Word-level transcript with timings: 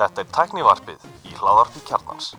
Þetta 0.00 0.20
er 0.20 0.28
tæknivarpið 0.36 1.06
í 1.30 1.32
hláðarpi 1.38 1.80
kjarnans. 1.88 2.34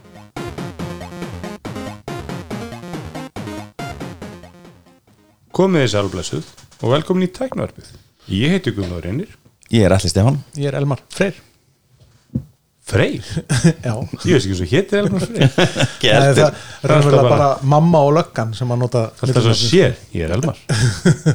Komið 5.55 5.83
þið 5.85 5.91
sælblessuð 5.93 6.49
og 6.81 6.91
velkomin 6.93 7.25
í 7.27 7.31
tæknvarpið. 7.35 7.87
Ég 8.31 8.53
heiti 8.55 8.73
Gunnar 8.75 9.01
Reynir. 9.03 9.31
Ég 9.71 9.85
er 9.87 9.93
allir 9.95 10.11
Stefán 10.11 10.37
Ég 10.59 10.67
er 10.67 10.75
Elmar 10.81 10.99
Freyr 11.15 11.37
Freyr? 12.91 13.23
Já, 13.87 13.93
Ég 14.27 14.33
veist 14.35 14.47
ekki 14.49 14.57
svo 14.59 14.67
hétti 14.67 14.97
Elmar 14.99 15.23
Freyr. 15.23 15.47
Nei, 15.47 15.87
það 16.01 16.41
er 16.43 16.55
raunverulega 16.91 17.23
bara- 17.23 17.37
bara 17.37 17.69
mamma 17.73 18.01
og 18.07 18.13
löggan 18.17 18.51
sem 18.57 18.73
að 18.75 18.81
nota 18.83 19.03
Það 19.19 19.31
er 19.33 19.45
svo 19.47 19.55
sér. 19.61 19.95
Ég 20.15 20.27
er 20.27 20.35
Elmar. 20.35 20.59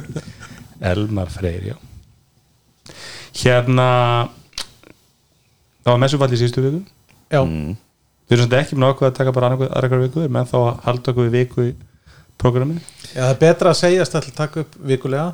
Elmar 0.93 1.33
Freyr, 1.33 1.71
já. 1.73 1.77
Hérna, 3.37 3.87
það 5.83 5.91
var 5.93 5.99
messufall 6.03 6.31
í 6.33 6.39
síðustu 6.41 6.63
viku. 6.65 6.81
Já, 7.33 7.41
Við 8.27 8.35
erum 8.35 8.43
samt 8.43 8.55
ekki 8.59 8.75
með 8.75 8.89
ákveð 8.91 9.07
að 9.07 9.17
taka 9.21 9.31
bara 9.35 9.47
annað 9.51 9.69
aðra 9.71 9.87
hver 9.93 10.01
viku, 10.03 10.23
menn 10.35 10.47
þá 10.49 10.55
að 10.59 10.79
halda 10.83 11.11
okkur 11.13 11.27
við 11.29 11.35
viku 11.37 11.63
í 11.63 11.73
programminu. 12.41 12.81
Já, 13.13 13.21
það 13.21 13.29
er 13.31 13.37
betra 13.43 13.71
að 13.71 13.77
segjast 13.79 14.17
að 14.19 14.25
taka 14.35 14.63
upp 14.65 14.73
vikulega 14.89 15.27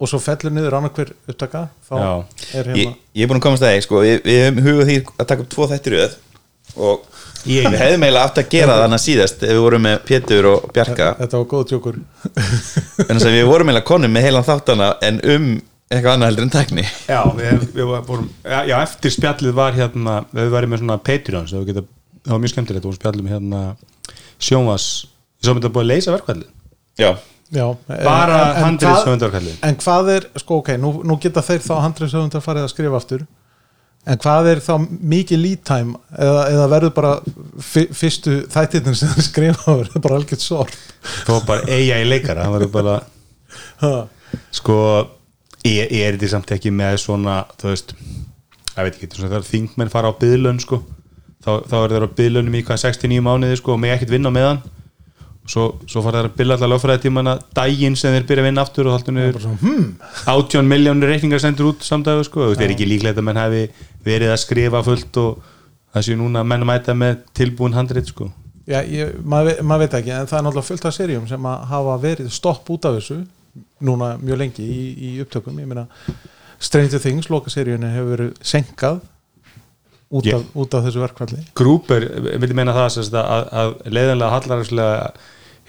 og 0.00 0.08
svo 0.08 0.20
fellur 0.22 0.54
niður 0.54 0.76
annað 0.78 0.94
hver 1.00 1.10
upptaka 1.32 1.62
þá 1.88 1.94
Já. 1.98 2.12
er 2.60 2.70
ég, 2.70 2.76
hérna 2.76 2.94
ég 3.18 3.24
er 3.26 3.30
búin 3.32 3.40
að 3.40 3.44
komast 3.48 3.64
að 3.66 3.72
það 3.74 3.82
sko, 3.84 4.02
við, 4.06 4.14
við 4.28 4.38
hefum 4.44 4.60
hugað 4.68 4.86
því 4.92 4.94
að 5.10 5.26
taka 5.32 5.44
upp 5.44 5.50
tvo 5.56 5.66
þættir 5.72 5.96
röð 5.96 6.14
og 6.86 7.02
Ég- 7.50 7.66
við 7.66 7.76
hefðum 7.82 8.06
eiginlega 8.06 8.22
átt 8.30 8.38
að 8.44 8.48
gera 8.54 8.76
það 8.78 8.84
annað 8.86 9.02
síðast 9.08 9.42
ef 9.44 9.50
við 9.52 9.60
vorum 9.66 9.84
með 9.88 9.98
Pétur 10.08 10.48
og 10.54 10.70
Bjarka 10.76 11.10
Þetta 11.18 11.40
var 11.42 11.50
góð 11.50 11.66
tjókur 11.74 11.98
en 12.00 13.10
þess 13.18 13.26
að 13.28 13.36
við 13.36 13.46
vorum 13.50 13.68
eiginlega 13.72 13.88
konum 13.90 14.14
með 14.16 14.26
heilan 14.28 14.46
þáttana 14.48 14.88
en 15.10 15.20
um 15.34 15.50
eitthvað 15.90 16.12
annað 16.14 16.30
heldur 16.30 16.46
en 16.46 16.52
tækni 16.54 16.84
Já, 17.10 17.20
við, 17.36 17.64
við 17.74 17.88
vorum, 18.06 18.28
já, 18.44 18.60
já, 18.70 18.76
eftir 18.84 19.14
spjallið 19.16 19.56
var 19.58 19.74
hérna, 19.76 20.20
við 20.36 20.52
varum 20.54 20.70
með 20.74 20.82
svona 20.84 20.98
Patreon, 21.10 21.48
svo 21.50 21.62
við 21.64 21.72
geta, 21.72 21.82
það 22.26 22.36
var 22.36 22.42
mjög 22.44 22.52
skemmtilegt, 22.54 22.86
og 22.90 22.96
spjallið 22.98 23.26
með 23.26 23.34
hérna 23.36 23.62
sjónvas, 24.40 24.86
myndi 25.50 25.66
að 25.68 25.74
búið 25.74 25.84
að 25.86 25.90
leysa 25.94 26.14
verkvallið. 26.16 26.48
já, 27.00 27.10
Já, 27.50 27.64
Bara 28.06 28.34
handrið 28.62 29.00
sögundarkallið. 29.02 29.54
En 29.66 29.74
hvað 29.82 30.08
er, 30.14 30.26
sko 30.38 30.60
ok, 30.60 30.68
nú, 30.78 30.92
nú 31.02 31.16
geta 31.18 31.42
þeir 31.42 31.64
þá 31.64 31.72
handriðsöfundar 31.82 32.44
farið 32.44 32.62
að 32.68 32.70
skrifa 32.70 33.00
aftur 33.00 33.24
en 34.06 34.20
hvað 34.22 34.46
er 34.52 34.60
þá 34.62 34.70
mikið 35.10 35.40
lead 35.42 35.64
time 35.66 35.98
eða, 36.14 36.44
eða 36.54 36.68
verður 36.70 36.92
bara 36.94 37.10
fyrstu 37.66 38.36
þættirnir 38.54 38.94
sem 39.00 39.10
þeir 39.16 39.26
skrifa 39.26 39.74
verður 39.80 40.04
bara 40.06 40.20
algjört 40.20 40.44
sort 40.46 40.78
Það 41.26 41.32
var 41.34 41.48
bara 41.50 41.74
eiga 41.74 41.98
í 41.98 42.06
leikara, 42.06 42.46
það 42.46 42.54
var 42.54 42.66
bara, 42.78 42.94
Ha. 43.82 43.92
sko, 44.54 44.78
ég, 45.66 45.92
er 46.00 46.16
þetta 46.16 46.32
samt 46.34 46.52
ekki 46.56 46.72
með 46.74 46.98
svona, 47.04 47.42
þú 47.60 47.70
veist, 47.72 47.94
ég 48.70 48.80
veit 48.80 48.94
ekki, 48.94 49.10
svona, 49.14 49.30
þegar 49.34 49.48
þingmenn 49.50 49.92
fara 49.92 50.12
á 50.12 50.20
byðlun, 50.20 50.60
sko, 50.62 50.82
þá, 51.44 51.52
þá 51.68 51.76
er 51.80 51.94
þeir 51.94 52.06
á 52.06 52.16
byðlunum 52.20 52.58
í 52.60 52.62
hvað 52.66 52.84
69 52.86 53.24
mánuði, 53.26 53.60
sko, 53.60 53.76
og 53.76 53.82
mig 53.82 53.94
ekkert 53.94 54.14
vinna 54.14 54.32
meðan, 54.34 54.62
svo, 55.50 55.68
svo 55.90 56.02
fara 56.04 56.22
þeir 56.22 56.30
að 56.30 56.36
byrja 56.38 56.56
alltaf 56.56 56.72
lögfræði 56.72 57.04
tímana 57.04 57.36
daginn 57.56 57.96
sem 57.98 58.14
þeir 58.14 58.26
byrja 58.28 58.44
að 58.44 58.48
vinna 58.50 58.64
aftur 58.64 58.90
og 58.90 59.00
svona, 59.04 59.56
hmm, 59.62 59.86
18 60.30 60.68
miljónir 60.70 61.10
reikningar 61.14 61.42
sendur 61.42 61.72
út 61.72 61.86
samdægu 61.86 62.26
sko, 62.28 62.44
þú 62.44 62.52
veist, 62.52 62.64
er 62.66 62.74
ekki 62.74 62.88
líklegt 62.88 63.18
að 63.18 63.26
menn 63.26 63.40
hafi 63.40 63.64
verið 64.06 64.34
að 64.34 64.42
skrifa 64.44 64.84
fullt 64.86 65.20
og 65.22 65.40
það 65.94 66.06
séu 66.06 66.20
núna 66.20 66.44
að 66.44 66.52
menn 66.52 66.68
mæta 66.68 66.94
með 66.96 67.24
tilbúin 67.36 67.74
handrit 67.74 68.12
sko. 68.12 68.30
Já, 68.70 68.84
ég, 68.86 69.16
maður, 69.26 69.64
maður 69.66 69.86
veit 69.86 69.94
ekki 69.98 70.12
en 70.14 70.28
það 70.30 70.38
er 70.38 70.44
náttúrulega 70.46 70.68
fullt 70.68 70.86
af 70.86 70.94
serjum 70.94 71.26
sem 71.26 71.46
að 71.50 71.62
hafa 71.72 71.94
verið 72.04 72.28
stopp 72.30 72.68
út 72.70 72.86
af 72.86 72.98
þessu 73.00 73.16
núna 73.84 74.14
mjög 74.20 74.38
lengi 74.44 74.66
í, 74.66 74.82
í 75.08 75.10
upptökum. 75.24 75.58
Ég 75.62 75.68
meina 75.70 75.86
Stranger 76.60 77.00
Things, 77.00 77.30
loka 77.32 77.50
seríunni 77.52 77.88
hefur 77.94 78.14
verið 78.16 78.32
senkað 78.44 79.00
út, 80.10 80.26
Ég- 80.26 80.34
af, 80.36 80.48
út 80.58 80.74
af 80.74 80.84
þessu 80.84 81.00
verkvalli 81.04 81.44
Grúper 81.56 82.06
vildi 82.42 82.56
meina 82.58 82.74
það 82.76 82.88
sérst, 82.96 83.14
að, 83.16 83.46
að 83.62 83.74
leiðanlega 83.88 84.34
hallaræslega 84.34 85.12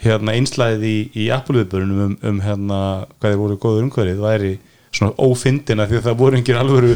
hérna, 0.01 0.33
einslæðið 0.33 0.85
í, 0.89 0.97
í 1.13 1.29
Apple-viðbörunum 1.35 2.03
um, 2.07 2.13
um 2.25 2.39
hérna, 2.41 2.79
hvað 3.19 3.33
þeir 3.35 3.41
voru 3.43 3.57
góður 3.61 3.85
umhverfið 3.87 4.23
væri 4.25 4.53
svona 4.91 5.13
ófindina 5.23 5.87
því 5.87 5.99
að 5.99 6.07
það 6.09 6.17
voru 6.19 6.37
engin 6.39 6.59
alvöru, 6.59 6.95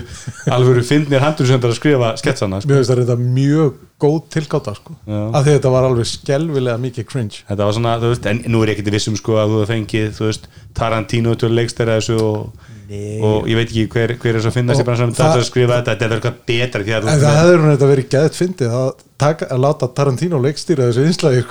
alvöru 0.52 0.84
fyndnir 0.84 1.24
handursöndar 1.24 1.72
að 1.72 1.78
skrifa 1.80 2.12
sketsana 2.20 2.60
sko. 2.60 2.72
Mér 2.72 2.82
finnst 2.82 2.92
það 2.92 3.02
þetta 3.04 3.18
mjög 3.24 3.78
góð 4.04 4.18
tilgáta 4.36 4.74
sko. 4.76 4.98
Já. 5.08 5.22
af 5.32 5.46
því 5.46 5.54
að 5.54 5.58
þetta 5.58 5.74
var 5.78 5.88
alveg 5.88 6.10
skelvilega 6.12 6.82
mikið 6.84 7.08
cringe 7.08 7.42
þetta 7.48 7.68
var 7.70 7.78
svona, 7.78 7.96
þú 8.02 8.12
veist, 8.12 8.30
en 8.32 8.42
nú 8.52 8.62
er 8.64 8.72
ég 8.72 8.76
ekkert 8.80 8.96
vissum 8.98 9.16
sko 9.20 9.38
að 9.40 9.54
þú 9.54 9.62
hefði 9.62 9.72
fengið, 9.72 10.10
þú 10.18 10.28
veist, 10.28 10.50
Tarantino 10.76 11.36
til 11.40 11.48
að 11.48 11.58
leikstæra 11.62 12.00
þessu 12.02 12.18
og, 12.20 12.72
og 13.26 13.48
ég 13.50 13.56
veit 13.60 13.70
ekki 13.72 13.88
hver, 13.96 14.16
hver 14.22 14.36
er 14.36 14.44
svo 14.44 14.52
að 14.52 14.58
finnast 14.60 14.80
í 14.80 14.84
Og 14.84 14.88
bransanum 14.90 15.16
það- 15.16 15.32
það 15.34 15.42
að 15.42 15.50
skrifa 15.50 15.80
þetta, 15.80 15.96
þetta 15.96 16.06
er 16.06 16.16
eitthvað 16.20 16.38
betra 16.46 16.86
en 16.86 17.20
það 17.26 17.40
hefur 17.42 17.60
hún 17.64 17.74
þetta 17.76 17.90
verið 17.92 18.08
gæðt 18.16 18.40
fyndið 18.40 18.76
að, 18.80 18.90
taka, 19.18 19.46
að 19.56 19.60
láta 19.64 19.88
Tarantino 19.96 20.40
leikstýra 20.44 20.90
þessu 20.90 21.06
einslægi 21.08 21.44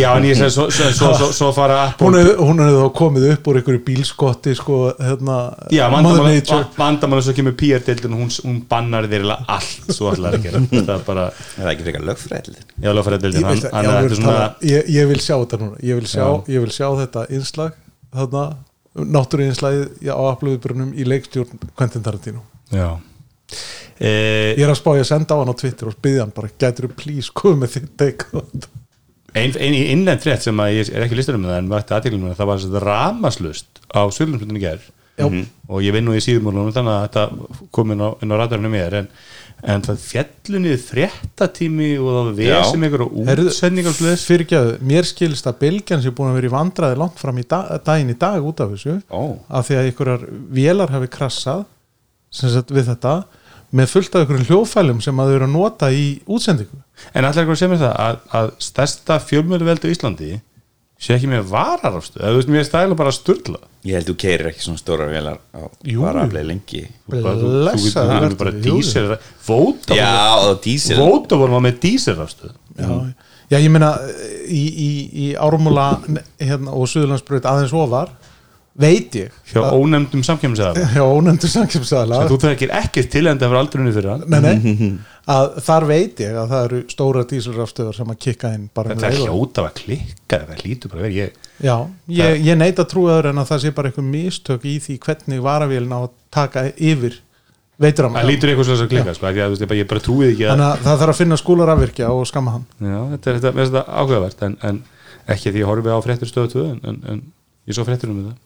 já, 0.00 0.08
en 0.16 0.24
ég 0.24 0.36
segi, 0.38 0.50
svo, 0.56 0.66
svo, 0.72 0.90
svo, 0.96 1.10
svo, 1.20 1.28
svo 1.36 1.50
fara 1.52 1.94
hún 2.00 2.16
hefur 2.62 2.80
þá 2.80 2.92
komið 2.96 3.26
upp 3.34 3.48
úr 3.52 3.60
einhverju 3.60 3.84
bílskotti 3.84 4.54
sko, 4.56 4.78
hérna, 4.98 5.38
Já, 5.70 5.84
vandamáli 5.92 7.22
svo 7.22 7.34
kemur 7.36 7.54
PR-deildin 7.60 8.16
hún, 8.16 8.30
hún 8.44 8.60
bannar 8.68 9.06
þér 9.10 9.26
allt 9.34 9.92
svo 9.94 10.10
allar 10.12 10.36
að 10.38 10.42
gera. 10.48 10.60
Þetta 10.72 10.96
er 10.98 11.04
bara, 11.06 11.28
það 11.54 11.64
er 11.66 11.72
ekki 11.74 11.86
frekar 11.88 12.06
lögfræðil 12.08 12.56
já, 12.82 12.90
lögfæradeildin 12.98 13.44
ég, 13.44 13.64
er 13.64 14.08
ég, 14.08 14.16
svona 14.18 14.54
ég, 14.64 14.88
ég 14.96 15.08
vil 15.12 15.20
sjá 15.22 15.34
þetta 15.38 15.60
núna. 15.60 15.76
Ég 15.84 16.00
vil 16.00 16.08
sjá, 16.08 16.24
Já. 16.24 16.54
ég 16.56 16.64
vil 16.64 16.72
sjá 16.74 16.88
þetta 17.04 17.26
innslag 17.30 17.76
þarna, 18.14 18.44
náttúru 18.94 19.48
innslagið 19.48 20.12
á 20.14 20.22
aflöfubrunum 20.30 20.94
í 20.94 21.06
leikstjórn 21.08 21.58
Quentin 21.74 22.04
Tarantino. 22.04 22.44
Já. 22.70 23.00
E, 23.98 24.10
ég 24.56 24.64
er 24.64 24.72
að 24.72 24.80
spá 24.80 24.94
ég 24.94 25.04
að 25.04 25.10
senda 25.10 25.36
á 25.36 25.40
hann 25.40 25.52
á 25.52 25.60
Twitter 25.60 25.90
og 25.90 25.96
spyðja 25.98 26.24
hann 26.24 26.34
bara, 26.34 26.50
gætur 26.58 26.88
þú 26.88 26.96
please 26.98 27.34
komið 27.34 27.60
með 27.60 27.74
þitt 27.76 28.06
á 28.34 28.38
þetta? 28.38 28.72
Ein, 29.34 29.54
innlend 29.58 30.22
frétt 30.22 30.44
sem 30.46 30.60
að 30.62 30.76
ég 30.76 30.90
er 30.94 31.04
ekki 31.04 31.16
listur 31.18 31.34
um 31.34 31.46
það 31.46 31.56
en 31.58 31.70
vakti 31.72 31.94
aðteglum 31.96 32.34
það 32.38 32.50
var 32.50 32.60
þetta 32.62 32.82
ramaslust 32.84 33.80
á 33.90 34.02
Sölumsbyrðinu 34.14 34.62
ger 34.62 34.84
Já. 35.18 35.26
og 35.26 35.82
ég 35.82 35.94
vinn 35.94 36.06
nú 36.06 36.14
í 36.14 36.22
síðumúlunum 36.22 36.74
þannig 36.74 36.94
að 36.94 37.04
þetta 37.04 37.66
kom 37.74 37.94
inn 37.94 38.02
á, 38.02 38.08
inn 38.22 38.34
á 38.34 38.36
radarinu 38.38 38.70
mér 38.70 38.96
en, 39.00 39.08
en 39.64 39.84
það 39.84 40.00
fjallunni 40.04 40.74
fréttatími 40.80 41.90
og 41.96 42.10
það 42.10 42.30
vesum 42.40 42.86
ykkur 42.88 43.04
og 43.06 43.14
útsendingar 43.34 43.96
fyrirgjöðu, 44.20 44.74
mér 44.84 45.08
skilst 45.08 45.48
að 45.48 45.60
Bilgjan 45.62 46.02
sé 46.04 46.12
búin 46.14 46.32
að 46.32 46.40
vera 46.40 46.50
í 46.50 46.54
vandraði 46.54 47.00
langt 47.00 47.22
fram 47.22 47.40
í 47.40 47.46
dag, 47.48 47.70
daginn 47.86 48.12
í 48.12 48.18
dag 48.20 48.44
út 48.44 48.60
af 48.60 48.74
þessu 48.74 48.98
Ó. 49.08 49.40
af 49.48 49.68
því 49.68 49.78
að 49.78 49.88
einhverjar 49.88 50.26
vélar 50.58 50.92
hafi 50.92 51.10
krassað 51.16 51.64
sem 52.34 52.52
sagt 52.52 52.74
við 52.74 52.90
þetta 52.92 53.14
með 53.74 53.90
fullt 53.90 54.14
af 54.14 54.22
einhverjum 54.22 54.48
hljóðfælum 54.50 55.00
sem 55.02 55.20
að 55.20 55.30
þau 55.30 55.36
eru 55.38 55.46
að 55.48 55.54
nota 55.54 55.90
í 55.90 56.04
útsendingu. 56.30 56.82
En 57.10 57.26
allir 57.26 57.42
eitthvað 57.42 57.60
sem 57.62 57.72
er 57.74 57.80
það 57.80 57.94
að, 58.04 58.18
að 58.38 58.50
stærsta 58.62 59.16
fjölmjöluveldu 59.24 59.90
í 59.90 59.96
Íslandi 59.96 60.28
sé 61.04 61.14
ekki 61.18 61.28
með 61.30 61.46
vararafstu 61.50 62.20
eða 62.22 62.32
þú 62.32 62.40
veist 62.40 62.52
mér 62.54 62.66
stæla 62.68 62.96
bara 62.98 63.12
sturla 63.14 63.60
ég 63.84 63.98
held 63.98 64.08
þú 64.08 64.16
keirir 64.24 64.50
ekki 64.50 64.64
svona 64.64 64.80
stóra 64.80 65.08
vélar 65.10 65.38
á 65.52 65.62
Jú. 65.84 66.00
bara 66.04 66.24
afleið 66.24 66.48
lengi 66.48 66.82
þú 67.10 67.20
vertu, 68.24 68.38
bara 68.40 68.54
jú. 68.54 68.62
dísir 68.64 69.10
Vóta 69.44 69.98
Vóta 71.00 71.40
var 71.40 71.54
með 71.66 71.80
dísirafstu 71.84 72.52
Já, 72.74 72.88
já 73.52 73.58
ég 73.60 73.70
meina 73.70 73.92
í, 74.48 74.62
í, 74.64 74.90
í 75.12 75.26
Ármúla 75.38 75.90
hérna, 76.40 76.72
og 76.72 76.88
Suðurlandsbröð 76.90 77.50
aðeins 77.52 77.76
ofar 77.76 78.14
veit 78.74 79.14
ég. 79.14 79.34
Hjá 79.52 79.60
ónefndum 79.70 80.22
samkjömsæðar 80.26 80.78
hjá 80.96 81.02
ónefndur 81.06 81.50
samkjömsæðala 81.52 82.22
þú 82.30 82.38
þekkir 82.42 82.72
ekkert 82.80 83.10
til 83.12 83.26
enda 83.30 83.46
fyrir 83.50 83.60
aldrunni 83.60 83.92
fyrir 83.94 84.10
hann 84.10 84.24
nei, 84.26 84.40
nei, 84.42 84.88
að 85.30 85.52
þar 85.64 85.86
veit 85.88 86.22
ég 86.24 86.34
að 86.40 86.48
það 86.50 86.64
eru 86.68 86.80
stóra 86.90 87.22
dísilrafstöðar 87.30 87.98
sem 88.00 88.10
að 88.10 88.18
kikka 88.26 88.50
inn 88.56 88.64
bara 88.74 88.96
þetta 88.96 89.12
er 89.12 89.20
hljóta 89.22 89.62
að 89.68 89.76
klikka 89.78 90.40
það 90.48 90.64
hlýtur 90.64 90.90
bara 90.94 91.04
að 91.04 91.06
vera 91.06 91.20
ég 91.20 91.38
Já, 91.64 91.76
ég, 92.18 92.40
ég 92.50 92.58
neit 92.58 92.82
að 92.82 92.88
trúa 92.90 93.14
þar 93.20 93.30
en 93.30 93.38
að 93.44 93.52
það 93.52 93.62
sé 93.62 93.70
bara 93.78 93.92
eitthvað 93.92 94.08
mistök 94.10 94.66
í 94.66 94.74
því 94.82 94.96
hvernig 95.06 95.44
varavélina 95.46 96.00
á 96.02 96.02
að 96.08 96.10
taka 96.34 96.64
yfir 96.74 97.20
veitur 97.78 98.08
það 98.08 98.18
hann 98.18 98.26
hlýtur 98.28 98.50
eitthvað 98.52 98.68
svona 98.72 98.84
að 98.88 98.90
klikka 98.92 99.14
sko, 99.14 99.26
af 99.30 99.34
því 99.34 99.44
að, 99.44 99.46
þú 99.46 99.54
veist, 99.54 99.62
ég 99.64 99.70
bara- 99.70 99.78
ég 99.84 99.88
bara 99.94 100.02
trúið 100.08 100.32
ekki 100.34 100.44
að 100.50 100.64
að 100.66 100.82
það 100.84 100.98
þarf 101.04 101.14
að 101.14 101.20
finna 101.22 101.38
skúlar 101.40 101.72
afvirkja 101.74 102.10
og 102.14 102.26
skamma 102.30 102.52
hann. 102.58 102.66
Já, 102.82 102.98
þetta 103.14 103.30
er 103.30 103.40
þetta 103.62 103.82
áhugavert 104.02 104.44
en, 104.46 104.58
en 104.70 104.82
ekki 105.34 105.50
því 105.54 105.62
ég 105.64 105.70
horfi 105.70 105.90
á 105.94 105.98
fréttur 106.04 106.30
stöðu 106.30 106.52
2 106.54 106.66
en, 106.74 106.78
en, 106.90 107.00
en 107.14 107.22
ég 107.70 107.74
svo 107.78 107.86
fréttur 107.88 108.10
um 108.12 108.20
þetta. 108.20 108.34
Ég 108.34 108.34
er 108.34 108.43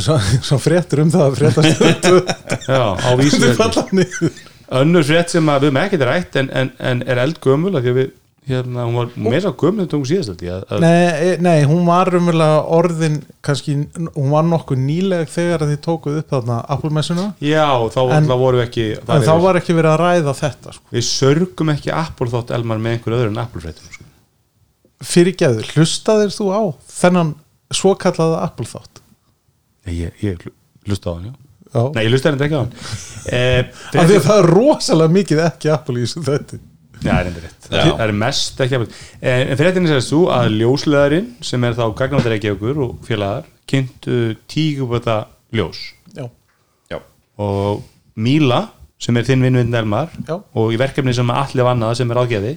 svo, 0.00 0.58
fréttur 0.62 1.04
um 1.04 1.12
það 1.12 1.24
að 1.28 1.38
fréttast 1.40 1.86
já, 2.72 2.82
á 2.94 3.10
niður 3.92 4.42
önnur 4.74 5.06
frétt 5.06 5.34
sem 5.34 5.48
að 5.52 5.66
við 5.68 5.74
með 5.76 5.88
ekkert 5.88 6.06
rætt 6.08 6.36
en, 6.40 6.52
en, 6.56 6.70
en 6.80 7.02
er 7.08 7.20
eldgömmul 7.26 7.74
af 7.76 7.84
því 7.84 7.92
að 7.92 7.98
við 8.00 8.12
hérna, 8.48 8.84
hún 8.84 8.96
var 8.98 9.12
meira 9.16 9.52
gömmul 9.56 9.84
en 9.84 9.88
tókum 9.88 10.06
síðast 10.08 10.42
að, 10.44 10.64
að, 10.68 10.82
nei, 10.84 11.28
e- 11.30 11.36
nei, 11.44 11.64
hún 11.68 11.84
var 11.88 12.10
umverulega 12.12 12.58
orðin 12.76 13.16
kannski, 13.44 13.76
hún 13.96 14.32
var 14.34 14.44
nokkuð 14.48 14.82
nýleg 14.84 15.30
þegar 15.32 15.64
að 15.64 15.72
þið 15.72 15.80
tókuð 15.86 16.18
upp 16.20 16.34
þarna 16.34 16.58
Apple-messuna 16.74 17.26
já, 17.44 17.64
þá 17.94 18.00
En- 18.18 18.28
voru 18.28 18.60
við 18.60 18.66
ekki 18.66 18.86
en 19.00 19.24
þá 19.24 19.32
var 19.46 19.60
ekki 19.60 19.78
verið 19.78 19.92
að 19.94 20.02
ræða 20.02 20.36
þetta 20.42 20.74
sko. 20.76 20.84
við 20.92 21.06
sörgum 21.08 21.72
ekki 21.72 21.94
Apple 21.96 22.28
þátt 22.34 22.52
Elmar 22.58 22.82
með 22.84 22.98
einhver 22.98 23.16
öðru 23.20 23.32
en 23.32 23.40
Apple 23.44 23.64
fréttum 23.64 23.96
sko. 23.96 24.04
Fyrirgeðu, 25.04 25.64
hlustaðir 25.72 26.36
þú 26.36 26.50
á 26.52 26.62
þennan 27.00 27.32
svokallaða 27.74 28.44
Apple 28.44 28.68
þátt 28.68 29.00
ég, 29.92 30.12
ég 30.24 30.44
hlusta 30.88 31.10
á 31.10 31.14
hann, 31.16 31.26
já. 31.30 31.34
Já. 31.74 31.82
Nei, 31.96 32.04
ég 32.06 32.12
lusti 32.12 32.30
þetta 32.30 32.46
ekki 32.46 32.54
á 32.56 32.62
hann. 32.62 32.76
Eh, 33.24 33.64
af 33.96 34.04
því 34.04 34.16
að 34.18 34.26
það 34.26 34.38
er 34.42 34.46
rosalega 34.52 35.12
mikið 35.14 35.38
ekki 35.46 35.70
Apple 35.72 35.96
í 35.96 36.02
þessu 36.04 36.20
þetta 36.26 36.58
Já, 37.04 37.08
það 37.08 37.18
er 37.20 37.28
endur 37.30 37.44
rétt. 37.44 37.66
Já. 37.70 37.80
Það 37.88 38.02
er 38.04 38.12
mest 38.20 38.60
ekki 38.64 38.76
að 38.78 38.84
En 39.32 39.48
en 39.54 39.58
fréttinni 39.60 39.90
segir 39.90 40.04
þú 40.08 40.20
að 40.32 40.48
ljósleðarinn 40.60 41.30
sem 41.44 41.64
er 41.68 41.76
þá 41.78 41.84
gagnáttar 41.98 42.34
ekki 42.36 42.52
okkur 42.52 42.80
og 42.84 42.94
félagar 43.08 43.48
kynntu 43.68 44.18
tíguböta 44.52 45.16
ljós. 45.56 45.80
Já, 46.16 46.28
Já, 46.92 46.98
og 47.40 47.82
Míla 48.14 48.60
sem 49.04 49.16
er 49.18 49.26
þinn 49.26 49.42
vinnvind 49.44 49.74
Elmar 49.74 50.12
Já. 50.28 50.36
og 50.36 50.72
í 50.72 50.78
verkefni 50.80 51.12
sem 51.16 51.32
allir 51.34 51.66
vannað 51.66 51.96
sem 51.98 52.12
er 52.12 52.20
ráðgefi 52.20 52.54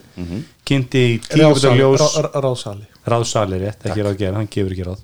kynnti 0.68 1.04
tíguböta 1.26 1.72
ráðsali, 1.72 1.82
ljós. 1.82 2.04
rá, 2.04 2.28
rá, 2.28 2.40
ráðsali. 2.46 2.88
ráðsali 3.08 3.60
rétt, 3.64 3.88
ekki 3.90 4.06
ráðgefi, 4.06 4.36
hann 4.36 4.52
gefur 4.52 4.76
ekki 4.76 4.88
ráð 4.88 5.02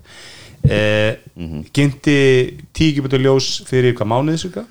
eh, 0.69 1.18
kynnti 1.74 2.18
tíguböta 2.75 3.19
ljós 3.19 3.63
fyrir 3.68 3.95
hvað 3.98 4.12
mánuðið 4.13 4.42
sér 4.45 4.63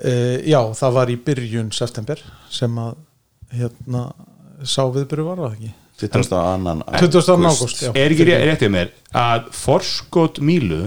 Uh, 0.00 0.40
já, 0.48 0.56
það 0.72 0.94
var 0.96 1.10
í 1.12 1.14
byrjun 1.20 1.66
september 1.76 2.20
sem 2.48 2.72
að 2.80 2.94
hérna 3.52 4.06
sá 4.64 4.86
viðbyrju 4.88 5.26
var 5.26 5.42
það 5.42 5.56
ekki 5.58 5.72
22. 6.00 6.38
annan 6.40 6.80
22. 6.94 7.34
ágúst, 7.50 7.82
er 7.90 8.14
ekki 8.14 8.24
rétt, 8.24 8.44
rétt 8.48 8.64
hjá 8.64 8.70
mér 8.72 8.94
að 9.12 9.50
forskot 9.58 10.40
Mílu 10.40 10.86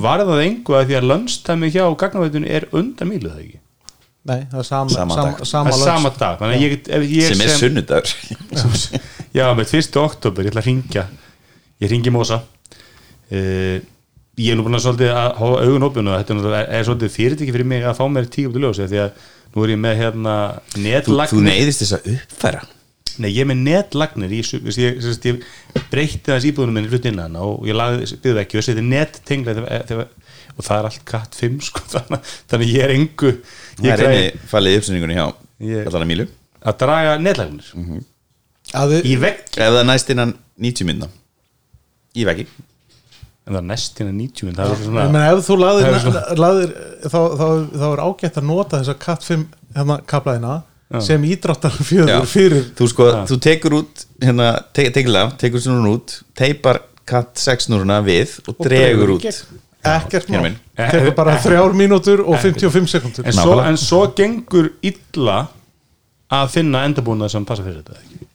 var 0.00 0.24
það 0.24 0.40
engu 0.46 0.78
að 0.78 0.88
því 0.88 0.96
að 0.96 1.08
lönnstæmi 1.10 1.70
hjá 1.74 1.82
gagnaveitunum 2.00 2.48
er 2.56 2.64
undan 2.72 3.10
Mílu 3.10 3.34
það 3.34 3.42
ekki 3.44 3.60
Nei, 4.24 4.38
það 4.48 4.56
er 4.62 4.68
sama, 4.70 4.94
Sama 4.96 5.18
sama, 5.18 5.28
dag. 5.28 5.44
sama, 5.52 5.74
lunch. 5.74 5.84
sama 5.84 6.12
dag 6.16 6.44
ég, 6.56 6.78
ég 7.04 7.28
sem 7.34 7.44
er 7.44 7.52
sunnudagur 7.60 8.16
já, 9.36 9.44
með 9.52 9.76
1. 9.76 10.00
oktober, 10.00 10.48
ég 10.48 10.54
ætla 10.54 10.64
að 10.64 10.70
ringja 10.70 11.04
ég 11.84 11.92
ringi 11.92 12.14
Mósa 12.16 12.40
uh, 13.34 13.76
ég 14.40 14.50
er 14.52 14.58
nú 14.58 14.64
búin 14.66 14.78
að 14.78 14.84
svolítið 14.86 15.12
að 15.14 15.28
hafa 15.40 15.58
augun 15.64 15.86
opinu 15.88 16.10
og 16.14 16.20
þetta 16.22 16.36
er, 16.38 16.46
er, 16.60 16.70
er 16.78 16.86
svolítið 16.88 17.12
fyrirtæki 17.18 17.54
fyrir 17.54 17.68
mig 17.70 17.84
að 17.86 17.98
fá 18.00 18.04
mér 18.10 18.30
tíu 18.34 18.50
út 18.50 18.56
í 18.58 18.62
ljósi 18.64 18.88
því 18.90 19.02
að 19.04 19.26
nú 19.54 19.66
er 19.66 19.74
ég 19.74 19.82
með 19.84 20.00
hérna 20.00 20.36
þú, 20.74 21.18
þú 21.30 21.42
neyðist 21.46 21.84
þess 21.84 21.96
að 22.00 22.08
uppfæra. 22.16 22.62
Nei, 23.22 23.28
ég 23.30 23.44
er 23.44 23.46
með 23.46 23.60
netlagnir 23.68 24.32
ég, 24.34 24.48
ég, 24.56 24.78
ég, 24.82 24.96
ég, 25.06 25.44
ég 25.78 25.84
breytti 25.92 26.32
þess 26.32 26.48
íbúðunum 26.48 26.74
minni 26.80 26.90
hlutt 26.90 27.04
innan 27.06 27.36
og 27.38 27.62
ég 27.68 27.76
lagði 27.78 28.16
byggðu 28.24 28.40
ekki 28.42 28.58
og 28.58 28.64
seti 28.66 28.82
nettengla 28.82 29.54
þegar- 29.54 29.84
þegar- 29.86 30.08
og 30.54 30.66
það 30.66 30.80
er 30.80 30.88
allt 30.88 31.04
katt 31.06 31.38
5 31.38 31.60
sko, 31.68 31.84
þannig, 32.50 32.72
ég 32.74 32.82
er 32.88 32.92
engu 32.96 33.30
það 33.36 33.86
ég 33.86 33.94
er 33.94 34.02
einni 34.08 34.42
fallið 34.50 34.76
uppsendingunni 34.80 35.16
hjá 35.20 35.24
Ég- 35.70 35.86
allan 35.92 36.02
að 36.04 36.10
mílu. 36.10 36.26
Að 36.64 36.76
draga 36.82 37.14
netlagnir. 37.22 37.70
Að 38.74 38.92
þið, 38.96 39.06
í 39.06 39.14
vegg. 39.22 39.40
Ef 39.62 39.74
það 39.78 39.86
næst 39.92 40.10
innan 40.14 40.34
90 40.66 40.88
minna 40.90 41.08
í 42.18 42.26
veggi 42.26 42.48
en 43.46 43.52
það 43.54 43.58
er 43.60 43.66
næstina 43.68 44.12
90 44.12 44.48
en 44.48 44.54
það 44.58 44.70
er 44.70 44.76
ég 44.78 44.84
svona 44.86 45.02
meina 45.12 45.24
ef 45.32 45.42
þú 45.48 45.56
laðir, 45.60 45.88
er 45.90 45.98
svona- 46.04 46.36
laðir 46.44 46.70
þá, 47.04 47.18
þá, 47.40 47.48
þá 47.80 47.86
er 47.92 48.02
ágætt 48.06 48.38
að 48.40 48.46
nota 48.48 48.78
þessa 48.80 48.94
Cat 49.04 49.26
5 49.28 49.44
hérna 49.76 49.98
kaplaðina 50.06 50.54
sem 51.04 51.24
ídráttar 51.26 51.74
Já. 51.74 51.84
fjöður 51.90 52.26
fyrir 52.30 52.64
þú 52.78 52.88
sko, 52.92 53.06
Já. 53.10 53.20
þú 53.28 53.38
tekur 53.48 53.76
út 53.82 54.04
hérna, 54.22 54.48
te 54.72 54.84
tekur 54.94 55.16
af, 55.24 55.36
tekur 55.40 55.60
snurun 55.64 55.90
út 55.96 56.16
teipar 56.38 56.80
katt 57.04 57.34
6 57.36 57.66
snuruna 57.68 57.98
við 58.04 58.38
og, 58.48 58.60
dregur 58.64 59.16
út. 59.16 59.24
ekkert 59.84 60.28
Hérna 60.28 60.38
mál. 60.40 60.42
minn. 60.46 60.56
tekur 60.78 61.14
bara 61.18 61.34
þrjár 61.44 61.74
mínútur 61.76 62.22
og 62.24 62.38
55 62.40 62.88
sekundur 62.94 63.26
en 63.26 63.68
en 63.68 63.76
svo 63.76 64.06
gengur 64.16 64.70
illa 64.82 65.48
að 66.32 66.48
finna 66.54 66.84
endabúnað 66.88 67.30
sem 67.34 67.44
passa 67.44 67.62
fyrir 67.66 67.82
þetta 67.82 67.98
ekki 68.00 68.26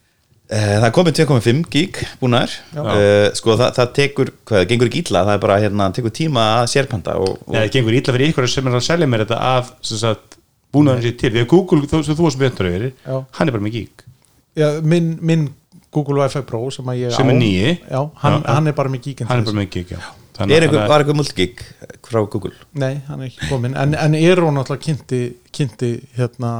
Eh, 0.50 0.76
Það 0.82 0.90
komið 0.96 1.18
2,5 1.20 1.58
gig 1.70 1.98
búnar 2.18 2.50
uh, 2.74 3.28
sko 3.38 3.54
það, 3.54 3.68
það 3.76 3.90
tekur, 3.94 4.30
hvað, 4.42 4.56
það 4.56 4.64
gengur 4.72 4.88
ekki 4.90 5.02
illa 5.04 5.20
það 5.28 5.36
er 5.36 5.42
bara, 5.44 5.58
hérna, 5.62 5.86
tekur 5.94 6.10
tíma 6.16 6.46
að 6.56 6.64
sérpanta 6.72 7.14
og, 7.22 7.36
og 7.46 7.54
eða 7.54 7.60
það 7.68 7.74
gengur 7.76 7.98
illa 8.00 8.14
fyrir 8.16 8.32
ykkur 8.32 8.48
sem 8.50 8.66
er 8.66 8.78
að 8.80 8.82
selja 8.88 9.06
mér 9.12 9.22
þetta 9.22 9.38
af 9.46 9.68
sem 9.86 10.00
sagt, 10.00 10.38
búnaðan 10.74 11.04
sér 11.06 11.14
til. 11.22 11.30
Því 11.36 11.44
að 11.44 11.48
Google, 11.52 11.86
þú, 11.92 12.00
þú 12.08 12.26
varst 12.26 12.40
betur 12.42 12.66
yfir 12.72 12.88
Já. 12.90 13.20
hann 13.38 13.46
er 13.52 13.54
bara 13.54 13.66
með 13.68 13.76
gík 13.78 14.04
Já, 14.58 14.68
minn, 14.82 15.12
minn 15.22 15.46
Google 15.94 16.18
Wi-Fi 16.24 16.42
Pro 16.50 16.64
sem 16.74 16.90
að 16.90 16.98
ég 17.04 17.14
Sem 17.14 17.30
á 17.30 17.32
er 17.32 17.38
nýi. 17.38 17.70
já, 17.86 18.00
hann, 18.24 18.40
Já. 18.40 18.50
hann 18.56 18.66
er 18.72 18.78
bara 18.82 18.90
með 18.90 19.04
gíkinn 19.06 19.30
hann 19.30 19.44
er 19.44 19.46
bara 19.52 19.60
með 19.62 19.70
gík, 19.78 19.94
já 19.94 20.02
Þannig 20.40 20.56
er 20.56 20.64
að- 20.64 20.68
einhver, 20.70 20.88
var 20.90 21.04
eitthvað 21.04 21.18
multigig 21.20 21.62
frá 22.10 22.20
Google? 22.32 22.52
Nei, 22.80 22.94
hann 23.08 23.20
er 23.22 23.28
ekki 23.30 23.48
komin 23.50 23.76
en, 23.76 23.94
en 23.94 24.14
er 24.18 24.40
hún 24.42 24.58
alltaf 24.60 24.80
kynnti, 24.82 25.20
kynnti 25.54 25.90
hérna, 26.18 26.52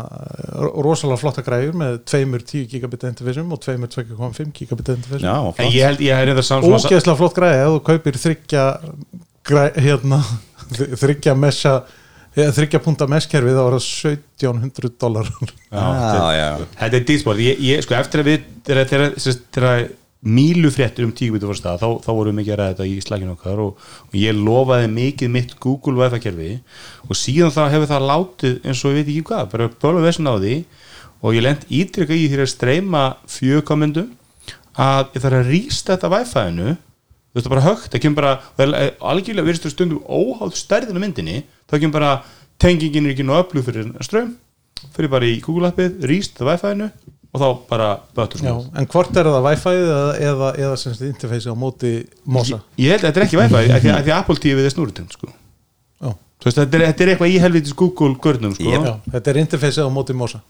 rosalega 0.84 1.20
flotta 1.22 1.44
græður 1.46 1.78
með 1.80 1.96
tveimur 2.10 2.44
10 2.44 2.66
gigabit 2.74 3.06
interfaceum 3.10 3.54
og 3.56 3.62
tveimur 3.64 3.90
2,5 3.92 4.52
gigabit 4.60 4.92
Já, 4.92 4.96
interfaceum 4.98 5.46
en 5.48 5.54
flott. 5.56 5.72
ég 5.74 5.86
held, 5.88 6.04
ég 6.06 6.14
er 6.20 6.28
reynda 6.30 6.44
saman 6.46 6.68
svona 6.68 6.82
ógeðslega 6.90 7.20
flott 7.22 7.38
græði 7.40 7.62
ef 7.64 7.72
þú 7.74 7.80
kaupir 7.90 8.20
þryggja 8.26 8.66
græ, 9.50 9.64
hérna, 9.80 10.20
þryggja 11.00 11.34
mesha 11.38 11.74
eða 12.38 12.52
þryggja 12.54 12.78
punta 12.84 13.06
messkerfi 13.10 13.54
þá 13.56 13.62
er 13.64 13.74
það 13.74 13.86
1700 14.44 14.92
dólar 15.02 15.30
Já, 15.70 15.80
Já, 15.80 16.26
já. 16.36 16.50
þetta 16.78 17.00
er 17.00 17.06
ég, 17.42 17.64
ég, 17.66 17.82
sko, 17.86 17.96
eftir 17.98 18.22
að 18.22 18.28
við 18.30 18.44
þegar, 18.68 18.84
þegar, 18.92 19.16
þegar, 20.20 20.28
þegar 20.28 20.40
mílu 20.60 20.68
fréttir 20.68 21.06
um 21.06 21.12
tíu 21.16 21.32
bitur 21.32 21.48
fór 21.48 21.56
stað 21.56 21.80
þá, 21.80 21.88
þá 22.04 22.10
vorum 22.12 22.34
við 22.34 22.38
mikið 22.40 22.52
að 22.52 22.58
ræða 22.60 22.72
þetta 22.74 22.84
í 22.84 23.00
slækinu 23.00 23.32
okkar 23.32 23.60
og, 23.64 23.78
og 24.10 24.14
ég 24.20 24.36
lofaði 24.36 24.88
mikið 24.92 25.30
mitt 25.32 25.60
Google 25.60 25.96
Wi-Fi 25.96 26.20
kerfi 26.20 26.60
og 27.08 27.16
síðan 27.16 27.54
þá 27.54 27.70
hefur 27.72 27.88
það 27.88 28.08
látið 28.10 28.58
eins 28.68 28.84
og 28.84 28.90
ég 28.90 28.98
veit 28.98 29.08
ekki 29.08 29.24
hvað, 29.30 29.50
bara 29.54 29.70
bóla 29.80 30.04
vessin 30.04 30.28
á 30.28 30.36
því 30.36 30.64
og 31.20 31.36
ég 31.36 31.44
lent 31.44 31.64
ítrykka 31.72 32.12
í 32.12 32.28
því 32.28 32.40
að 32.44 32.52
streyma 32.52 33.16
fjögkomendum 33.32 34.12
að 34.76 35.16
ég 35.16 35.24
þarf 35.24 35.38
að 35.40 35.48
rýsta 35.48 35.96
þetta 35.96 36.12
Wi-Fi-inu 36.12 36.76
þú 36.76 37.38
veist 37.38 37.48
bara 37.48 37.64
högt, 37.64 37.88
það 37.88 38.04
kemur 38.04 38.20
bara 38.20 38.36
það 38.58 38.76
algjörlega 39.00 39.48
virðist 39.48 39.72
stundum 39.72 40.04
óháð 40.04 40.52
stærðinu 40.58 41.00
myndinni, 41.00 41.44
þá 41.64 41.78
kemur 41.78 41.96
bara 41.96 42.12
tengingin 42.60 43.06
er 43.08 43.14
ekki 43.14 43.24
nú 43.24 43.38
öflug 43.38 43.64
fyrir 43.64 43.88
ström 44.04 44.36
fyrir 44.92 45.08
bara 45.08 45.24
í 45.24 45.40
Google 45.40 45.72
appið, 45.72 46.04
rýst 46.04 46.36
það 46.36 46.52
Wi-Fi-inu 46.52 46.90
og 47.30 47.42
þá 47.42 47.46
bara 47.70 47.88
bötur 48.16 48.42
Já, 48.42 48.52
en 48.80 48.88
hvort 48.90 49.18
er 49.20 49.28
það 49.30 49.44
Wi-Fi 49.46 49.74
eða, 49.78 50.04
eða, 50.28 50.52
eða 50.64 50.78
sem 50.82 50.94
sagt 50.96 51.06
interface 51.06 51.50
á 51.50 51.54
móti 51.54 51.92
Mosa? 52.26 52.58
Ég, 52.74 52.86
ég 52.86 52.94
held 52.94 53.04
að 53.04 53.08
þetta 53.10 53.20
er 53.22 53.26
ekki 53.28 53.40
Wi-Fi 53.40 53.60
af 53.60 53.84
því, 53.84 53.92
af 53.94 54.04
því 54.06 54.14
að 54.14 54.16
Apple 54.18 54.42
TV 54.44 54.64
er 54.64 54.74
snúrutend 54.74 55.16
sko. 55.16 55.30
Já, 56.00 56.10
Þú 56.10 56.48
veist, 56.48 56.60
þetta, 56.62 56.78
er, 56.80 56.86
þetta 56.88 57.04
er 57.04 57.12
eitthvað 57.14 57.34
í 57.34 57.42
helvitis 57.44 57.76
Google 57.78 58.16
görnum 58.24 58.56
sko. 58.56 58.72
Já, 58.74 58.94
þetta 59.14 59.34
er 59.34 59.42
interface 59.44 59.84
á 59.84 59.88
móti 59.92 60.16
Mosa. 60.16 60.42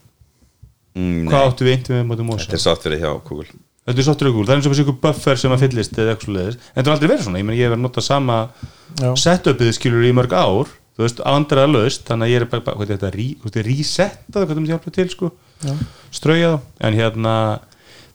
Mm, 0.96 1.26
hvað 1.28 1.50
áttu 1.50 1.68
við 1.68 1.90
við 1.92 2.06
mótum 2.08 2.32
Þetta 2.32 2.46
Mosa? 2.48 2.54
Er 2.56 2.64
sátt 2.64 2.86
fyrir 2.86 3.04
hjá 3.04 3.12
Google. 3.28 3.60
Þetta 3.90 4.02
er 4.02 4.06
sáttur 4.06 4.28
Google, 4.30 4.46
það 4.46 4.52
er 4.54 4.60
eins 4.60 4.66
og 4.68 4.74
þessi 4.74 4.82
ykkur 4.84 4.98
buffer 5.02 5.38
sem 5.40 5.52
að 5.54 5.62
fyllist 5.64 5.96
eða 5.96 6.12
eitthvað 6.12 6.28
svoleiðis. 6.28 6.58
en 6.70 6.84
það 6.84 6.90
er 6.90 6.94
aldrei 6.94 7.08
verið 7.10 7.24
svona. 7.26 7.40
Ég, 7.40 7.46
meni, 7.48 7.58
ég 7.58 7.64
hef 7.64 7.72
verið 7.72 7.80
að 7.80 7.86
nota 7.86 8.02
sama 8.04 8.36
setupið 9.18 9.70
skilur 9.74 10.04
í 10.04 10.12
mörg 10.14 10.34
ár 10.36 10.72
þú 10.96 11.04
veist, 11.06 11.22
andræða 11.26 11.70
laust 11.72 12.06
þannig 12.08 12.26
að 12.28 12.32
ég 12.32 12.42
er 12.42 12.48
bara, 12.50 12.76
hvað 12.76 12.86
er 12.86 12.92
þetta, 12.96 13.10
hvað 13.10 13.50
er 13.50 13.54
þetta, 13.54 13.66
resetta 13.68 14.32
það, 14.32 14.40
hvað 14.40 14.50
það 14.50 14.60
myndi 14.60 14.74
hjálpa 14.74 14.94
til 14.96 15.08
sko 15.14 15.32
strauja 16.14 16.52
þá, 16.54 16.58
en 16.88 16.98
hérna 17.00 17.34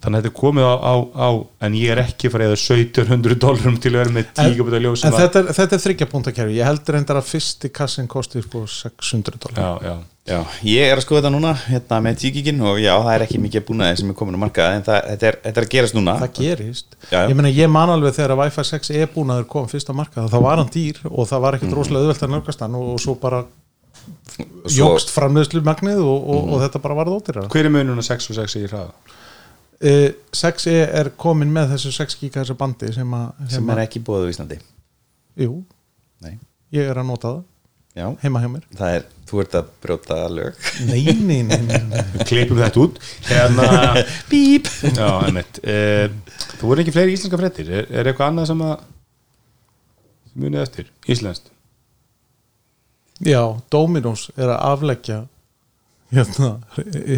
þannig 0.04 0.18
að 0.20 0.26
þetta 0.26 0.32
er 0.32 0.40
komið 0.40 0.66
á, 0.66 0.74
á, 0.82 0.94
á 1.16 1.30
en 1.66 1.78
ég 1.80 1.92
er 1.96 2.02
ekki 2.04 2.30
farið 2.34 2.52
að 2.54 2.60
1700 2.62 3.38
dólarum 3.42 3.78
til 3.82 3.92
að 3.94 4.00
vera 4.02 4.16
með 4.18 4.28
10 4.42 4.58
gabita 4.60 4.82
ljós 4.84 5.06
En 5.08 5.16
þetta 5.16 5.40
er, 5.42 5.48
þetta 5.60 5.76
er 5.80 5.84
þryggja 5.86 6.08
puntakerfi 6.12 6.58
Ég 6.60 6.68
heldur 6.70 6.98
reyndar 6.98 7.20
að 7.22 7.30
fyrsti 7.32 7.72
kassin 7.74 8.08
kosti 8.12 8.44
sko 8.46 8.66
600 8.70 9.40
dólar 9.46 9.62
já, 9.62 9.72
já, 9.90 9.96
Já, 10.26 10.40
ég 10.66 10.88
er 10.90 10.98
að 10.98 11.04
skoða 11.06 11.20
þetta 11.22 11.32
núna 11.36 11.52
hérna 11.68 12.00
með 12.02 12.16
tíkikinn 12.24 12.62
og 12.66 12.80
já, 12.82 12.94
það 12.98 13.12
er 13.16 13.24
ekki 13.28 13.42
mikið 13.44 13.66
búnaði 13.68 14.00
sem 14.02 14.10
er 14.10 14.16
komin 14.18 14.38
á 14.38 14.42
markað 14.42 14.78
en 14.80 14.86
það, 14.88 15.02
þetta, 15.12 15.28
er, 15.30 15.36
þetta 15.44 15.62
er 15.62 15.68
að 15.68 15.74
gerast 15.76 15.98
núna 16.00 16.16
Það 16.22 16.32
gerist 16.40 16.96
Já, 17.12 17.20
já. 17.20 17.28
Ég 17.30 17.36
meina 17.38 17.52
ég 17.54 17.70
man 17.70 17.94
alveg 17.94 18.16
þegar 18.18 18.34
að 18.34 18.42
Wi-Fi 18.42 18.66
6 18.72 18.90
e 18.98 19.06
búnaður 19.14 19.46
kom 19.54 19.68
fyrst 19.70 19.92
á 19.94 19.94
markað 19.94 20.32
þá 20.34 20.40
var 20.48 20.62
hann 20.64 20.72
dýr 20.74 20.98
og 21.12 21.30
það 21.30 21.44
var 21.46 21.60
ekkert 21.60 21.70
Mm. 21.70 21.78
rosalega 21.78 22.08
auðvelt 22.08 22.26
að 22.26 22.34
nálgast 22.34 22.66
hann 22.66 22.80
og, 22.82 22.88
og 22.96 23.04
svo 23.06 23.16
bara 23.22 23.44
Svo- 24.66 24.90
jógst 24.90 25.14
framleiðslu 25.14 25.62
magnið 25.66 26.02
og, 26.02 26.26
og, 26.26 26.42
Mm. 26.42 26.54
og 26.58 26.62
þetta 26.66 26.82
bara 26.82 26.98
varð 26.98 27.14
ódýrara 27.20 27.46
hver 27.54 27.66
er 27.70 27.74
mununa 27.78 28.02
6 28.06 28.30
og 28.34 28.36
6 28.42 28.58
í 28.60 28.66
hraða? 28.66 28.90
Uh, 29.82 30.08
6e 30.36 30.76
er 30.86 31.12
komin 31.20 31.52
með 31.56 31.76
þessu 31.76 31.94
6 31.96 32.20
giga 32.22 32.46
bandi 32.60 32.94
sem 32.96 33.18
að 33.18 33.28
sem 33.48 33.58
sem 33.58 33.74
er 33.76 33.84
ekki 33.86 34.04
búið 34.06 34.28
á 34.28 34.32
Íslandi. 34.34 34.62
Jú, 35.42 35.60
Nei, 36.24 36.38
ég 36.74 36.88
er 36.90 36.98
að 37.02 37.10
nota 37.10 37.34
það. 37.34 37.44
Já, 37.96 38.10
heima 38.20 38.42
hjá 38.44 38.50
mér. 38.52 38.64
Það 38.76 38.94
er, 38.98 39.04
þú 39.30 39.38
ert 39.40 39.54
að 39.56 39.68
brjóta 39.84 40.16
lög. 40.28 40.58
Nei, 40.90 41.04
nei, 41.16 41.38
nei, 41.48 41.62
nei, 41.64 42.02
kleipum 42.28 42.60
þetta 42.60 42.82
út. 42.82 42.98
Hérna, 43.30 43.68
Bíp. 44.32 44.68
Já, 44.90 45.08
einmitt. 45.24 45.62
Uh, 45.64 46.12
þú 46.60 46.72
voru 46.72 46.84
ekki 46.84 46.96
fleiri 46.96 47.16
íslenska 47.16 47.40
fréttir. 47.40 47.72
Er, 47.72 47.88
er 47.88 48.10
eitthvað 48.12 48.34
annað 48.34 48.50
sem 48.52 48.66
að 48.68 48.74
sem 50.34 50.44
munið 50.44 50.66
eftir, 50.66 50.90
íslenskt? 51.08 51.48
Já, 53.24 53.40
Dominos 53.72 54.28
er 54.36 54.52
að 54.52 54.60
afleggja 54.74 55.22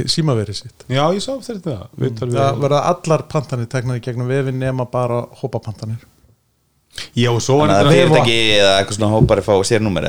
símaverið 0.09 0.55
sitt. 0.61 0.85
Já, 0.89 1.03
ég 1.13 1.21
sá 1.23 1.33
þetta. 1.43 1.77
Við- 1.99 2.21
Það 2.23 2.61
verða 2.63 2.83
allar 2.93 3.23
pantanir 3.31 3.67
teknar 3.71 3.99
í 3.99 4.03
gegnum 4.05 4.27
vefin 4.31 4.59
nema 4.61 4.85
bara 4.89 5.23
hópapantanir. 5.41 5.99
Já, 7.13 7.29
og 7.29 7.41
svo 7.43 7.59
var 7.59 7.69
Þannig 7.69 7.77
að 7.77 7.91
þetta 7.91 8.07
fyrirtæki 8.07 8.37
eða 8.57 8.71
eitthvað 8.79 8.95
svona 8.97 9.11
hópari 9.13 9.43
fá 9.45 9.53
sérnúmer 9.69 10.07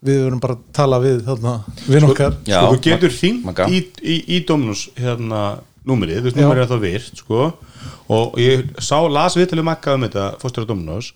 Við 0.00 0.16
verðum 0.24 0.40
bara 0.40 0.54
að 0.56 0.60
tala 0.72 0.98
við 1.02 1.18
þarna, 1.26 1.50
við 1.84 2.04
okkar. 2.08 2.36
Já, 2.48 2.60
sko, 2.62 2.68
þú 2.72 2.78
getur 2.86 3.12
hringt 3.18 3.58
í, 3.68 3.80
í, 4.00 4.14
í 4.32 4.38
Dominus 4.48 4.86
hérna 4.96 5.40
númerið, 5.84 6.22
þú 6.22 6.30
veist 6.30 6.38
númerið 6.40 6.62
er 6.64 6.70
þá 6.70 6.78
virt 6.86 7.20
sko, 7.20 7.40
og 8.16 8.38
ég 8.40 8.62
sá, 8.80 8.96
las 9.12 9.36
viðtalið 9.36 9.66
makka 9.68 9.98
um 9.98 10.06
þetta 10.06 10.24
fórstur 10.40 10.64
á 10.64 10.70
Dominus 10.70 11.10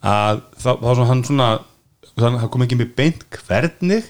að 0.00 0.40
það 0.56 0.72
það 0.78 0.86
var 0.86 0.96
svona 0.96 1.10
hann 1.10 1.22
svona 1.28 1.48
að 2.16 2.38
það 2.40 2.48
kom 2.54 2.64
ekki 2.64 2.78
með 2.80 2.94
beint 3.02 3.26
hvernig 3.42 4.08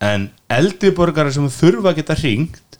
en 0.00 0.30
eldri 0.50 0.92
borgarar 0.96 1.34
sem 1.34 1.48
þurfa 1.52 1.92
að 1.92 2.00
geta 2.00 2.18
hringt 2.18 2.70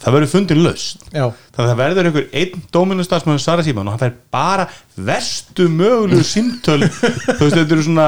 það 0.00 0.14
verður 0.16 0.30
fundin 0.32 0.62
laust 0.64 1.02
já, 1.12 1.26
þannig 1.28 1.64
að 1.64 1.70
það 1.70 1.80
verður 1.80 2.08
einhver 2.08 2.28
einn 2.40 2.62
dóminustafsmöður 2.72 3.42
Sara 3.44 3.64
Síman 3.64 3.88
og 3.88 3.96
hann 3.96 4.02
fær 4.02 4.14
bara 4.32 4.66
verstu 4.96 5.66
mögulegu 5.72 6.24
símtöl. 6.26 6.86
Þú 7.36 7.40
veist, 7.42 7.56
þetta 7.56 7.76
eru 7.76 7.84
svona 7.84 8.06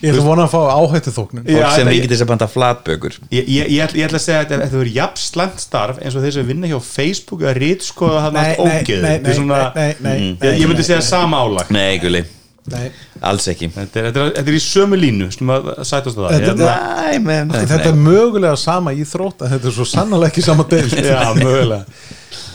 ég 0.00 0.12
ætla 0.12 0.22
að 0.22 0.28
vona 0.28 0.46
að 0.46 0.52
fá 0.52 0.60
áhættu 0.74 1.12
fólk 1.14 1.32
sem 1.36 1.90
ríkir 1.90 2.12
þess 2.12 2.24
að 2.24 2.30
banda 2.32 2.48
flatbökur. 2.50 3.16
Ég, 3.32 3.48
ég, 3.48 3.70
ég, 3.76 3.94
ég 4.00 4.08
ætla 4.08 4.20
að 4.20 4.26
segja 4.26 4.42
að 4.42 4.44
þetta 4.46 4.60
þetta 4.66 4.80
verður 4.80 4.92
jafn 4.98 5.22
slæmt 5.24 5.64
starf 5.64 6.02
eins 6.02 6.16
og 6.16 6.26
þeir 6.26 6.36
sem 6.36 6.50
vinna 6.50 6.70
hjá 6.70 6.78
Facebook 6.84 7.44
eða 7.44 7.56
rítskoða 7.60 8.26
hann 8.26 8.40
allt 8.40 8.60
ógeð 8.64 9.04
nei, 9.04 9.14
Þetta 9.14 9.16
er 9.16 9.24
nei, 9.24 9.38
svona, 9.40 9.62
nei, 9.76 9.88
nei, 10.00 10.12
nei, 10.20 10.50
ég, 10.50 10.60
ég 10.62 10.72
myndi 10.72 10.86
segja 10.88 11.00
sama 11.04 11.40
álag. 11.44 11.72
Nei, 11.72 11.96
gulli, 12.02 12.24
nei. 12.70 12.90
alls 13.30 13.46
ekki. 13.48 13.68
Þetta 13.74 14.00
er, 14.00 14.08
þetta, 14.10 14.24
er, 14.26 14.32
þetta 14.36 14.52
er 14.52 14.56
í 14.58 14.62
sömu 14.64 14.98
línu 15.00 15.30
sem 15.32 15.52
að 15.54 15.70
sætast 15.88 16.18
á 16.18 16.20
það. 16.20 16.30
Þetta- 16.34 16.50
Hérna- 16.50 17.00
Nei, 17.10 17.18
menn, 17.24 17.48
nei, 17.54 17.64
þetta 17.70 17.88
er 17.90 17.98
mögulega 17.98 18.56
sama 18.60 18.92
í 18.94 19.04
þrótt 19.08 19.42
en 19.46 19.54
þetta 19.56 19.70
er 19.72 19.76
svo 19.78 19.86
sannlega 19.88 20.28
ekki 20.30 20.44
sama 20.46 20.66
deild. 20.70 20.92
Já, 21.10 21.20
mögulega. 21.40 21.84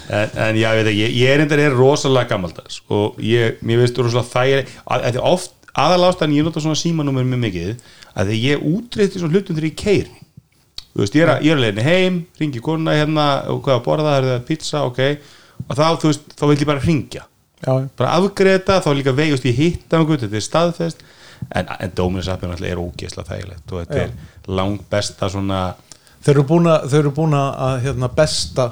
En, 0.06 0.30
en 0.38 0.56
já, 0.62 0.68
ég 0.78 0.84
veit 0.86 0.94
ég, 1.00 1.14
ég 1.18 1.32
er 1.34 1.40
reyndar 1.42 1.60
er 1.64 1.74
rosalega 1.74 2.30
gammaldags 2.30 2.76
og 2.94 3.16
ég, 3.26 3.56
mér 3.66 3.80
veist 3.82 3.98
rosalega 3.98 4.62
að 4.86 5.08
þetta 5.08 5.18
er 5.18 5.26
oft 5.26 5.56
aðalástæðan 5.82 6.36
ég 6.38 6.46
nota 6.46 6.62
svona 6.62 6.78
símanúmer 6.78 7.26
mjög 7.26 7.42
mikið 7.42 7.72
að 8.14 8.30
því 8.30 8.38
ég 8.44 8.68
útreyti 8.70 9.18
svona 9.24 9.34
hlutum 9.34 9.58
þegar 9.58 9.66
ég 9.72 9.80
keiri 9.82 10.20
þú 10.94 11.02
veist, 11.02 11.18
ég 11.18 11.26
er, 11.26 11.32
að- 11.34 11.42
ég 11.48 11.52
er 11.52 11.58
að 11.58 11.64
leiðinni 11.66 11.88
heim 11.90 12.20
ringi 12.40 12.62
konuna 12.64 12.94
hérna, 12.96 13.26
og 13.50 13.64
hvað 13.66 13.80
að 13.80 13.84
borða 13.90 14.06
það 14.14 14.20
er 14.22 14.28
það 14.30 14.46
pizza, 14.52 14.84
ok. 14.86 15.02
Og 15.66 15.74
þá, 15.82 15.84
þú 16.04 16.12
veist, 16.14 16.30
þá 16.38 16.44
vil 16.52 16.60
ég 16.62 16.70
bara 16.70 16.86
ringja 16.86 17.26
já, 17.66 17.74
bara 17.98 18.14
afgreita, 18.20 18.80
þá 18.86 18.90
líka 18.96 19.14
þú 19.16 19.30
veist, 19.34 19.50
ég 19.50 19.60
hitta 19.60 20.00
um 20.02 20.08
þetta 20.14 20.36
er 20.40 20.46
staðfest 20.46 21.04
en, 21.52 21.68
en 21.80 21.92
Dominus 21.96 22.30
alltaf 22.32 22.62
er 22.62 22.82
ógeðslega 22.82 23.28
þægilegt 23.32 23.74
og 23.74 23.84
þetta 23.84 24.00
Já. 24.00 24.06
er 24.08 24.56
langt 24.60 24.86
besta 24.92 25.30
svona 25.32 25.60
þeir 26.26 26.36
eru 26.38 26.46
búin 26.50 26.70
að, 26.72 26.88
þeir 26.94 27.02
eru 27.04 27.14
búin 27.20 27.36
að 27.38 27.76
hérna, 27.86 28.10
besta 28.16 28.70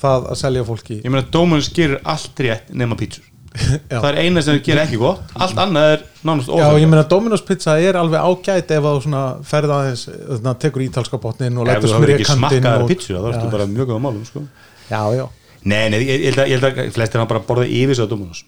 það 0.00 0.30
að 0.32 0.40
selja 0.40 0.68
fólki 0.68 1.00
ég 1.00 1.10
meina 1.12 1.26
Dominus 1.32 1.68
gerir 1.76 2.00
allt 2.08 2.40
rétt 2.46 2.70
nema 2.72 2.96
pítsur 3.00 3.26
já. 3.90 3.98
það 3.98 4.08
er 4.12 4.18
eina 4.22 4.42
sem 4.46 4.60
gera 4.62 4.84
ekki 4.86 5.00
gott 5.00 5.32
allt 5.34 5.58
annað 5.58 5.96
er 5.96 6.04
nánast 6.22 6.52
Já, 6.54 6.68
ég 6.78 6.86
meina 6.86 7.02
Dominos 7.10 7.42
pizza 7.46 7.74
er 7.82 7.98
alveg 7.98 8.22
ágætt 8.22 8.70
ef 8.76 8.86
þú 8.86 8.92
svona 9.02 9.22
ferð 9.46 9.74
aðeins 9.74 10.04
þarna, 10.06 10.54
tekur 10.62 10.84
ítalska 10.86 11.18
botnin 11.22 11.58
og 11.58 11.66
ef 11.66 11.72
lætur 11.80 11.90
þú 11.90 11.96
hefur 11.96 12.04
smyrja 12.04 12.18
ekki 12.20 12.28
kantinn 12.30 12.46
smakkaðar 12.62 12.84
og- 12.84 12.92
pítsur 12.92 13.18
þá 13.18 13.28
ertu 13.32 13.48
Já. 13.48 13.52
bara 13.56 13.66
mjög 13.72 13.90
góða 13.90 14.04
málum 14.06 14.24
sko. 14.28 14.44
Já, 14.90 15.02
já, 15.18 15.24
nei, 15.64 15.90
nei, 15.92 15.98
ég, 16.00 16.08
ég, 16.24 16.26
held 16.30 16.38
að, 16.44 16.48
ég 16.50 16.60
held 16.60 16.68
að 16.70 16.92
flestir 16.96 17.20
hann 17.20 17.28
bara 17.30 17.42
borða 17.44 17.66
yfir 17.68 17.94
sig 17.98 18.06
á 18.06 18.10
Dominus 18.10 18.44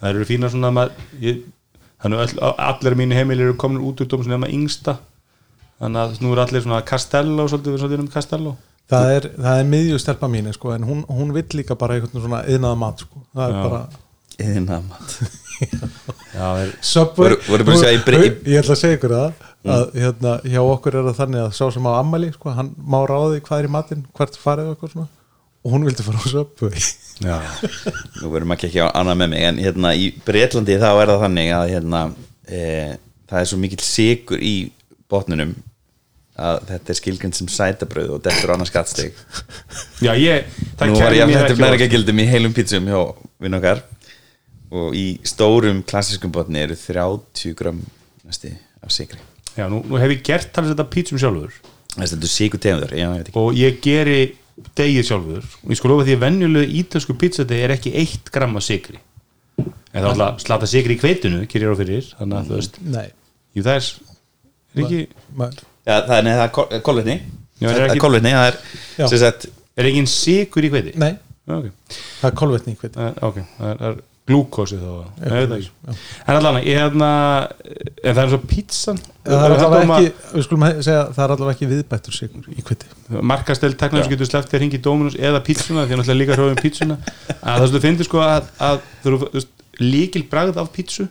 það 0.00 0.08
eru 0.10 0.26
fína 0.26 0.50
svona 0.50 0.70
maður, 0.74 0.92
ég, 1.22 1.42
þannig 2.02 2.18
að 2.24 2.34
öll, 2.42 2.52
allir 2.66 2.96
mínu 2.98 3.14
heimil 3.14 3.40
eru 3.44 3.54
komin 3.60 3.82
út 3.86 4.00
úr 4.02 4.08
Dominus 4.10 4.30
nema 4.32 4.48
yngsta. 4.50 4.96
Þannig 5.82 6.00
að 6.02 6.16
nú 6.22 6.32
eru 6.34 6.42
allir 6.42 6.62
svona 6.64 6.80
Castello 6.86 7.44
svolítið, 7.50 7.76
svolítið 7.82 8.02
um 8.02 8.08
Castello. 8.10 8.52
Það 8.90 9.12
er, 9.16 9.28
það 9.38 9.60
er 9.62 9.68
miðjustelpa 9.70 10.28
mín 10.30 10.50
sko, 10.54 10.72
en 10.74 10.84
hún, 10.86 11.04
hún 11.06 11.30
vill 11.34 11.46
líka 11.58 11.74
bara 11.78 11.94
einhvern 11.96 12.22
svona 12.24 12.42
yðnaða 12.50 12.78
mat 12.82 13.04
sko. 13.06 13.22
það 13.34 13.46
er 13.46 13.54
Já. 13.54 13.62
bara 13.68 13.82
Iðna 14.42 14.78
mat 14.88 15.14
já, 16.34 16.42
það 16.42 16.60
er 16.64 16.70
Subway 16.82 17.28
Voru- 17.28 17.40
voru 17.46 17.66
bara 17.68 17.76
að 17.78 17.82
segja 17.84 17.98
í 17.98 18.02
bre- 18.06 18.20
Ég- 18.24 18.60
ætla 18.62 18.74
að 18.74 18.80
segja 18.82 18.98
ykkur 18.98 19.14
það 19.14 19.48
að 19.76 19.82
hérna, 20.02 20.32
hjá 20.50 20.60
okkur 20.66 20.96
er 20.98 21.06
það 21.08 21.18
þannig 21.22 21.42
að 21.46 21.50
sá 21.58 21.64
sem 21.76 21.86
á 21.86 21.92
ammæli 22.00 22.30
sko, 22.34 22.54
hann 22.56 22.70
má 22.82 22.98
ráði 23.06 23.42
hvað 23.46 23.62
er 23.62 23.68
í 23.68 23.72
matinn 23.76 24.04
hvert 24.18 24.38
farið 24.42 24.72
eitthvað 24.72 24.94
svona 24.96 25.08
og 25.62 25.74
hún 25.76 25.84
vildi 25.86 26.02
fara 26.06 26.18
á 26.18 26.26
Subway. 26.26 26.82
Já, 27.22 27.36
Nú 28.22 28.30
verðum 28.32 28.54
ekki 28.56 28.66
ekki 28.70 28.80
á 28.82 28.88
annað 28.98 29.18
með 29.22 29.28
mig 29.34 29.44
en 29.46 29.58
hérna 29.62 29.92
í 29.94 30.08
Breitlandi 30.26 30.78
þá 30.82 30.88
er 30.90 31.10
það 31.12 31.20
þannig 31.26 31.50
að 31.54 31.66
hérna 31.76 32.00
e, 32.50 32.62
það 33.30 33.38
er 33.44 33.50
svo 33.52 33.58
mikill 33.62 33.84
sigur 33.86 34.42
í 34.42 34.54
botnunum 35.12 35.52
að 36.42 36.62
þetta 36.70 36.90
er 36.94 36.98
skilgjönd 36.98 37.36
sem 37.36 37.50
sætabröð 37.52 38.14
og 38.16 38.22
dettur 38.24 38.54
annars 38.54 38.70
skattsteg 38.72 39.12
já 40.02 40.12
ég 40.16 40.48
það 40.80 40.88
Nú 40.90 40.96
var 40.98 41.14
ég 41.14 41.22
að 41.26 41.34
þetta 41.36 41.52
ekki 41.52 41.62
er 41.62 41.68
á- 41.68 41.76
ekki 41.76 41.90
gildum 41.92 42.22
í 42.24 42.26
heilum 42.32 42.54
pítsum 42.56 42.88
hjá 42.88 43.00
vinn 43.44 43.58
okkar. 43.60 43.82
Og 44.72 44.94
í 44.96 45.06
stórum 45.28 45.82
klassiskum 45.84 46.32
botni 46.32 46.62
eru 46.64 46.74
30 46.80 47.52
gram 47.58 47.82
næsti 48.24 48.54
af 48.82 48.90
sigri 48.96 49.20
já, 49.52 49.66
nú, 49.68 49.82
nú 49.84 50.00
hef 50.00 50.14
ég 50.16 50.22
gert 50.24 50.48
talið 50.56 50.72
þetta 50.72 50.86
pítsum 50.94 51.20
sjálfur. 51.20 51.52
Þetta 51.92 52.16
er 52.24 52.30
sigur 52.32 52.62
tegundur, 52.64 52.94
já, 52.96 53.04
ég 53.04 53.18
veit 53.20 53.28
ekki. 53.28 53.36
Og 53.36 53.58
ég 53.60 53.76
geri 53.84 54.20
degið 54.76 55.06
sjálfur. 55.08 55.44
Og 55.64 55.70
ég 55.72 55.78
sko 55.80 55.88
lofa 55.90 56.04
því 56.08 56.16
að 56.16 56.22
venjulegu 56.26 56.76
ítalsku 56.82 57.16
pizzadegi 57.20 57.64
er 57.66 57.74
ekki 57.76 57.92
1 58.02 58.30
gram 58.34 58.56
af 58.60 58.62
sigri 58.66 58.98
en 59.58 59.66
það 59.92 60.00
er 60.00 60.08
alltaf 60.08 60.40
slata 60.40 60.66
sigri 60.70 60.94
í 60.96 61.00
kveitinu 61.00 61.42
ég 61.44 61.50
á 61.68 61.76
fyrir, 61.76 62.06
þannig 62.18 62.36
að 62.38 62.46
þú 62.48 62.56
veist. 62.56 62.78
Nei, 62.94 63.08
jú 63.56 63.62
það 63.66 63.74
er, 63.76 63.88
er 64.72 64.84
ekki 64.86 65.00
maður 65.36 65.58
Já, 65.82 65.96
það 66.06 66.14
er, 66.16 66.22
nei, 66.24 66.32
það 66.38 66.44
er 66.46 66.52
kol- 66.56 66.80
kolvetni. 66.86 67.16
Já, 67.58 67.66
er 67.68 67.74
Það 67.74 67.82
ekki- 67.88 67.96
er 67.98 68.02
kolvetni, 68.04 68.30
það 68.32 68.46
er 68.48 68.56
Já. 69.02 69.06
sem 69.10 69.18
sagt, 69.18 69.46
er 69.76 69.88
ekki 69.90 70.06
sigur 70.06 70.62
í 70.64 70.70
kveiti? 70.72 70.92
Nei, 71.02 71.10
Já, 71.42 71.54
ok, 71.58 71.66
það 72.22 72.28
er 72.30 72.36
kolvetni 72.38 72.74
hveit. 72.78 72.92
Það 72.96 73.08
er- 73.10 73.24
ok, 73.28 73.38
það 73.58 73.82
er, 73.88 73.96
glúkósi 74.32 74.78
þá. 74.80 74.90
Það 75.22 75.38
en 76.26 76.36
allan, 76.38 76.58
ég 76.64 76.78
hérna 76.80 77.08
en 78.02 78.16
það 78.16 78.22
er 78.24 78.30
svo 78.32 78.40
pizzan 78.50 79.00
Það 79.22 79.44
er 79.46 79.54
allavega 79.54 79.96
ekki, 80.00 80.36
það 80.82 81.22
allavega 81.36 81.54
ekki 81.54 81.68
viðbættur 81.70 82.16
sigur 82.16 82.48
í 82.50 82.64
hviti 82.66 83.20
markastel 83.32 83.74
teknar 83.78 84.02
sem 84.02 84.14
getur 84.14 84.30
sleppt 84.30 84.50
þér 84.52 84.64
hingi 84.66 84.80
Dominus 84.82 85.18
eða 85.18 85.42
pizzuna, 85.46 85.84
því 85.86 85.94
að 85.94 86.00
náttúrulega 86.00 86.20
líka 86.22 86.38
hróðum 86.38 86.60
pizzuna 86.62 86.98
að 86.98 87.46
það 87.46 87.66
sem 87.66 87.74
þú 87.76 87.82
finnir 87.86 88.08
sko 88.08 88.22
að, 88.24 88.50
að 88.68 88.80
þú 89.04 89.20
veist, 89.36 89.52
líkil 89.82 90.24
bragð 90.32 90.58
af 90.62 90.72
pizzu 90.74 91.06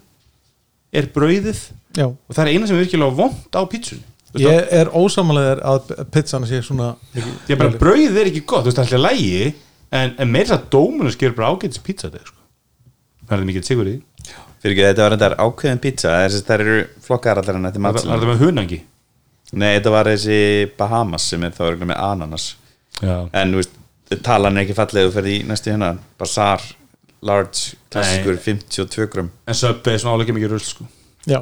er 0.91 1.07
brauðið 1.15 1.61
Já, 1.95 2.07
og 2.07 2.35
það 2.35 2.43
er 2.45 2.51
eina 2.51 2.67
sem 2.67 2.77
er 2.77 2.85
virkilega 2.85 3.15
vond 3.21 3.55
á 3.55 3.61
veist, 3.71 3.97
ég 4.39 4.69
er 4.81 4.91
ósamlegaður 4.95 5.63
að 5.67 5.89
pizzan 6.13 6.47
sé 6.47 6.61
svona 6.63 6.93
ég 7.15 7.57
bara 7.59 7.71
brauðið 7.79 8.21
er 8.21 8.31
ekki 8.31 8.45
gott, 8.47 8.63
þú 8.65 8.71
veist, 8.71 8.79
það 8.79 8.85
alltaf 8.87 9.03
lægi 9.07 9.53
en, 9.91 10.13
en 10.15 10.31
meira 10.31 10.55
að 10.55 10.69
Dominus 10.71 11.17
gerir 11.19 11.35
bara 11.37 11.51
ágætis 11.51 11.83
þetta 11.83 12.23
sko. 12.27 12.40
Það 13.31 13.39
er 13.41 13.47
mikið 13.49 13.67
sigur 13.71 13.89
í. 13.91 13.97
Fyrir 14.61 14.75
ekki 14.75 14.83
þetta 14.85 15.05
var 15.07 15.15
þetta 15.17 15.45
ákveðin 15.47 15.79
pizza 15.81 16.15
það 16.29 16.55
eru 16.59 16.75
flokkar 17.01 17.39
allar 17.41 17.57
en 17.57 17.67
þetta 17.69 17.79
er 17.81 17.85
matslun 17.87 18.13
það 18.13 18.27
með 18.29 18.43
hunangi? 18.45 18.81
Nei, 19.51 19.69
þetta 19.79 19.91
var 19.91 20.07
þessi 20.11 20.37
Bahamas 20.77 21.25
sem 21.31 21.43
er 21.47 21.55
þá 21.55 21.63
með 21.81 21.97
ananas. 21.97 22.45
Já, 23.01 23.15
en 23.33 23.55
þú 23.55 23.59
veist, 23.63 23.73
talan 24.23 24.59
er 24.59 24.63
ekki 24.67 24.75
falleg 24.77 25.07
þú 25.09 25.15
ferð 25.15 25.31
í 25.31 25.39
næstu 25.49 25.71
hérna, 25.73 25.89
Bazaar 26.21 26.61
large, 27.25 27.73
klassiskur, 27.93 28.37
52 28.41 29.07
grum 29.13 29.27
en 29.47 29.57
Subway 29.57 29.95
er 29.97 30.01
svona 30.03 30.15
álega 30.19 30.33
mikið 30.37 30.53
rull 30.55 30.63
sko. 30.65 30.85
Já, 31.29 31.39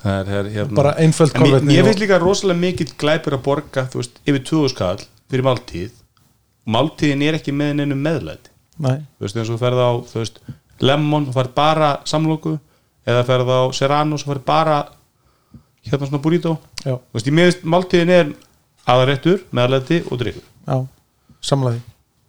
það 0.00 0.30
er, 0.38 0.48
hérna 0.54 0.78
bara 0.78 0.94
einföld 1.02 1.34
kolvetni 1.36 1.70
mér 1.74 1.82
og- 1.84 1.90
finnst 1.90 2.02
líka 2.04 2.18
rosalega 2.22 2.62
mikið 2.64 2.94
glæpur 3.02 3.36
að 3.36 3.42
borga 3.46 3.84
þú 3.92 4.00
veist, 4.02 4.18
yfir 4.26 4.42
2000 4.52 4.72
skall 4.74 5.04
fyrir 5.30 5.46
máltíð. 5.46 5.90
Máltíðin 6.70 7.22
er 7.28 7.38
ekki 7.38 7.52
með 7.56 7.76
neinu 7.80 7.96
meðlæti. 7.98 8.50
Nei, 8.80 8.98
þú 9.18 9.26
veist 9.26 9.36
eins 9.38 9.50
og 9.50 9.56
þú 9.58 9.62
ferð 9.64 9.80
á 9.82 9.90
þú 10.10 10.22
veist, 10.22 10.40
lemon 10.86 11.28
og 11.28 11.34
ferð 11.36 11.52
bara 11.56 11.90
samloku 12.08 12.56
eða 13.06 13.24
ferð 13.28 13.50
á 13.52 13.60
serrano 13.76 14.14
og 14.18 14.24
ferð 14.26 14.44
bara 14.46 14.78
hérna 15.86 16.06
svona 16.08 16.20
burrito. 16.22 16.56
Já, 16.84 16.94
þú 16.96 17.16
veist, 17.16 17.26
ég 17.30 17.34
meðist 17.36 17.62
máltíðin 17.64 18.10
er 18.14 18.32
aðrættur, 18.90 19.42
meðlæti 19.56 20.02
og 20.10 20.18
drikkur 20.20 20.44
já, 20.68 20.76
samlaði 21.44 21.80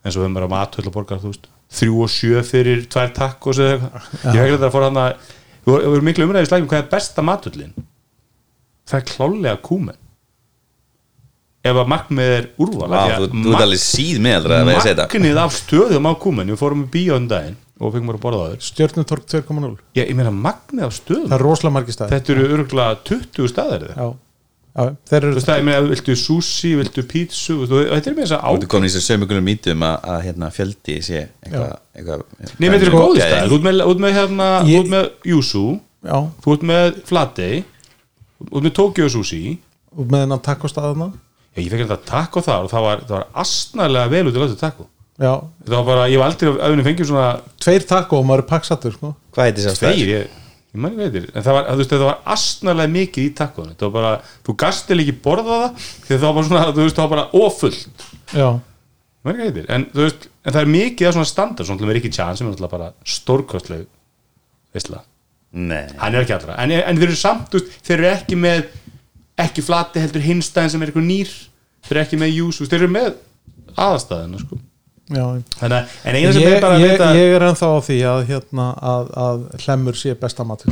eins 0.04 0.16
og 0.16 0.22
við 0.22 0.26
erum 0.28 0.38
bara 0.40 0.50
matöll 0.52 0.86
að 0.88 0.94
borga 0.96 1.18
þú 1.22 1.32
veist, 1.34 1.48
þrjú 1.72 2.00
og 2.06 2.10
sjö 2.12 2.42
fyrir 2.48 2.86
tvær 2.92 3.12
takkos 3.16 3.60
eða 3.62 3.76
eitthvað. 3.78 4.08
Ég 4.24 4.40
hef 4.40 4.46
ekki 4.46 4.56
þetta 4.58 4.68
að 4.70 4.76
fór 4.76 4.86
hann 4.88 5.02
að 5.02 5.12
við 5.66 5.88
vorum- 5.92 6.08
miklu 6.10 6.26
umræðið 6.28 6.50
slægjum 6.52 6.70
hvað 6.72 6.82
er 6.84 6.90
besta 6.96 7.22
matöllin 7.28 7.74
það 8.92 8.98
er 9.00 9.06
klálega 9.12 9.58
kúmen 9.62 9.98
ef 11.62 11.78
að 11.78 11.90
markmið 11.94 12.32
er 12.38 12.48
úrval 12.62 12.90
Vá, 12.90 13.02
þú, 13.20 13.28
þú 13.34 13.52
ert 13.54 13.66
alveg 13.68 13.82
síð 13.84 14.22
með 14.26 14.38
að 14.38 14.48
veið 14.52 14.72
að 14.72 14.82
segja 14.86 14.96
þetta. 14.98 15.06
magnið 15.20 15.42
af 15.44 15.54
stöðum 15.60 16.10
á 16.10 16.14
kúmen 16.24 16.50
við 16.54 16.58
fórum 16.62 16.82
í 16.86 16.90
bíóðum 16.96 17.28
daginn 17.30 17.58
og 17.82 17.94
fengum 17.96 18.10
bara 18.12 18.18
að 18.20 18.26
borða 18.26 18.42
á 18.42 18.48
þér. 18.52 18.66
Stjörnutorg 18.72 19.24
2.0 19.30 19.70
ég, 19.98 20.10
ég 20.10 20.18
meina 20.18 20.32
magnið 20.34 20.84
af 20.88 20.96
stöðum. 20.98 21.30
Það 21.32 21.38
er 21.38 21.46
rosalega 21.46 21.76
margir 21.78 21.96
staðir. 21.98 22.12
Þetta 22.18 22.34
eru 22.36 22.44
örgulega 22.58 23.00
20 23.10 23.50
staðir 23.54 23.86
eða? 23.88 23.96
Já, 24.02 24.10
já, 24.72 24.84
þeir 25.12 25.22
þú 25.22 25.30
eru 25.30 25.38
veist 25.38 25.50
það, 25.50 25.58
ég 25.62 25.66
meina, 25.70 25.82
viltu 25.92 26.16
sushi, 26.22 26.72
viltu 26.80 27.04
pítsu 27.10 27.58
þetta 27.70 28.12
er 28.12 28.18
með 28.18 28.26
þess 28.28 28.36
að 28.38 28.46
á 28.46 28.50
Þú 28.52 28.60
ert 28.62 28.70
komin 28.74 28.88
í 28.88 28.92
þessu 28.94 29.06
sömugunum 29.12 29.48
mítum 29.50 29.86
að, 29.88 29.98
að 30.14 30.22
hérna, 30.28 30.52
fjöldi 30.56 30.98
sé 31.04 31.24
eitthvað 31.42 31.74
eitthva, 31.98 32.20
Nei, 32.62 32.70
þetta 32.70 32.86
eru 32.86 32.94
Sko, 32.94 33.02
góði 33.02 33.18
ok. 33.18 33.26
staðir, 33.34 33.56
út 33.58 33.66
með, 33.68 33.82
út 33.92 34.04
með 34.06 34.16
hérna, 34.20 34.48
Ég- 34.70 34.80
út 34.86 34.94
með 34.94 35.10
Yusu 35.34 35.66
Já, 36.06 36.16
þú 36.46 36.56
ert 36.56 36.64
með 36.72 37.02
Flatey 37.10 37.60
út 38.48 38.62
með 38.66 38.74
Tokyo 38.80 39.10
Sushi. 39.14 39.42
Og 39.98 40.08
með 40.08 40.24
þennan 40.24 40.42
takkostæðana 40.48 41.10
ég 41.60 41.72
fekk 41.72 41.86
þetta 41.86 42.00
taco 42.08 42.44
þar 42.46 42.66
og 42.68 42.72
það 42.72 42.86
var, 42.88 43.06
það 43.08 43.16
var 43.18 43.26
astnælega 43.44 44.12
vel 44.12 44.28
út 44.30 44.38
í 44.44 44.60
taco. 44.60 44.88
Já, 45.22 45.34
þetta 45.62 45.76
var 45.76 45.88
bara, 45.90 46.06
ég 46.10 46.22
var 46.22 46.32
aldrei 46.32 46.50
að 46.50 46.62
auðvunni 46.66 46.86
fengjum 46.88 47.10
svona 47.12 47.26
tveir 47.62 47.84
takko 47.90 48.22
og 48.22 48.30
maður 48.30 48.42
er 48.46 48.48
pakksatur 48.50 48.96
sko. 48.96 49.12
Hvað 49.36 49.50
heitir 49.50 49.68
þess 49.68 49.76
að 49.76 49.84
tveir, 49.84 50.12
ég, 50.16 50.40
ég 50.72 50.88
ekki 50.88 51.02
veitir 51.02 51.28
en 51.36 51.46
það 51.46 51.58
var, 51.58 51.68
þú 51.68 51.82
veist, 51.82 51.94
þetta 51.94 52.08
var 52.08 52.34
astnælega 52.36 52.94
mikið 52.96 53.28
í 53.28 53.34
tacoinu. 53.38 53.76
Þetta 53.76 53.90
var 53.90 53.96
bara, 54.00 54.14
þú 54.48 54.56
gastil 54.64 55.00
ekki 55.04 55.16
borða 55.28 55.60
það 55.62 55.86
því 56.08 56.16
það 56.16 56.26
var 56.26 56.36
bara 56.40 56.50
svona, 56.50 56.66
þú 56.72 56.88
veist, 56.88 56.98
það 56.98 57.06
var 57.06 57.14
bara 57.18 57.46
ofullt 57.46 58.06
Já, 58.32 58.48
ég 58.48 59.28
mann 59.28 59.36
ekki 59.36 59.48
veitir, 59.52 59.70
en 59.76 59.88
þú 59.92 60.06
veist 60.08 60.28
en 60.32 60.56
það 60.56 60.62
er 60.64 60.74
mikið 60.80 61.12
af 61.12 61.18
svona 61.20 61.32
standard, 61.36 61.70
svona 61.70 61.90
með 61.92 61.98
Rikki 62.00 62.14
Chan 62.16 62.40
sem 62.40 62.50
er 62.50 62.72
bara 62.72 62.92
stórkostleg 63.06 63.86
veistla, 64.72 65.04
Nei, 65.52 65.84
hann 66.00 66.16
er 66.16 66.24
ekki 66.24 66.32
allra. 66.38 66.56
En, 66.64 66.72
en 66.72 67.00
þeir 67.00 67.10
eru 67.10 67.20
samt, 67.20 67.56
þeir 67.84 67.98
eru 67.98 68.10
ekki 68.14 68.38
með 68.40 68.70
ekki 69.46 69.64
flati 69.66 70.04
heldur 70.04 70.26
hinstæðin 70.26 70.74
sem 70.76 70.84
er 70.86 70.92
eitthvað 70.92 71.08
nýr. 71.10 71.32
Þeir 71.88 71.98
eru 71.98 72.04
ekki 72.06 72.20
með 72.22 72.36
jús, 72.38 72.60
þú 72.60 72.66
veist, 72.66 72.74
þeir 72.76 72.84
eru 72.86 72.92
með 72.94 73.12
aðastæðina 73.82 74.42
sko. 74.44 74.60
Já, 75.12 75.26
Þannig, 75.60 75.94
en 76.08 76.16
eina 76.16 76.32
sem 76.32 76.44
ég, 76.46 76.54
er 76.56 76.64
bara 76.64 76.78
að 76.78 76.84
ég, 76.86 76.94
vita 76.96 77.08
ég 77.18 77.34
er 77.36 77.44
ennþá 77.50 77.68
á 77.68 77.80
því 77.84 77.98
að, 78.08 78.22
hérna, 78.30 78.68
að, 78.94 79.10
að 79.20 79.42
hlemur 79.66 79.98
sé 80.00 80.14
besta 80.16 80.46
matur 80.48 80.72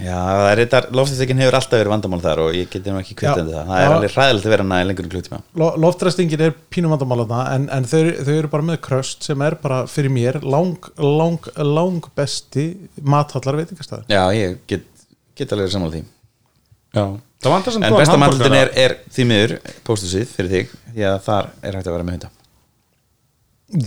Já, 0.00 0.16
það 0.16 0.46
er 0.48 0.60
þetta, 0.62 0.78
loftistekkin 0.96 1.40
hefur 1.42 1.56
alltaf 1.58 1.76
verið 1.76 1.92
vandamál 1.92 2.20
þar 2.22 2.40
og 2.46 2.54
ég 2.56 2.70
geti 2.72 2.90
nú 2.90 3.00
ekki 3.02 3.12
Já. 3.12 3.18
kvitandi 3.20 3.52
það. 3.52 3.66
Það 3.68 3.82
er 3.82 3.92
alveg 3.92 4.14
hræðilegt 4.14 4.46
að 4.48 4.54
vera 4.54 4.64
næði 4.70 4.86
lengur 4.88 5.04
en 5.06 5.12
klukkutíma. 5.12 5.40
Lo- 5.60 5.74
Loftræstingin 5.84 6.44
er 6.46 6.54
pínum 6.72 6.94
vandamála 6.94 7.42
en, 7.52 7.66
en 7.76 7.88
þau, 7.90 8.00
þau 8.24 8.32
eru 8.38 8.50
bara 8.54 8.66
með 8.70 8.80
kröst 8.88 9.28
sem 9.28 9.44
er 9.44 9.58
bara 9.62 9.82
fyrir 9.90 10.14
mér 10.16 10.40
lang, 10.42 10.88
lang, 10.96 11.50
lang 11.60 12.08
besti 12.16 12.66
mathallar 13.04 13.60
veitingastæður 13.60 14.08
Já, 14.10 14.22
ég 14.32 14.56
get, 14.72 14.88
get 15.36 15.52
alveg 15.52 15.70
saman 15.76 15.92
því 15.92 16.02
já, 16.02 16.08
það 16.08 16.08
vantar 16.08 16.08
sem 16.08 16.81
En 16.92 17.96
besta 17.96 18.18
matlundin 18.20 18.54
er, 18.54 18.70
er 18.78 18.92
því 19.10 19.24
miður 19.26 19.56
póstusið 19.86 20.28
fyrir 20.36 20.50
þig 20.52 20.74
því 20.92 21.06
að 21.08 21.18
þar 21.24 21.48
er 21.62 21.78
hægt 21.78 21.88
að 21.88 21.94
vera 21.96 22.06
með 22.06 22.16
hunda. 22.18 22.30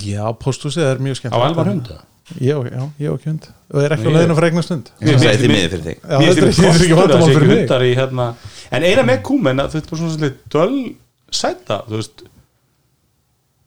Já, 0.01 0.25
pósthúsið 0.41 0.87
er 0.89 1.01
mjög 1.05 1.19
skemmt 1.19 1.35
á 1.37 1.39
elvar 1.45 1.69
hunda? 1.69 1.99
Já, 2.41 2.55
já, 2.65 2.81
ég 2.97 3.11
og 3.13 3.19
ekki 3.19 3.29
hund 3.29 3.43
og 3.69 3.83
er 3.85 3.93
ekki 3.93 4.01
á 4.01 4.09
Ég- 4.09 4.15
leiðinu 4.15 4.35
fyrir 4.39 4.49
eignar 4.49 4.63
stund 4.65 4.87
Ég 4.97 5.11
Mér- 5.11 5.19
segi 5.21 5.37
því 5.43 5.49
miður 5.51 5.73
fyrir 5.75 5.83
þig. 5.85 5.97
Já, 6.01 6.15
þetta 6.17 6.31
er 6.31 6.55
þetta 6.55 6.69
er 6.71 6.85
ekki 6.85 6.97
vandamál 6.97 7.27
fyrir 7.35 7.47
mig. 7.51 7.59
hundar 7.59 7.83
í 7.85 7.91
hérna. 7.99 8.25
En 8.71 8.83
eina 8.89 9.03
með 9.05 9.19
kúmen 9.27 9.61
að 9.61 9.67
þú 9.69 9.77
veist 9.77 9.91
bara 9.91 9.99
svona 10.01 10.15
svolítið 10.15 10.39
döl 10.55 10.95
sæta 11.29 11.77
þú 11.85 11.99
veist. 11.99 12.23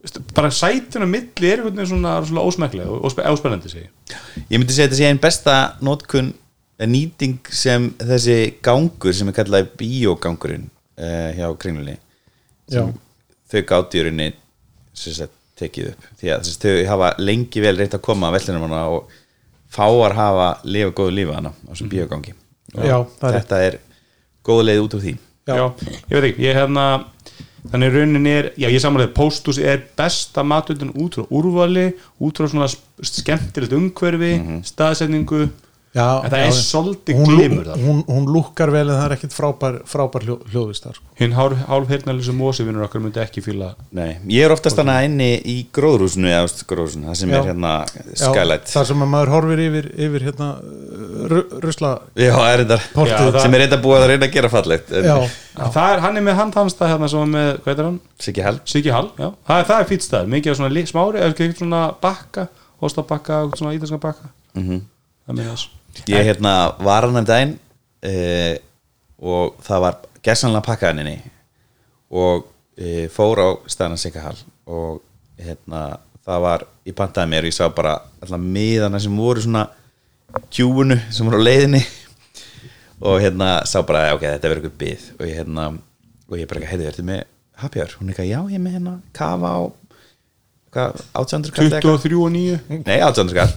Veist, 0.03 0.19
bara 0.35 0.51
sætuna 0.51 1.07
milli 1.07 1.53
er 1.55 1.63
svona, 1.87 2.17
svona 2.27 2.43
ósmeklega 2.51 2.91
og 2.91 3.07
óspe- 3.07 3.27
óspennandi 3.31 3.71
Ég. 3.71 3.87
Myndi 4.51 4.75
segja 4.75 4.89
þetta 4.89 4.99
sé 4.99 5.07
einn 5.13 5.23
besta 5.23 5.57
notkun 5.81 6.35
nýting 6.87 7.49
sem 7.51 7.89
þessi 7.99 8.37
gangur 8.63 9.17
sem 9.17 9.29
er 9.31 9.35
kallaði 9.35 9.71
bíógangurinn 9.81 10.69
uh, 10.69 11.31
hjá 11.35 11.49
kringlunni 11.59 11.97
Já, 12.69 12.85
þau 13.51 13.63
gátt 13.67 13.97
í 13.97 14.05
rauninni 14.05 14.33
sem 14.93 15.31
tekið 15.59 15.93
upp. 15.93 16.09
Því 16.21 16.33
að 16.35 16.45
þess, 16.47 16.61
þau 16.63 16.75
hafa 16.93 17.11
lengi 17.23 17.63
vel 17.65 17.75
reynt 17.79 17.97
að 17.97 18.05
koma 18.05 18.29
að 18.29 18.39
vellinum 18.39 18.67
hana 18.69 18.83
og 18.93 19.15
fáar 19.73 20.15
hafa 20.17 20.49
lifa 20.69 20.95
góðu 20.97 21.15
lífa 21.17 21.39
hana 21.39 21.53
á 21.55 21.71
þessum 21.73 21.93
bíógangi. 21.93 22.35
Og 22.77 22.85
Já, 22.85 22.97
það 23.21 23.29
er 23.29 23.39
þetta 23.39 23.61
er 23.67 23.79
góð 24.49 24.65
leið 24.69 24.83
út 24.85 24.99
úr 24.99 25.05
því. 25.07 25.15
Já. 25.49 25.55
já, 25.57 25.65
ég 25.97 26.13
veit 26.13 26.27
ekki, 26.29 26.45
ég 26.45 26.59
hefna 26.59 26.85
þannig 27.73 27.95
raunin 27.95 28.29
er, 28.29 28.51
já 28.61 28.69
ég 28.69 28.83
samanlega 28.83 29.15
pósthús 29.17 29.59
er 29.61 29.81
besta 29.97 30.45
matöldun 30.45 30.93
út 30.93 31.17
frá 31.17 31.33
úrvali 31.35 31.87
út 32.25 32.39
frá 32.39 32.49
svona 32.53 32.69
skemmtilegt 32.69 33.75
umhverfi, 33.77 34.35
staðsetningu 34.69 35.49
já 35.99 36.07
en 36.25 36.31
það 36.33 36.43
já, 36.43 36.47
er 36.49 36.57
svolítið 36.59 37.19
hún, 37.19 37.29
glimur 37.33 37.69
þar 37.69 37.83
hún, 37.85 38.01
hún 38.09 38.29
lúkkar 38.35 38.71
vel 38.75 38.85
en 38.87 38.95
það 38.95 39.05
er 39.09 39.15
ekkit 39.19 39.35
frábær, 39.37 39.79
frábær 39.91 40.27
hljó, 40.29 40.37
hljóðvist 40.53 40.87
þar 40.87 40.99
sko. 41.01 41.07
hinn 41.19 41.35
hálf, 41.35 41.89
heyrnarlösu 41.91 42.35
mósivinnur 42.39 42.87
okkar 42.87 43.03
myndi 43.05 43.23
ekki 43.23 43.43
fíla 43.45 43.73
Nei, 43.99 44.13
ég 44.31 44.47
er 44.47 44.55
oftast 44.55 44.79
hana 44.79 45.01
inni 45.09 45.31
í 45.43 45.57
gróðrúsinu 45.75 46.31
eða 46.31 46.47
gróðrúsinu, 46.71 47.09
það 47.11 47.19
sem 47.23 47.33
Já. 47.35 47.39
er 47.41 47.51
hérna 47.51 47.73
skylight. 48.15 48.71
þar 48.73 48.89
sem 48.93 49.03
að 49.07 49.13
maður 49.17 49.33
horfir 49.35 49.65
yfir, 49.67 49.91
yfir 50.09 50.27
hérna, 50.29 50.49
ru, 51.35 51.43
rusla 51.67 51.93
Já, 52.15 52.33
það 52.37 52.53
er 52.55 52.65
þetta 52.65 52.81
það- 52.95 53.41
sem 53.43 53.55
er 53.59 53.65
þetta 53.67 53.81
búið 53.83 54.03
að 54.05 54.09
reyna 54.13 54.29
að 54.29 54.37
gera 54.39 54.53
fallegt 54.53 54.93
en- 54.93 55.09
já, 55.09 55.17
það 55.75 55.93
er, 55.97 56.01
hann 56.07 56.17
er 56.17 56.23
með 56.29 56.39
handhamstað 56.43 56.93
hérna 56.95 57.09
sem 57.11 57.21
er 57.27 57.33
með, 57.35 57.51
hvað 57.65 57.73
heitir 57.75 57.89
hann? 57.89 58.01
Siggi 58.19 58.43
Hall. 58.47 58.61
Siggi 58.65 58.91
Hall, 58.95 59.11
já, 59.19 59.29
það 59.49 59.59
er, 59.63 59.67
það 59.73 59.81
er 59.83 59.89
fýtt 59.91 60.07
stað 60.07 60.31
mikið 60.35 60.51
af 60.55 60.59
svona 60.61 60.87
smári, 60.93 61.19
eða 61.19 61.33
eitthvað 61.35 61.59
svona 61.59 61.83
bakka 62.03 62.49
hóstabakka, 62.83 63.41
svona 63.59 63.75
ítalska 63.75 63.99
bakka. 63.99 64.31
Mhm. 64.55 64.81
það 65.29 65.37
með 65.37 65.51
þess 65.53 65.69
Ég 66.09 66.25
hérna 66.29 66.55
var 66.85 67.07
hann 67.07 67.19
um 67.21 67.27
daginn 67.27 67.57
uh, 68.07 68.55
og 69.19 69.59
það 69.67 69.85
var 69.85 69.99
gersanlega 70.25 70.67
pakkaðaninni 70.69 71.17
og 72.15 72.47
uh, 72.49 73.07
fór 73.13 73.43
á 73.43 73.49
staðan 73.71 74.01
Sigga 74.01 74.27
Hall 74.27 74.39
og 74.69 75.01
hérna 75.39 75.99
það 76.29 76.45
var, 76.45 76.67
ég 76.87 76.97
pantaði 76.97 77.33
mér 77.33 77.47
og 77.47 77.53
ég 77.53 77.57
sá 77.57 77.67
bara 77.73 77.97
alltaf 78.21 78.43
miðana 78.43 79.01
sem 79.01 79.17
voru 79.17 79.43
svona 79.45 79.65
kjúunu 80.53 80.99
sem 81.15 81.29
voru 81.29 81.41
á 81.41 81.47
leiðinni. 81.47 81.81
Og 82.99 83.21
hérna 83.23 83.63
sá 83.71 83.79
bara 83.87 84.11
ok, 84.17 84.25
þetta 84.27 84.51
verður 84.51 84.69
eitthvað 84.69 84.81
byð 84.83 85.05
og 85.17 85.27
ég 85.29 85.39
hérna 85.39 85.67
og 86.29 86.37
ég 86.37 86.49
bara, 86.51 86.69
heyrðu, 86.69 86.89
ertu 86.91 87.05
með 87.07 87.23
hour? 87.59 87.95
Hún 87.99 88.09
er 88.09 88.15
eitthvað, 88.15 88.31
já, 88.31 88.41
ég 88.53 88.63
með 88.63 88.75
hérna 88.77 88.95
kafa 89.17 89.53
á 89.55 89.61
hvað, 90.75 91.05
800 91.23 91.55
kall 91.55 91.69
eða 91.69 91.79
eitthvað? 91.79 92.03
23 92.05 92.19
og 92.23 92.33
9 92.35 92.81
Nei, 92.85 92.99
800 93.07 93.39
kall 93.39 93.55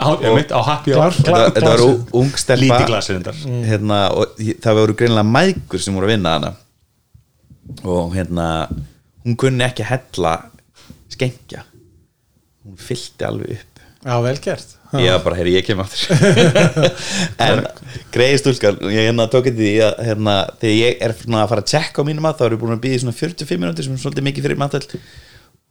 á, 0.00 0.08
ég 0.22 0.34
mitt 0.36 0.52
á 0.52 0.60
happy 0.66 0.94
hour 0.96 1.14
þetta, 1.16 1.62
var 1.66 1.84
ung 2.20 2.32
stelpa. 2.38 2.80
Endar 3.14 3.40
hérna, 3.68 4.00
og 4.12 4.36
það 4.36 4.80
voru 4.80 4.96
greinilega 4.98 5.30
mæðgur 5.30 5.82
sem 5.82 5.96
voru 5.96 6.08
að 6.08 6.14
vinna 6.16 6.34
hana. 6.36 6.52
Og 7.82 8.14
hérna 8.16 8.48
hún 9.26 9.38
kunni 9.40 9.66
ekki 9.66 9.86
að 9.86 9.92
hella 9.94 10.34
skengja 11.12 11.64
hún 12.66 12.78
fyllti 12.80 13.26
alveg 13.26 13.56
upp. 13.56 13.84
Já, 14.06 14.14
vel 14.22 14.36
gert. 14.42 14.74
Ég 14.94 15.10
var 15.10 15.22
bara, 15.24 15.36
heyri, 15.40 15.56
ég 15.56 15.66
kem 15.66 15.80
aftur. 15.82 16.12
En 17.42 17.64
greiði 18.14 18.38
stúlkan 18.38 18.76
og 18.78 18.92
ég 18.94 19.08
hérna 19.08 19.26
tók 19.30 19.48
þetta 19.48 19.64
í 19.66 19.72
að 19.82 19.96
hérna, 20.06 20.36
þegar 20.60 20.76
ég 20.76 21.00
er 21.02 21.14
að 21.16 21.50
fara 21.50 21.64
að 21.64 21.72
tjekka 21.72 22.04
á 22.04 22.06
mínum 22.06 22.26
mat 22.26 22.38
þá 22.38 22.44
er 22.46 22.54
ég 22.54 22.60
búin 22.62 22.76
að 22.76 22.84
býða 22.84 22.98
í 22.98 23.02
svona 23.02 23.16
45 23.18 23.62
minútur 23.62 23.86
sem 23.86 23.96
er 23.96 24.02
svolítið 24.04 24.26
mikið 24.28 24.46
fyrir 24.46 24.60
matöld 24.62 24.94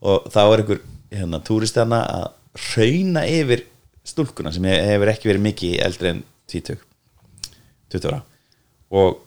og 0.05 0.27
þá 0.33 0.41
er 0.43 0.63
einhver 0.63 0.81
hérna, 1.15 1.39
túrist 1.47 1.79
hana 1.79 2.01
að 2.11 2.27
rauna 2.75 3.23
yfir 3.29 3.63
stúlkuna 4.05 4.51
sem 4.53 4.65
he- 4.69 4.81
hefur 4.91 5.11
ekki 5.11 5.29
verið 5.31 5.45
mikið 5.49 5.77
eldri 5.85 6.11
en 6.13 6.23
20 6.51 6.77
20 7.93 8.09
ára. 8.11 8.21
Og 8.91 9.21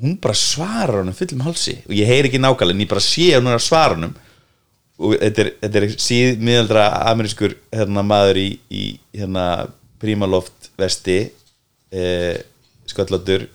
hún 0.00 0.16
bara 0.20 0.34
svarar 0.36 1.00
honum 1.02 1.16
fullum 1.16 1.42
hálsi. 1.44 1.78
Og 1.88 1.94
ég 1.96 2.08
heyri 2.08 2.28
ekki 2.30 2.40
nákvæmlega 2.40 2.76
en 2.76 2.84
ég 2.84 2.88
bara 2.90 3.04
sé 3.04 3.30
hún 3.36 3.50
að 3.52 3.62
svara 3.64 3.94
honum. 3.96 4.14
Og 5.00 5.14
þetta 5.16 5.44
er, 5.46 5.50
þetta 5.62 5.80
er 5.80 5.86
síð 5.96 6.42
miðaldra 6.44 6.84
amerískur 7.10 7.54
hérna, 7.72 8.02
maður 8.04 8.40
í, 8.42 8.48
í 8.68 8.82
hérna, 9.16 9.44
prímaloft 10.00 10.68
vesti 10.80 11.18
eh, 11.92 12.36
sköllóttur 12.88 13.46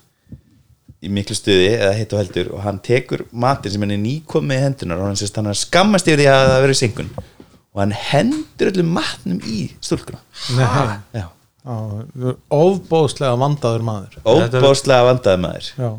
í 1.06 1.10
miklu 1.14 1.36
stuði 1.38 1.68
eða 1.76 1.94
heitt 2.00 2.14
og 2.18 2.22
heldur. 2.24 2.50
Og 2.58 2.64
hann 2.66 2.80
tekur 2.82 3.26
matinn 3.32 3.74
sem 3.76 3.86
hann 3.86 3.94
er 3.94 4.02
nýkomið 4.02 4.58
í 4.58 4.64
hendunar 4.66 5.02
og 5.04 5.12
hann 5.12 5.20
sést 5.22 5.38
hann 5.38 5.52
að 5.52 5.60
skammast 5.62 6.10
yfir 6.10 6.24
því 6.24 6.30
að 6.34 6.50
það 6.50 6.64
verið 6.66 6.80
senkun 6.82 7.12
og 7.76 7.82
hann 7.84 7.94
hendur 8.00 8.72
öllum 8.72 8.94
matnum 8.96 9.42
í 9.44 9.68
stúlkuna. 9.84 10.22
Ofbóðslega 12.56 13.36
vandaður 13.42 13.84
maður. 13.84 14.20
Óbáslega 14.24 15.10
vandaði 15.10 15.42
maður. 15.44 15.70
Já, 15.76 15.90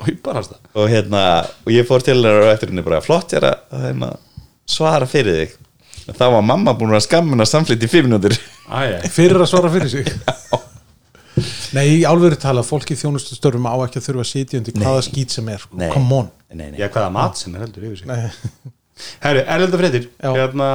og 0.00 0.08
ég 0.08 0.94
hérna 0.94 1.22
og 1.44 1.72
ég 1.74 1.88
fór 1.88 2.04
til 2.04 2.16
hennar 2.16 2.40
og 2.40 2.52
eftir 2.54 2.72
henni 2.72 2.84
bara 2.86 3.02
flott 3.04 3.36
er 3.36 3.50
að, 3.50 3.66
hérna, 3.84 4.10
svara 4.68 5.08
fyrir 5.10 5.42
þig. 5.42 5.56
Þá 6.06 6.26
var 6.36 6.44
mamma 6.46 6.72
búin 6.78 6.94
að 6.96 7.04
skammina 7.08 7.44
samflitt 7.48 7.84
í 7.84 7.90
fimm 7.90 8.06
minútur 8.08 8.36
fyrir 9.12 9.42
að 9.42 9.50
svara 9.50 9.72
fyrir 9.74 9.92
sig. 9.92 10.08
Nei, 11.76 11.98
í 11.98 12.04
álveru 12.08 12.38
tala 12.40 12.62
fólk 12.64 12.94
í 12.94 12.96
þjónustu 12.96 13.36
störfum 13.36 13.66
á 13.68 13.76
ekki 13.84 14.00
að 14.00 14.06
þurfa 14.06 14.22
að 14.22 14.30
sitja 14.30 14.60
undir 14.60 14.76
hvaða 14.80 15.02
skýt 15.04 15.34
sem 15.34 15.48
er, 15.52 15.60
sko. 15.60 15.76
Nei. 15.76 15.90
come 15.92 16.20
on. 16.22 16.30
Nei, 16.54 16.70
nei. 16.70 16.78
Já, 16.80 16.86
hvaða 16.94 17.10
mat 17.12 17.36
sem 17.36 17.52
er 17.58 17.66
heldur 17.66 17.84
yfir 17.90 17.98
sig. 18.00 18.08
Nei. 18.08 18.70
Herru, 19.20 19.42
erlenda 19.44 19.80
Já. 19.82 20.30
hérna, 20.38 20.68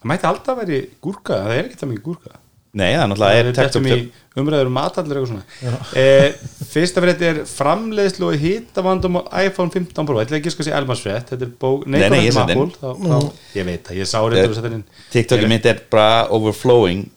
Það 0.00 0.12
mætti 0.12 0.30
alltaf 0.30 0.62
veri 0.62 0.78
gúrka 1.04 1.42
Það 1.44 1.56
er 1.56 1.66
ekki 1.68 1.80
það 1.80 1.92
mikið 1.94 2.06
gúrka. 2.06 2.38
Nei, 2.70 2.92
það 2.94 3.00
er 3.02 3.08
náttúrulega 3.10 3.38
er 3.40 3.46
Það 3.48 3.56
tekt 3.56 3.74
þetta 3.74 3.80
upp 3.80 3.86
í 3.90 4.40
umræður 4.40 4.68
um 4.70 4.76
matallir 4.76 5.18
eitthvað 5.18 5.30
svona. 5.32 5.78
Eh, 5.98 6.26
Fyrsta 6.70 7.02
frétt 7.02 7.24
er 7.26 7.40
framleiðslu 7.50 8.28
og 8.28 8.36
hitavandum 8.44 9.18
á 9.18 9.22
iPhone 9.42 9.74
15 9.74 10.06
Pro. 10.06 10.20
Þetta 10.20 10.36
er 10.36 10.38
ekki 10.38 10.52
sko 10.54 10.62
að 10.62 10.68
sé 10.68 10.76
Elmars 10.78 11.02
frétt 11.02 11.32
Þetta 11.32 11.48
er 11.48 11.52
bók 11.64 11.88
Nei, 11.90 11.98
nei, 12.06 12.20
ég 12.28 12.30
inn. 12.30 12.52
Apple, 12.54 12.68
þá, 12.78 13.10
þá, 13.10 13.42
Ég 13.58 13.66
veit 13.66 13.82
það, 13.88 13.98
ég 13.98 14.10
sá 14.12 14.18
þetta 14.22 14.58
setja 14.60 14.72
inn 14.78 14.84
TikTokið 15.16 15.50
mitt 15.50 15.66
er 15.72 15.82
bara 15.90 16.12
overflowing 16.38 17.08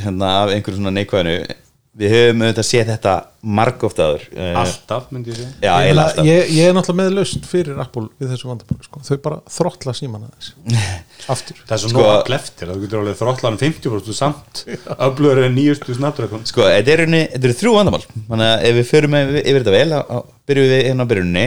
hérna 0.00 0.32
af 0.46 0.54
einhverju 0.54 0.80
svona 0.80 0.94
neikvæðinu 0.96 1.36
við 1.98 2.12
höfum 2.14 2.42
auðvitað 2.44 2.66
séð 2.68 2.90
þetta 2.92 3.12
margóft 3.58 3.98
aður 4.04 4.22
Eh, 4.36 4.56
Alltaf, 4.60 5.06
myndi 5.10 5.32
ég 5.32 5.38
segja. 5.40 5.48
Já, 5.64 5.72
ég, 5.88 6.20
ég, 6.28 6.50
ég 6.54 6.68
er 6.70 6.76
náttúrulega 6.76 6.98
með 7.00 7.16
laust 7.16 7.48
fyrir 7.50 7.80
Apple 7.82 8.04
við 8.20 8.30
þessu 8.34 8.50
vandamáli, 8.50 8.84
sko. 8.86 9.00
þau 9.08 9.16
bara 9.24 9.38
þrottla 9.50 9.94
síman 9.96 10.26
aðeins. 10.28 10.52
Aftur. 11.34 11.58
Það 11.66 11.74
er 11.76 11.82
svo 11.82 11.90
Sko- 11.94 12.04
nóg 12.06 12.22
kleftir 12.28 12.70
að 12.70 12.76
þú 12.78 12.84
getur 12.84 13.00
alveg 13.02 13.18
þrottlan 13.20 13.58
50% 13.64 14.16
samt. 14.20 14.62
Öflugur 15.00 15.42
en 15.48 15.56
nýjustu 15.58 15.96
snabdragon 15.98 16.46
sko, 16.48 16.68
þetta 16.68 16.94
eru, 16.94 17.08
eru 17.40 17.56
þrjú 17.64 17.74
vandamál. 17.80 18.04
Þannig 18.30 18.52
að 18.52 18.68
ef 18.70 18.78
við 18.80 18.88
förum 18.94 19.18
yfir, 19.24 19.40
yfir 19.42 19.66
þetta 19.66 19.76
vel 19.80 20.24
byrjum 20.50 20.70
við 20.70 20.82
hérna 20.86 21.08
á 21.08 21.10
byrjunni 21.10 21.46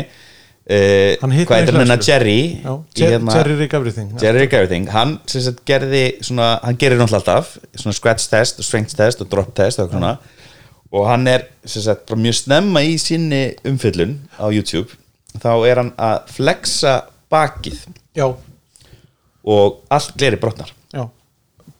uh, 0.64 1.18
hvað 1.20 1.34
heitir 1.36 1.76
hann 1.76 1.84
hérna? 1.84 1.98
hleðslu. 1.98 2.08
Jerry 2.08 2.38
Já, 2.64 2.74
hérna- 3.02 3.36
Jerry 3.38 3.56
Rig 3.60 3.74
Everything 3.74 4.12
Jerry 4.22 4.44
Rig 4.44 4.54
Everything. 4.54 4.88
Hann 4.94 5.18
sagt 5.28 5.64
gerði 5.68 6.04
svona, 6.24 6.54
hann 6.64 6.78
gerir 6.80 7.00
náttúrulega 7.02 7.20
alltaf 7.20 7.58
svona 7.80 7.98
scratch 7.98 8.30
test 8.32 8.62
og 8.62 8.68
strength 8.68 8.96
test 9.00 9.24
og 9.24 9.32
drop 9.32 9.54
test 9.58 9.82
og, 9.84 9.92
svona, 9.92 10.18
og 10.94 11.08
hann 11.10 11.28
er 11.32 11.48
sagt 11.66 12.14
mjög 12.16 12.40
snemma 12.44 12.84
í 12.86 12.96
sinni 13.02 13.44
umfyllun 13.68 14.20
á 14.40 14.48
YouTube. 14.54 14.96
Þá 15.42 15.52
er 15.68 15.82
hann 15.82 15.92
að 15.98 16.30
flexa 16.36 16.94
bakið. 17.34 17.82
Já, 18.16 18.28
og 19.44 19.82
allt 19.92 20.14
gleri 20.20 20.38
brotnar. 20.40 20.70
Já. 20.94 21.08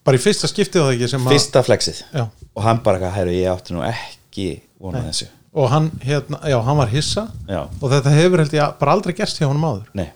Bara 0.04 0.18
í 0.18 0.24
fyrsta 0.24 0.50
skiptið 0.50 0.82
á 0.82 0.86
það 0.90 0.96
ekki 0.98 1.12
sem 1.14 1.30
að 1.30 1.38
fyrsta 1.38 1.64
flexið. 1.64 2.02
Já, 2.12 2.26
og 2.28 2.66
hann 2.66 2.82
bara, 2.84 3.14
hæru, 3.14 3.32
ég 3.38 3.48
átti 3.54 3.78
nú 3.78 3.86
ekki 3.88 4.50
vonað 4.82 5.08
þessu 5.12 5.30
og 5.54 5.70
hann, 5.70 5.90
hérna, 6.02 6.40
já, 6.50 6.58
hann 6.66 6.78
var 6.78 6.92
hissa. 6.92 7.28
Já. 7.48 7.64
og 7.80 7.88
þetta 7.92 8.14
hefur 8.18 8.44
held 8.44 8.54
ég 8.58 8.78
bara 8.80 8.98
aldrei 8.98 9.16
gerst 9.18 9.42
hjá 9.42 9.48
honum 9.48 9.66
áður. 9.70 9.90
Nei. 9.98 10.10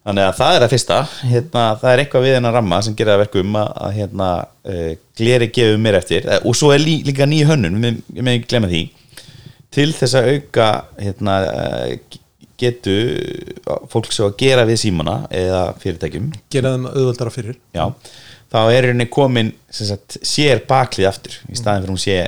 Þannig 0.00 0.26
að 0.26 0.38
það 0.38 0.54
er 0.54 0.62
það 0.62 0.72
fyrsta. 0.72 0.98
Hérna, 1.28 1.64
það 1.82 1.90
er 1.90 2.02
eitthvað 2.02 2.24
við 2.24 2.34
hennar 2.38 2.56
ramma 2.56 2.78
sem 2.82 2.94
gerir 2.96 3.12
það 3.12 3.22
verkum 3.26 3.58
að, 3.60 3.68
að 3.84 3.92
hérna, 3.98 4.30
uh, 4.72 4.88
gleri 5.20 5.50
gefur 5.52 5.82
mér 5.84 5.98
eftir. 6.00 6.24
Eh, 6.24 6.40
og 6.48 6.56
svo 6.56 6.72
er 6.74 6.80
lí, 6.82 6.96
líka 7.06 7.28
nýju 7.28 7.50
hönnun 7.50 7.84
ég 7.84 8.24
með 8.24 8.38
ekki 8.38 8.50
glemma 8.54 8.70
því. 8.72 8.82
Til 9.70 9.90
þess 9.94 10.16
að 10.18 10.30
auka 10.32 10.70
hérna, 10.98 11.36
uh, 11.52 12.18
getu 12.60 12.96
fólk 13.92 14.10
sem 14.12 14.26
að 14.26 14.36
gera 14.40 14.66
við 14.68 14.82
símana 14.82 15.20
eða 15.32 15.62
fyrirtækjum. 15.80 16.32
Gera 16.52 16.74
þeim 16.74 16.90
auðvöldara 16.90 17.32
fyrir. 17.34 17.60
Já, 17.76 17.86
þá 18.52 18.60
er 18.64 18.90
henni 18.90 19.06
komin 19.12 19.52
sagt, 19.72 20.18
sér 20.26 20.64
baklið 20.68 21.10
aftur 21.12 21.38
í 21.48 21.58
staðin 21.60 21.84
fyrir 21.84 21.94
hún 21.94 22.02
sé 22.02 22.18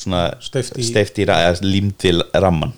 steift 0.00 1.18
í, 1.20 1.26
límt 1.66 1.98
til 2.02 2.20
ramman 2.34 2.74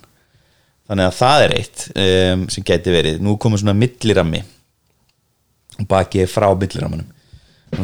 þannig 0.90 1.06
að 1.06 1.18
það 1.20 1.44
er 1.44 1.54
eitt 1.54 1.85
um, 1.94 2.46
sem 2.50 2.66
geti 2.66 2.94
verið, 2.94 3.20
nú 3.22 3.37
komur 3.40 3.61
svona 3.62 3.76
millirammi 3.78 4.42
og 5.80 5.87
bakið 5.88 6.24
er 6.24 6.30
frá 6.30 6.48
millirammanum. 6.50 7.06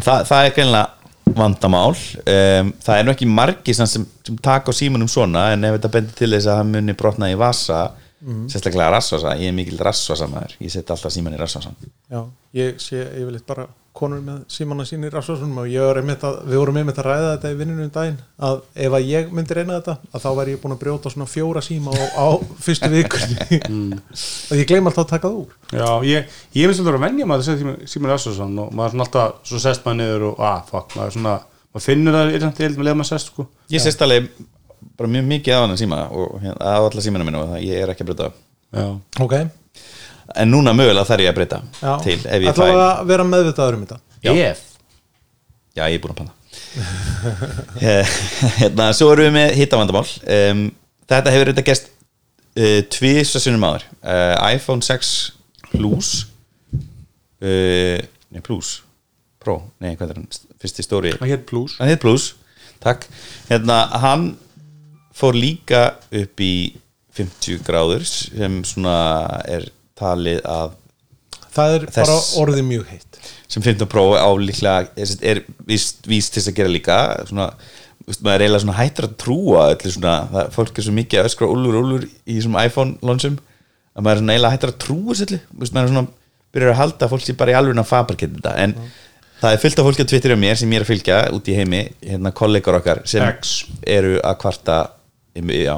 Það, 0.02 0.24
það 0.26 0.40
er 0.40 0.54
greinlega 0.56 1.36
vandamál. 1.36 1.94
Um, 1.94 2.72
það 2.82 2.98
er 2.98 3.06
nú 3.06 3.12
ekki 3.14 3.28
margir 3.30 3.78
sem, 3.78 3.88
sem, 3.90 4.40
taka 4.42 4.74
á 4.74 4.78
símanum 4.78 5.10
svona 5.10 5.52
en 5.54 5.68
ef 5.68 5.78
þetta 5.78 5.92
bendir 5.94 6.18
til 6.18 6.32
þess 6.34 6.50
að 6.50 6.60
það 6.60 6.74
muni 6.74 6.98
brotna 6.98 7.30
í 7.30 7.38
vasa 7.38 7.86
sérstaklega 8.50 8.88
rassvasa, 8.90 9.34
ég 9.38 9.52
er 9.52 9.54
mikil 9.54 9.76
rassvasa 9.84 10.26
maður 10.30 10.56
ég 10.64 10.72
set 10.72 10.88
alltaf 10.90 11.12
síman 11.14 11.34
í 11.36 11.38
rassvasan 11.38 11.76
já, 12.10 12.22
ég 12.56 12.78
sé 12.82 13.02
yfirleitt 13.04 13.44
bara 13.46 13.66
konur 13.96 14.20
með 14.24 14.42
símanna 14.52 14.84
sín 14.88 15.04
í 15.06 15.10
rafsvarsunum 15.12 15.60
og 15.62 15.68
ég 15.70 15.84
var 15.86 16.00
einmitt 16.00 16.24
að, 16.26 16.38
við 16.48 16.60
vorum 16.60 16.78
einmitt 16.80 17.00
að 17.02 17.08
ræða 17.08 17.28
þetta 17.34 17.52
í 17.52 17.58
vinnunum 17.60 17.86
um 17.86 17.92
daginn 17.96 18.18
að 18.48 18.62
ef 18.86 18.96
að 18.98 19.08
ég 19.10 19.34
myndi 19.36 19.56
reyna 19.58 19.78
þetta 19.78 19.96
að 20.12 20.24
þá 20.24 20.28
væri 20.40 20.54
ég 20.54 20.62
búin 20.62 20.76
að 20.76 20.80
brjóta 20.84 21.12
svona 21.14 21.28
fjóra 21.30 21.62
síma 21.64 21.94
á, 21.96 22.04
á 22.16 22.26
fyrstu 22.66 22.90
vikunni 22.92 23.60
og 24.50 24.60
ég 24.60 24.68
gleym 24.70 24.90
alltaf 24.90 25.06
að 25.06 25.12
taka 25.14 25.30
það 25.30 25.38
úr. 25.42 25.54
Já, 25.72 25.90
ég, 26.08 26.34
ég 26.56 26.70
finnst 26.70 26.84
alltaf 26.84 26.98
að 27.00 27.06
venja 27.08 27.28
maður 27.30 27.44
að 27.44 27.48
segja 27.52 27.92
Símon 27.94 28.16
Össarsson 28.16 28.58
og 28.64 28.74
maður 28.74 28.88
er 28.88 28.96
svona 28.96 29.08
alltaf 29.08 29.52
svo 29.52 29.62
sest 29.62 29.86
maður 29.86 30.00
niður 30.02 30.28
og 30.32 30.44
að, 30.50 30.60
fuck, 30.72 30.98
maður 30.98 31.08
er 31.10 31.16
svona 31.18 31.38
maður 31.72 31.86
finnur 31.90 32.18
það 32.18 32.34
eitthvað 32.34 32.58
til 32.60 32.72
með 32.76 32.88
leið 32.88 33.00
maður 33.00 33.10
sest 33.12 33.32
sko. 33.32 33.48
Ég 33.72 33.82
sést 33.84 34.04
alveg 34.06 34.28
bara 34.96 35.10
mjög 35.12 35.28
mikið 35.28 35.56
á 35.56 35.60
hann 35.64 35.78
síma 35.78 36.02
og 36.12 36.36
hérna, 36.40 36.60
á 36.60 36.80
alla 36.80 37.04
símanu 37.04 37.26
mínu 37.28 37.42
og 37.42 37.54
það 37.54 37.64
ég 37.66 37.82
er 37.82 37.92
ekki 37.92 38.04
að 38.04 38.12
breyta 38.12 38.32
Já, 38.76 38.86
ok, 39.22 39.34
en 40.34 40.50
núna 40.50 40.74
mögulega 40.76 41.06
þarf 41.08 41.26
ég 41.26 41.32
að 41.32 41.38
breyta 41.38 41.60
já, 41.80 41.92
til 42.04 42.16
ef 42.18 42.46
ég 42.46 42.56
fæ 42.56 42.64
að 42.70 43.04
vera 43.10 43.26
meðvitaður 43.28 43.78
um 43.78 43.84
þetta? 43.86 44.00
Já. 44.24 44.32
ef. 44.50 44.64
Já, 45.76 45.84
ég 45.86 45.98
er 45.98 46.02
búin 46.02 46.16
að 46.16 46.22
panna 46.22 46.34
Hérna, 48.60 48.88
svo 48.96 49.10
erum 49.12 49.28
við 49.28 49.34
með 49.36 49.54
hittavandamál 49.60 50.06
um, 50.06 50.64
Þetta 51.06 51.34
hefur 51.34 51.50
þetta 51.52 51.64
gest 51.66 51.90
uh, 52.56 52.80
tvisa 52.92 53.40
sinnum 53.42 53.66
áður. 53.68 53.84
Uh, 54.00 54.34
iPhone 54.56 54.84
6 54.84 55.12
Plus 55.70 56.14
uh, 57.44 58.00
Nei, 58.32 58.42
Plus 58.42 58.80
Pro, 59.42 59.60
nei, 59.78 59.92
hvað 59.94 60.14
er 60.14 60.20
hann? 60.20 60.28
Fyrsti 60.62 60.82
stóri 60.82 61.12
Það 61.20 61.30
hétt 61.30 61.46
plus. 61.46 61.76
Hann 61.78 61.92
heit 61.92 62.02
Plus, 62.02 62.32
takk. 62.82 63.06
Hérna, 63.46 63.84
hann 64.02 64.32
fór 65.16 65.36
líka 65.38 65.84
upp 66.10 66.42
í 66.42 66.54
50 67.16 67.62
gráður 67.64 68.02
sem 68.08 68.58
svona 68.66 68.96
er 69.48 69.68
talið 69.98 70.42
að 70.44 70.76
það 71.56 71.74
er 71.76 71.86
bara 71.94 72.18
orðið 72.42 72.68
mjög 72.68 72.86
heitt 72.92 73.20
sem 73.48 73.64
15 73.64 73.88
Pro 73.90 74.06
á 74.18 74.28
líklega 74.36 74.90
er, 74.98 75.12
er 75.22 75.42
víst, 75.68 76.04
víst 76.08 76.34
til 76.34 76.42
þess 76.42 76.52
að 76.52 76.58
gera 76.58 76.72
líka 76.72 76.98
svona, 77.28 77.48
veist, 78.04 78.22
maður 78.22 78.34
er 78.34 78.44
eiginlega 78.46 78.64
svona 78.64 78.78
hættur 78.80 79.08
að 79.08 79.16
trúa 79.22 79.64
svona, 79.84 80.16
það, 80.32 80.52
fólk 80.56 80.78
er 80.80 80.86
svo 80.88 80.96
mikið 80.96 81.22
að 81.22 81.30
öskra 81.30 81.50
úlur 81.52 81.80
úlur 81.80 82.06
í 82.06 82.38
svona 82.42 82.66
iPhone 82.68 82.98
launchum 83.06 83.38
að 83.96 84.06
maður 84.06 84.12
er 84.16 84.22
svona 84.22 84.36
eiginlega 84.36 84.54
hættur 84.56 84.74
að 84.74 84.80
trúa 84.84 85.16
veist, 85.16 85.36
maður 85.72 85.82
er 85.84 85.92
svona, 85.94 86.06
byrjar 86.56 86.74
að 86.74 86.80
halda 86.82 87.06
að 87.06 87.14
fólk 87.14 87.26
sé 87.26 87.36
bara 87.38 87.54
í 87.54 87.58
alveg 87.58 87.80
að 87.80 87.90
fabriketta 87.92 88.40
þetta, 88.40 88.56
en 88.64 88.76
það 89.40 89.54
er 89.54 89.62
fullt 89.62 89.80
af 89.80 89.88
fólki 89.88 90.06
á 90.06 90.10
Twitter 90.10 90.34
og 90.34 90.42
mér 90.42 90.58
sem 90.58 90.72
ég 90.72 90.80
er 90.80 90.86
að 90.86 90.90
fylgja 90.90 91.22
út 91.36 91.48
í 91.50 91.56
heimi, 91.56 91.82
hérna 92.02 92.32
kollegar 92.36 92.78
okkar 92.80 93.02
sem 93.08 93.24
X. 93.36 93.56
eru 93.86 94.16
að 94.24 94.38
kvarta 94.42 94.78
já, 95.36 95.76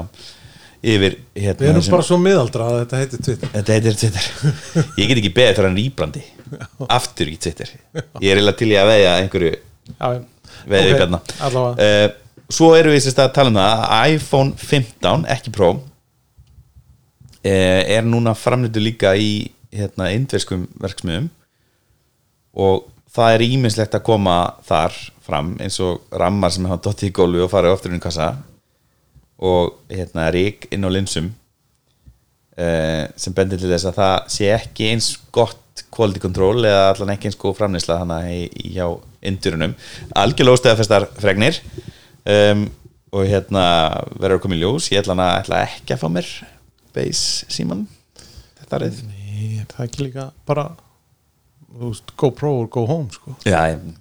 yfir 0.79 1.15
hérna, 1.35 1.59
við 1.59 1.69
erum 1.69 1.81
þessum- 1.81 1.95
bara 1.97 2.05
svo 2.07 2.17
miðaldra 2.23 2.67
að 2.69 2.77
þetta 2.83 2.99
heitir 3.01 3.23
Twitter. 3.25 3.49
Þetta 3.55 3.75
heitir 3.77 3.97
Twitter. 3.99 4.25
Ég 5.01 5.09
get 5.11 5.19
ekki 5.21 5.33
beðið 5.35 5.55
fyrir 5.57 5.67
hann 5.69 5.79
rýbrandi 5.79 6.23
Aftur 6.89 7.27
í 7.29 7.35
Twitter. 7.41 7.69
Ég 8.23 8.31
er 8.31 8.39
eiginlega 8.39 8.57
til 8.61 8.71
í 8.71 8.77
að 8.79 8.89
veðja 8.93 9.11
einhverju 9.23 9.51
Ok, 9.99 10.23
okay, 10.69 11.05
allavega. 11.45 11.73
uh, 11.77 12.09
Svo 12.49 12.71
erum 12.77 12.93
við 12.95 13.03
sérst 13.05 13.19
að 13.21 13.33
tala 13.35 13.51
um 13.51 13.57
það 13.59 13.83
að 13.85 14.13
iPhone 14.15 14.51
15, 14.57 15.25
ekki 15.35 15.51
Pro 15.53 15.69
uh, 15.75 15.83
er 17.45 18.07
núna 18.07 18.33
framleitu 18.37 18.81
líka 18.81 19.11
í 19.19 19.29
hérna, 19.73 20.07
indverskum 20.15 20.63
verksmiðum 20.81 21.27
og 22.59 22.87
það 23.13 23.35
er 23.35 23.43
ímislegt 23.45 23.93
að 23.97 24.05
koma 24.07 24.37
þar 24.65 24.95
fram 25.25 25.51
eins 25.61 25.77
og 25.85 26.01
rammar 26.17 26.53
sem 26.53 26.65
hafa 26.65 26.81
dottið 26.87 27.11
í 27.11 27.15
gólfi 27.19 27.43
og 27.45 27.51
farið 27.53 27.75
oftur 27.75 27.93
í 27.93 28.01
kassa 28.01 28.31
og 29.39 29.77
hérna 29.91 30.27
rík 30.35 30.67
inn 30.75 30.83
á 30.83 30.89
linsum 30.91 31.29
uh, 32.59 33.05
sem 33.19 33.35
bendir 33.35 33.61
til 33.61 33.71
þess 33.71 33.87
að 33.91 33.99
það 34.01 34.17
sé 34.35 34.49
ekki 34.55 34.89
eins 34.93 35.11
gott 35.35 35.85
quality 35.95 36.19
control 36.23 36.65
eða 36.67 36.89
allan 36.91 37.13
ekki 37.15 37.29
eins 37.29 37.39
góð 37.39 37.55
framneysla 37.61 38.01
þannig 38.01 38.33
í, 38.35 38.41
í 38.67 38.73
hjá 38.75 38.87
indurunum. 39.29 39.73
Algjörlega 40.19 40.57
óstæðafestar 40.59 41.07
fregnir 41.19 41.61
um, 42.27 42.65
og 43.15 43.25
hérna 43.27 43.63
verður 44.19 44.37
að 44.37 44.43
koma 44.43 44.57
í 44.57 44.61
ljós. 44.61 44.89
Ég 44.93 45.01
ætla, 45.01 45.15
ætla 45.39 45.63
ekki 45.65 45.95
að 45.95 46.03
fá 46.03 46.09
mér 46.13 46.29
base 46.95 47.47
síman 47.53 47.85
þetta 48.59 48.79
er 48.85 48.99
Nei, 49.07 49.59
er 49.61 49.67
það 49.71 49.85
ekki 49.87 50.03
líka 50.07 50.27
bara 50.49 50.67
veist, 51.79 52.11
go 52.19 52.31
pro 52.35 52.51
or 52.63 52.67
go 52.71 52.83
home 52.89 53.09
sko. 53.13 53.35
já, 53.45 53.59
ég- 53.71 53.93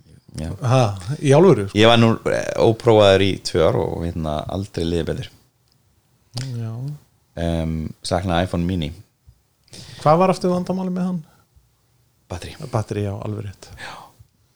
ha, 0.63 0.83
í 1.19 1.33
álveru 1.35 1.69
sko. 1.69 1.79
ég 1.79 1.89
var 1.91 1.99
nú 2.01 2.13
eh, 2.31 2.45
óprófaður 2.63 3.25
í 3.27 3.31
tvö 3.49 3.65
ár 3.69 3.79
og 3.83 4.05
hérna 4.07 4.39
aldrei 4.49 4.85
liðið 4.87 5.07
betur. 5.13 5.31
Já. 6.39 6.73
um, 7.43 7.79
saknaði 8.07 8.47
iPhone 8.47 8.67
mini. 8.69 8.93
Hvað 10.03 10.21
var 10.21 10.33
aftur 10.35 10.53
vandamáli 10.55 10.93
með 10.95 11.09
hann? 11.11 11.25
batteri 12.29 12.55
batteri, 12.71 13.03
já, 13.07 13.15
alveg 13.25 13.47
rétt. 13.47 13.71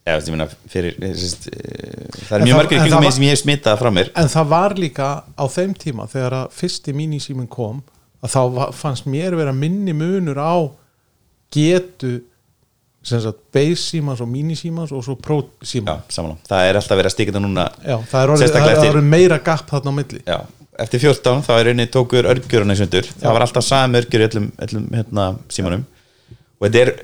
Já, 0.03 0.17
veist, 0.17 0.29
ég 0.29 0.35
meina, 0.35 0.47
fyrir, 0.69 0.97
eh, 1.01 1.15
sérst, 1.17 1.47
eh, 1.49 2.07
það 2.27 2.33
er 2.37 2.41
En 2.43 2.47
mjög 2.47 2.57
margir 2.59 2.79
kringum 2.83 3.05
var- 3.05 3.13
sem 3.13 3.25
ég 3.25 3.31
hef 3.31 3.41
smitað 3.43 3.79
frá 3.81 3.91
mér. 3.91 4.11
En 4.17 4.29
það 4.29 4.49
var 4.49 4.75
líka 4.75 5.09
á 5.39 5.45
þeim 5.49 5.73
tíma 5.79 6.07
þegar 6.11 6.33
að 6.33 6.51
fyrsti 6.53 6.93
mínisímin 6.93 7.49
kom 7.49 7.83
að 8.23 8.31
þá 8.35 8.73
fannst 8.75 9.07
mér 9.07 9.37
vera 9.37 9.53
minni 9.53 9.93
munur 9.93 10.37
á 10.37 10.71
getu 11.51 12.23
sem 13.03 13.23
sagt 13.23 13.41
base 13.55 13.83
símans 13.83 14.21
og 14.23 14.29
mínisímans 14.31 14.93
og 14.95 15.05
svo 15.05 15.17
pro 15.19 15.41
Já, 15.43 15.69
símans 15.75 16.13
samanlá, 16.15 16.37
það 16.49 16.67
er 16.69 16.81
alltaf 16.81 16.99
verið 17.01 17.11
að 17.11 17.15
stíka 17.17 17.33
þetta 17.33 17.45
núna 17.45 17.69
já, 17.83 17.97
það 18.11 18.35
er 18.35 18.53
það 18.57 18.85
er 18.91 19.01
meira 19.07 19.39
gap 19.43 19.65
þarna 19.71 19.95
á 19.95 19.99
milli. 19.99 20.21
Já, 20.27 20.39
eftir 20.85 21.03
14 21.09 21.43
þá 21.47 21.53
er 21.57 21.67
rauninni 21.69 21.89
tókur 21.91 22.29
örgjuruna 22.31 22.77
í 22.77 22.83
sundur. 22.83 23.09
Það 23.19 23.37
var 23.37 23.47
alltaf 23.47 23.67
sami 23.67 23.99
örgjur 24.03 24.23
í 24.23 24.29
öllum, 24.29 24.47
öllum 24.67 24.87
hérna, 24.95 25.27
símanum. 25.53 25.85
Og 26.63 26.69
þetta 26.69 26.85
er 26.85 26.95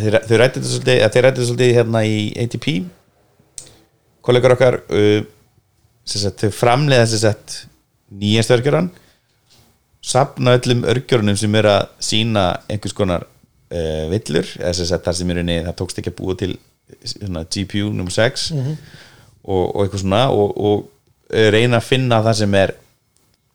þeir, 0.00 0.18
þau 0.24 0.36
rættu 0.40 0.60
þetta 0.60 0.70
svolítið, 0.72 1.00
þeir 1.14 1.26
rættu 1.26 1.40
þetta 1.40 1.48
svolítið 1.50 1.74
hérna 1.78 2.04
í 2.08 2.18
ATP 2.44 2.68
kollegar 4.24 4.54
okkar 4.56 4.80
uh, 4.88 5.24
sagt, 6.08 6.44
þau 6.44 7.16
sagt 7.18 7.56
nýjast 8.14 8.52
örgjuran 8.54 8.90
sapna 10.04 10.56
öllum 10.58 10.84
örgjurunum 10.88 11.36
sem 11.40 11.54
er 11.56 11.68
að 11.70 11.86
sína 12.04 12.44
einhvers 12.68 12.96
konar 12.96 13.26
uh, 13.74 14.04
villur 14.12 14.46
eða 14.60 14.72
sem 14.78 14.88
sagt 14.92 15.04
þar 15.08 15.18
sem 15.18 15.30
er 15.34 15.40
rauninni 15.40 15.58
það 15.66 15.76
tókst 15.82 16.00
ekki 16.02 16.12
að 16.14 16.18
búa 16.22 16.36
til 16.40 16.52
svona, 17.10 17.42
GPU 17.50 17.90
nr. 17.92 18.10
6 18.14 18.48
og, 18.54 19.64
og 19.74 19.82
eitthvað 19.84 20.02
svona 20.04 20.22
og, 20.32 20.54
og 20.56 20.86
eh, 21.34 21.50
reyna 21.54 21.80
að 21.82 21.88
finna 21.90 22.22
það 22.24 22.38
sem 22.42 22.54
er 22.60 22.74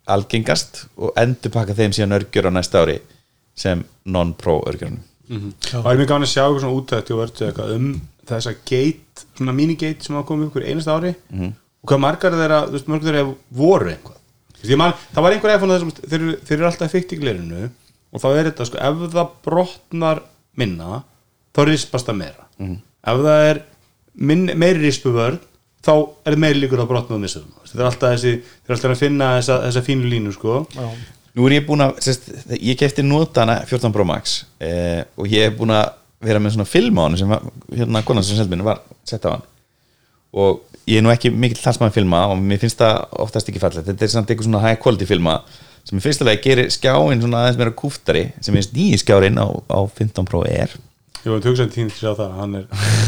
algengast 0.10 0.84
og 0.98 1.14
endurpakka 1.22 1.76
þeim 1.78 1.94
síðan 1.96 2.16
örgjur 2.18 2.50
á 2.50 2.52
næsta 2.56 2.82
ári 2.84 2.98
sem 3.60 3.82
non-pro 4.10 4.60
örgjörnum. 4.70 5.02
Það 5.70 5.90
er 5.92 6.00
mjög 6.00 6.08
gaman 6.10 6.26
að 6.26 6.32
sjá 6.32 6.42
eitthvað 6.46 6.64
svona 6.64 6.78
útætti 6.80 7.14
og 7.14 7.20
verður 7.22 7.48
eitthvað 7.50 7.74
um 7.76 7.90
þessa 8.30 8.54
gate, 8.66 9.26
svona 9.38 9.54
minigate 9.58 10.06
sem 10.06 10.16
hafa 10.18 10.28
komið 10.32 10.48
ykkur 10.50 10.66
einast 10.72 10.90
ári 10.90 11.12
og 11.84 11.92
hvað 11.92 12.02
margar 12.02 12.34
þeirra, 12.40 12.58
þú 12.70 12.76
veist, 12.78 12.88
margar 12.90 13.10
þeirra 13.10 13.36
voru 13.60 13.94
ég 14.70 14.78
man, 14.82 14.94
það 15.14 15.24
var 15.24 15.36
einhver 15.36 15.54
iPhone 15.56 15.76
þessum, 15.78 15.92
þeir, 16.02 16.20
eru- 16.26 16.40
þeir 16.50 16.58
eru 16.58 16.68
alltaf 16.72 16.92
fyrkt 16.96 17.14
í 17.14 17.20
glerinu 17.22 17.70
og 18.14 18.24
þá 18.24 18.30
er 18.32 18.50
þetta, 18.50 18.68
sko, 18.70 18.80
ef 18.82 19.04
það 19.14 19.36
brotnar 19.46 20.24
minna, 20.60 21.04
þá 21.56 21.62
rispast 21.70 22.10
það 22.10 22.20
meira. 22.24 22.48
Ef 22.60 23.22
það 23.26 23.46
er 23.52 23.62
minn, 24.20 24.50
meiri 24.60 24.84
rispu 24.84 25.14
vörn 25.16 25.40
þá 25.86 25.94
er 26.28 26.36
meiri 26.36 26.60
líkur 26.60 26.82
að 26.84 26.90
brotna 26.90 27.16
og 27.16 27.22
missa 27.24 27.40
það 27.40 27.78
eru 27.78 27.88
alltaf 27.88 28.12
þessi, 28.18 28.34
þeir 28.42 28.68
eru 28.68 28.76
alltaf 28.76 28.92
að 28.92 29.00
finna 29.00 29.30
þessa, 29.38 29.60
þessa 29.68 29.84
fínu 29.86 30.10
línu, 30.12 30.34
sko. 30.36 30.58
Já, 30.76 30.90
Nú 31.38 31.46
er 31.48 31.60
ég 31.60 31.68
búin 31.68 31.84
að, 31.86 32.00
sérst, 32.04 32.26
ég 32.58 32.76
kefti 32.80 33.06
notana 33.06 33.60
14 33.70 33.94
Pro 33.96 34.04
Max 34.08 34.42
eh, 34.60 35.06
og 35.16 35.30
ég 35.30 35.46
er 35.48 35.54
búin 35.56 35.72
að 35.72 35.94
vera 36.26 36.42
með 36.42 36.58
svona 36.58 36.68
film 36.68 36.98
á 37.00 37.06
hann 37.06 37.16
sem 37.22 37.30
var, 37.32 37.46
hérna 37.72 38.02
konan 38.04 38.26
sem 38.28 38.36
seldi 38.36 38.52
minni 38.52 38.66
var 38.68 38.82
sett 39.08 39.24
á 39.30 39.38
hann. 39.38 39.46
Og 40.36 40.66
ég 40.90 41.00
er 41.00 41.06
nú 41.06 41.14
ekki 41.14 41.32
mikill 41.32 41.62
talsmaður 41.62 41.96
filma 41.96 42.26
og 42.34 42.42
mér 42.42 42.60
finnst 42.62 42.82
það 42.82 43.06
oftast 43.24 43.52
ekki 43.52 43.62
fallegt. 43.62 43.88
Þetta 43.88 44.06
er 44.08 44.12
samt 44.12 44.34
eitthvað 44.34 44.50
svona 44.50 44.64
high 44.66 44.82
quality 44.82 45.08
filma 45.08 45.38
sem 45.88 46.00
í 46.00 46.04
fyrsta 46.04 46.28
lagi 46.28 46.44
gerir 46.44 46.72
skjáin 46.74 47.22
svona 47.24 47.46
aðeins 47.46 47.60
meira 47.60 47.76
kúftari 47.76 48.26
sem 48.40 48.56
finnst 48.56 48.76
nýji 48.76 49.00
skjárin 49.02 49.40
á, 49.40 49.48
á 49.50 49.80
15 49.88 50.28
Pro 50.30 50.44
er 50.48 50.76
Ég 51.20 51.34
var 51.34 51.42
tugsaði 51.44 51.74
tíðin 51.74 51.90
til 51.92 51.98
að 51.98 52.02
sjá 52.02 52.12
það 52.16 52.36
hann 52.40 52.54
er 52.56 52.68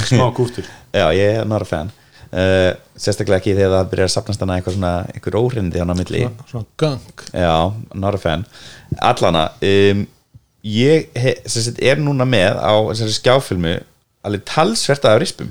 smá 0.10 0.24
kúftur. 0.36 0.66
Já, 1.00 1.06
ég 1.16 1.38
er 1.40 1.46
nára 1.48 1.68
fan. 1.68 1.92
Uh, 2.32 2.72
sérstaklega 3.00 3.40
ekki 3.40 3.54
þegar 3.56 3.74
það 3.74 3.92
byrjar 3.92 4.10
að 4.10 4.14
sapnast 4.14 4.44
hana 4.44 4.58
eitthvað 4.58 4.76
svona 4.78 4.92
eitthvað 5.12 5.38
óhrindi 5.40 5.80
hann 5.82 5.92
á 5.92 5.96
milli. 5.96 6.24
Svona, 6.26 6.48
svona 6.52 6.68
gang 6.80 7.24
Já, 7.32 7.56
not 7.96 8.18
a 8.18 8.22
fan. 8.22 8.44
Allana 9.00 9.46
um, 9.68 10.04
Ég 10.62 11.08
he, 11.18 11.34
sagt, 11.50 11.80
er 11.82 11.98
núna 11.98 12.28
með 12.30 12.60
á 12.62 12.74
þessari 12.92 13.16
skjáfilmu 13.16 13.78
alveg 14.28 14.44
talsvert 14.46 15.08
af 15.10 15.18
rispum 15.24 15.50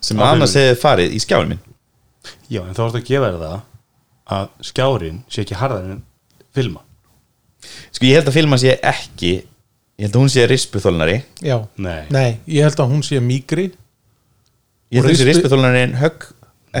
sem 0.00 0.22
annars 0.24 0.54
hefði 0.56 0.78
farið 0.80 1.16
í 1.18 1.20
skjáin 1.20 1.50
minn. 1.50 1.60
Já, 2.48 2.62
en 2.62 2.72
þá 2.72 2.86
ertu 2.86 3.02
að 3.02 3.10
gefa 3.10 3.26
þér 3.26 3.42
það 3.42 3.58
að 4.30 4.48
skjárin 4.70 5.22
sé 5.28 5.44
ekki 5.44 5.58
harðar 5.60 5.90
en 5.96 6.02
filma 6.56 6.82
Sko 7.92 8.06
ég 8.08 8.16
held 8.20 8.30
að 8.30 8.36
filma 8.38 8.56
sé 8.60 8.76
ekki 8.80 9.32
ég 10.00 10.06
held 10.06 10.14
að 10.16 10.22
hún 10.22 10.32
sé 10.32 10.46
rispuþólnari 10.48 11.16
já, 11.44 11.56
Nei. 11.76 12.38
ég 12.48 12.64
held 12.64 12.78
að 12.80 12.92
hún 12.94 13.02
sé 13.04 13.18
mýgri. 13.20 13.66
Ég 14.90 15.00
held 15.02 15.10
að 15.10 15.10
hún 15.12 15.18
sé 15.20 15.26
rispu- 15.28 15.42
rispuþólnari 15.42 15.82
en 15.84 15.92
högg 16.00 16.24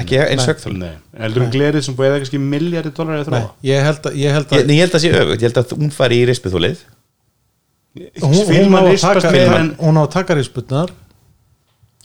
ekki 0.00 0.20
eins 0.22 0.40
Nei. 0.44 0.46
höggþól 0.48 0.76
Nei, 0.78 0.94
heldur 1.20 1.44
um 1.44 1.50
glerið 1.52 1.84
sem 1.84 1.96
búið 1.98 2.08
eða 2.12 2.22
kannski 2.22 2.40
miljardi 2.40 2.92
dólar 2.96 3.18
að 3.20 3.28
Nei, 3.34 3.40
þróa 3.42 3.68
ég 3.68 3.84
held 3.88 4.08
að, 4.08 4.16
ég 4.22 4.36
held 4.38 4.46
ég, 4.54 4.62
að 4.62 4.66
nei, 4.70 4.76
ég 4.78 4.84
held 4.86 4.96
að 4.96 5.04
sé 5.04 5.12
öfugt, 5.20 5.42
ég 5.42 5.48
held 5.50 5.60
að 5.60 5.74
hún 5.82 5.92
fari 5.94 6.20
í 6.22 6.26
rispuþólið 6.30 6.84
hún, 8.22 8.30
hún, 8.30 8.40
á 8.40 8.50
Filman 8.50 8.88
að 8.88 9.00
taka, 9.02 9.32
með 9.34 9.54
en 9.58 9.70
hún 9.82 9.98
á 9.98 10.02
að 10.06 10.12
taka 10.14 10.36
risputnar 10.38 10.92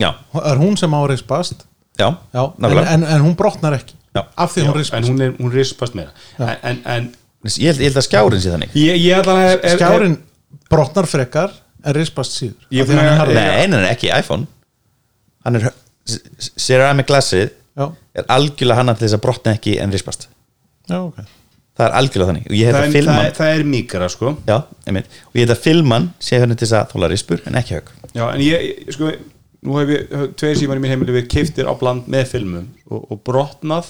Já, 0.02 0.10
er 0.42 0.60
hún 0.60 0.76
sem 0.76 0.92
á 0.92 1.00
að 1.00 1.12
rispast? 1.14 1.62
Já, 1.96 2.10
já, 2.36 2.42
en, 2.60 2.80
en, 2.82 3.06
en 3.08 3.22
hún 3.24 3.38
brotnar 3.40 3.78
ekki 3.78 3.96
Já. 4.16 4.22
af 4.46 4.54
því 4.56 4.64
Já, 4.64 4.68
hún 4.70 4.78
rispast 4.80 4.98
en 5.02 5.10
hún, 5.12 5.22
er, 5.26 5.32
hún 5.42 5.52
rispast 5.54 5.96
meira. 5.98 6.12
En, 6.40 6.56
en, 6.64 6.82
en 6.96 7.08
ég, 7.52 7.68
held, 7.68 7.82
ég 7.84 7.90
held 7.90 8.00
að 8.00 8.08
skjárin 8.08 8.42
sé 8.44 8.54
þannig. 8.54 8.76
Ég, 8.80 9.00
ég 9.04 9.20
að 9.22 9.32
er, 9.44 9.60
er, 9.60 9.76
skjárin 9.78 10.18
brotnar 10.72 11.08
frekar 11.12 11.54
en 11.86 11.98
rispast 11.98 12.38
síður. 12.40 12.70
Hann 12.72 13.02
er 13.04 13.20
harður. 13.20 13.40
Nei, 13.42 13.68
nei, 13.68 13.80
nei, 13.84 13.90
ekki 13.92 14.12
iPhone. 14.16 14.48
Hann 15.46 15.60
er 15.60 15.68
Ceramic 16.56 17.08
glassið 17.10 17.50
já, 17.76 17.88
er 18.16 18.28
algjörlega 18.32 18.80
hann 18.82 18.94
til 18.96 19.08
þess 19.08 19.18
að 19.18 19.24
brotna 19.26 19.56
ekki 19.58 19.76
en 19.84 19.94
rispast. 19.94 20.28
Já, 20.90 21.00
ok. 21.02 21.20
Það 21.76 21.86
er 21.90 21.96
algjörlega 22.00 22.30
þannig. 22.32 22.46
Og 22.48 22.56
ég 22.56 22.70
held 22.70 22.76
það, 22.78 22.82
að 22.82 22.86
það, 22.88 22.96
filman 22.96 23.22
er, 23.26 23.32
það 23.36 23.54
er 23.60 23.64
mýkara 23.76 24.10
sko. 24.14 24.34
Já, 24.48 24.58
og 24.64 25.36
ég 25.36 25.42
held 25.44 25.54
að 25.58 25.64
filman 25.66 26.06
sé 26.24 26.40
henni 26.40 26.56
til 26.56 26.68
þess 26.70 26.78
að 26.80 26.94
þóla 26.94 27.10
rispur 27.12 27.42
en 27.50 27.58
ekki 27.60 27.76
högg. 27.76 27.90
Já, 28.16 28.24
en 28.32 28.44
ég, 28.46 28.64
ég- 28.70 28.94
sko, 28.96 29.10
nú 29.66 29.80
hef 29.82 29.92
ég 29.92 30.14
hef- 30.16 30.32
tveir 30.40 30.60
símar 30.62 30.80
í 30.80 30.84
mér 30.86 30.94
heimili 30.96 31.18
við 31.18 31.28
keiftir 31.34 31.68
á 31.68 31.74
bland 31.76 32.08
með 32.08 32.30
filmum 32.32 32.70
og, 32.88 33.02
og 33.12 33.20
brotnað 33.28 33.90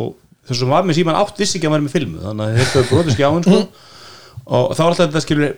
og 0.00 0.16
þess 0.48 0.64
að 0.64 0.72
var 0.72 0.88
með 0.88 1.00
síman 1.00 1.18
átt 1.20 1.40
vissi 1.40 1.58
ekki 1.58 1.68
að 1.68 1.70
hann 1.70 1.76
var 1.78 1.86
með 1.86 1.96
filmu 1.96 2.24
þannig 2.24 2.46
að 2.46 2.60
þetta 2.60 2.80
er 2.80 2.88
brotið 2.90 3.16
skjáin 3.16 3.46
sko. 3.46 3.60
Og 4.50 4.72
þá 4.74 4.80
var 4.80 4.88
alltaf 4.88 5.04
þetta 5.04 5.22
skilur 5.22 5.52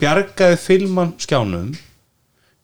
bjargaði 0.00 0.60
filman 0.62 1.10
skjánum 1.20 1.74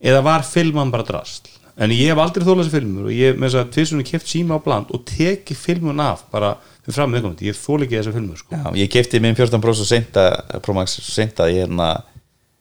eða 0.05 0.23
var 0.25 0.47
filman 0.47 0.93
bara 0.95 1.07
drasl 1.07 1.51
en 1.75 1.91
ég 1.91 2.13
hef 2.13 2.21
aldrei 2.23 2.47
þólað 2.47 2.63
þessi 2.63 2.75
filmur 2.77 3.09
og 3.11 3.15
ég 3.15 3.37
með 3.37 3.51
þess 3.51 3.61
að 3.61 3.73
tvisunni 3.75 4.07
keft 4.07 4.31
síma 4.31 4.59
á 4.59 4.65
bland 4.65 4.93
og 4.95 5.03
teki 5.11 5.57
filmun 5.59 6.03
af 6.03 6.23
bara 6.31 6.55
fyrir 6.85 6.99
fram 7.01 7.15
viðkomandi, 7.17 7.49
ég 7.49 7.59
þól 7.59 7.81
ekki 7.83 7.99
þessa 7.99 8.15
filmur 8.15 8.39
sko. 8.39 8.55
já, 8.55 8.67
ég 8.79 8.91
kefti 8.93 9.21
minn 9.25 9.35
14 9.35 9.63
Pro 9.65 9.75
svo 9.75 9.87
seinta 9.89 10.29
Pro 10.63 10.77
Max 10.77 10.99
svo 11.01 11.15
seinta 11.17 11.49
ég 11.51 11.65
hérna 11.65 11.91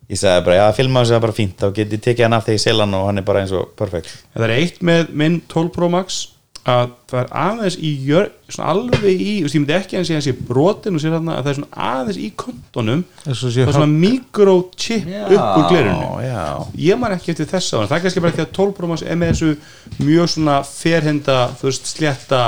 ég 0.09 0.19
sagði 0.19 0.45
bara, 0.47 0.59
já, 0.59 0.65
filma 0.79 1.03
þessi 1.03 1.17
er 1.17 1.23
bara 1.23 1.37
fínt 1.37 1.57
þá 1.61 1.67
get 1.77 1.93
ég 1.93 2.03
tekið 2.03 2.27
hann 2.27 2.37
af 2.37 2.47
þegar 2.47 2.57
ég 2.57 2.63
sel 2.65 2.77
hann 2.81 2.97
og 2.97 3.05
hann 3.09 3.21
er 3.21 3.27
bara 3.27 3.43
eins 3.43 3.53
og 3.55 3.73
perfekt. 3.79 4.13
Það 4.33 4.47
er 4.47 4.55
eitt 4.57 4.81
með 4.85 5.13
minn 5.21 5.39
12 5.51 5.73
Pro 5.75 5.89
Max 5.93 6.23
að 6.63 6.91
það 7.11 7.17
er 7.19 7.31
aðeins 7.43 7.75
í 7.75 7.89
jör, 8.07 8.29
svona 8.47 8.69
alveg 8.71 9.05
í, 9.11 9.31
þú 9.41 9.47
veist, 9.47 9.55
ég 9.57 9.63
myndi 9.63 9.75
ekki 9.75 9.97
að 9.99 10.05
sé 10.07 10.15
að 10.15 10.21
sé 10.23 10.33
brotin 10.47 10.95
og 10.95 11.01
sér 11.03 11.15
þarna 11.17 11.33
að 11.35 11.41
það 11.43 11.51
er 11.51 11.57
svona 11.57 11.87
aðeins 11.89 12.19
í 12.23 12.29
kontonum 12.39 13.01
það 13.25 13.33
er 13.65 13.75
svona 13.75 13.89
mikrochip 13.91 15.09
upp 15.23 15.57
úr 15.59 15.65
glerinu. 15.73 16.07
Já, 16.23 16.45
ég 16.85 17.01
man 17.01 17.15
ekki 17.17 17.33
eftir 17.33 17.49
þess 17.51 17.75
að 17.75 17.83
það 17.89 17.97
er 17.97 18.05
kannski 18.05 18.23
bara 18.23 18.33
ekki 18.35 18.45
að 18.45 18.53
12 18.59 18.77
Pro 18.77 18.91
Max 18.93 19.03
er 19.03 19.19
með 19.19 19.33
þessu 19.33 20.05
mjög 20.07 20.31
svona 20.37 20.55
ferhenda, 20.69 21.37
þú 21.59 21.67
veist, 21.67 21.91
slétta 21.91 22.43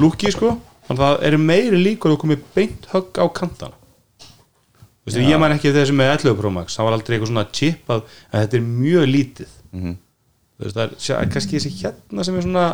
lúki 0.00 0.32
sko. 0.32 0.54
Þannig 0.88 1.04
að 1.04 1.12
það 1.12 1.26
eru 1.28 1.38
meiri 1.44 1.82
líkur 1.84 2.14
að 2.14 2.22
komið 2.22 2.44
beint 2.56 2.88
högg 2.94 3.20
á 3.20 3.26
kantana 3.28 3.76
Þú 5.08 5.16
veist, 5.16 5.28
ég 5.28 5.40
man 5.40 5.52
ekki 5.52 5.68
eftir 5.68 5.82
þessu 5.82 5.96
með 5.96 6.10
11 6.16 6.36
Pro 6.40 6.50
Max 6.52 6.76
það 6.76 6.86
var 6.88 6.94
aldrei 6.96 7.14
eitthvað 7.16 7.30
svona 7.32 7.48
chip 7.52 7.92
að, 7.92 8.06
að 8.32 8.42
þetta 8.44 8.56
er 8.58 8.68
mjög 8.68 9.10
lítið. 9.12 9.50
Mhm. 9.72 9.96
þú 10.58 10.64
veist, 10.64 10.76
það 10.78 10.84
er 10.84 10.94
sjá, 11.04 11.14
kannski 11.32 11.58
þessi 11.58 11.70
hérna 11.78 12.24
sem 12.26 12.36
er 12.36 12.44
svona 12.48 12.64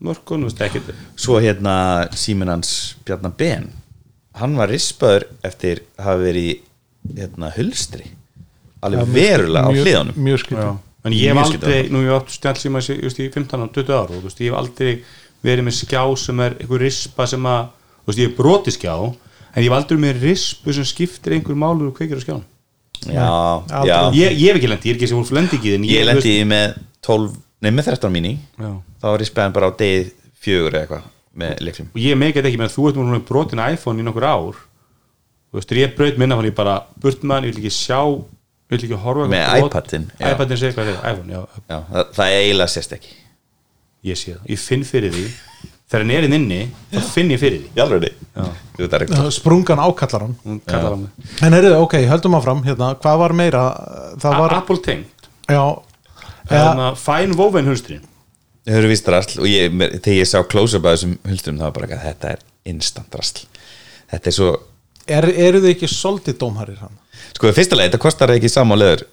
mörkun, 0.00 0.44
þú 0.44 0.50
veist, 0.50 0.64
ekkert 0.64 0.90
svo 1.20 1.38
hérna 1.42 1.74
síminn 2.16 2.52
hans 2.52 2.96
Bjarnar 3.04 3.34
Ben 3.38 3.68
hann 4.40 4.56
var 4.58 4.70
rispaður 4.70 5.26
eftir 5.46 5.82
að 5.98 6.06
hafa 6.06 6.22
verið 6.22 6.50
í 6.50 6.54
hérna 7.16 7.50
hulstri. 7.56 8.06
Alveg 8.84 9.10
verulega 9.12 9.66
á 9.66 9.70
hliðanum 9.74 10.20
mjög 10.24 10.44
skrítið 10.44 10.70
en 11.00 11.16
ég 11.16 11.32
hef 11.32 11.40
aldrei, 11.42 11.80
nú 11.92 12.02
ég 12.04 12.14
átt 12.14 12.32
stjálfsíma 12.32 12.80
just 12.84 13.20
í 13.20 13.26
15 13.32 13.64
og 13.64 13.72
20 13.76 13.96
ára 13.96 14.16
og 14.20 14.28
ég 14.28 14.46
hef 14.46 14.56
aldrei 14.60 14.90
verið 15.44 15.66
með 15.66 15.76
skjá 15.80 16.02
sem 16.20 16.40
er 16.44 16.56
einhver 16.60 16.82
rispa 16.84 17.26
sem 17.28 17.48
að, 17.48 17.70
þú 18.04 18.10
veist, 18.10 18.20
ég 18.20 18.28
hef 18.28 18.36
broti 18.36 18.74
skjá 18.76 18.94
en 19.00 19.62
ég 19.64 19.68
hef 19.68 19.76
aldrei 19.76 20.00
með 20.00 20.24
rispu 20.24 20.74
sem 20.76 20.88
skiptir 20.88 21.36
einhver 21.36 21.56
málur 21.56 21.90
og 21.90 21.96
kveikir 21.96 22.20
á 22.20 22.24
skjánum. 22.24 22.46
Já, 23.08 23.28
já, 23.88 23.96
ég, 24.12 24.36
ég 24.36 24.50
hef 24.50 24.60
ekki 24.60 24.68
lendi, 24.68 24.90
ég 24.90 24.92
er 24.92 24.98
ekki 25.00 25.08
sem 25.08 25.20
hún 25.20 25.38
lendi 25.38 25.56
ekki 25.56 25.72
en 25.78 25.86
ég 25.88 26.04
lendi 26.04 26.34
með 26.48 26.76
12, 27.08 27.38
nei 27.60 27.70
með 27.76 27.90
13 27.92 28.14
mín 28.14 28.28
í 28.30 28.34
Já. 28.56 28.70
þá 29.02 29.06
var 29.10 29.20
rispaðan 29.22 29.56
bara 29.56 29.70
á 29.70 29.72
degið 29.80 30.12
fjögur 30.40 30.76
eða 30.76 30.82
eitthvað 30.86 31.08
með 31.40 31.62
leiklum 31.66 31.88
og 31.92 32.02
ég 32.02 32.18
meikið 32.18 32.48
ekki 32.50 32.60
með 32.60 32.70
að 32.70 32.74
þú 32.76 32.88
ert 32.88 33.00
múin 33.00 33.24
brotin 33.28 33.64
iPhone 33.64 34.02
í 34.02 34.06
nokkur 34.06 34.26
ár. 34.26 34.60
Þú 35.50 35.58
veist, 35.58 35.72
ég 35.74 35.96
braut 35.98 36.18
minna 36.20 36.38
hann 36.38 36.46
ég 36.46 36.54
bara 36.54 36.76
burt 37.02 37.24
hann, 37.26 37.46
ég 37.46 37.54
vil 37.54 37.64
ekki 37.64 37.74
sjá 37.74 38.00
ég 38.06 38.76
vil 38.76 38.80
ekki 38.86 38.98
horfa 39.02 39.26
á 39.26 39.30
Með 39.30 39.44
já. 39.44 39.64
iPadinn 39.66 40.60
segir 40.60 40.76
hvað 40.76 40.92
er, 40.92 40.98
iPhone, 41.12 41.34
já, 41.34 41.40
já, 41.66 41.78
það, 41.90 42.10
það 42.16 42.34
eiginlega 42.38 42.74
sést 42.76 42.96
ekki. 42.96 43.14
Ég 44.06 44.16
sé 44.20 44.34
það, 44.36 44.44
ég 44.54 44.62
finn 44.62 44.84
fyrir 44.86 45.14
því. 45.16 45.24
Þegar 45.90 46.04
hann 46.04 46.12
er 46.14 46.24
inn 46.28 46.36
inni, 46.36 46.60
þá 46.92 47.06
finn 47.10 47.32
ég 47.34 47.40
fyrir 47.42 47.64
því. 47.64 47.70
Í 47.74 47.80
alveg 47.82 48.04
Já. 48.14 48.44
þetta 48.76 48.96
er 48.96 49.04
ekki 49.08 49.30
sprungan 49.34 49.80
ákallar 49.82 50.22
hann. 50.22 50.60
Kallar 50.70 50.94
hann. 50.94 51.08
En 51.42 51.56
er 51.58 51.66
ok, 51.74 51.96
höldum 52.06 52.36
áfram. 52.38 52.60
Hérna, 52.62 52.92
hvað 53.02 53.18
var 53.24 53.34
meira? 53.34 53.62
Það 54.22 54.36
var, 54.38 54.54
Apple 54.60 54.78
tengt. 54.86 55.26
Já 55.50 55.64
ja. 56.50 56.64
ja, 56.82 56.90
fæn 56.98 57.34
woven 57.38 57.66
hulstrin. 57.70 58.02
Þau 58.66 58.74
eru 58.76 58.88
vist 58.92 59.06
drasl 59.06 59.40
og 59.40 59.46
ég, 59.48 59.70
þegar 59.72 60.18
ég 60.20 60.28
sá 60.28 60.42
close-up 60.44 60.84
að 60.84 60.96
þessum 60.98 61.14
hulsturum 61.30 61.58
það 61.60 61.68
var 61.68 61.76
bara 61.78 61.86
ekki 61.88 62.00
þetta 62.04 62.32
er 62.34 62.42
instant 62.70 63.08
drasl. 63.14 63.46
Þetta 64.10 64.30
er 64.32 64.36
svo, 64.36 64.50
er, 65.08 65.28
eru 65.48 65.62
þið 65.64 65.70
ekki 65.74 65.88
soldið 65.94 66.38
dómharir 66.42 66.78
hann? 66.82 66.96
Sko 67.36 67.52
fyrsta 67.56 67.78
leið 67.78 67.90
þetta 67.92 68.02
kostar 68.04 68.32
ekki 68.36 68.50
sama 68.52 68.76
leður 68.78 69.06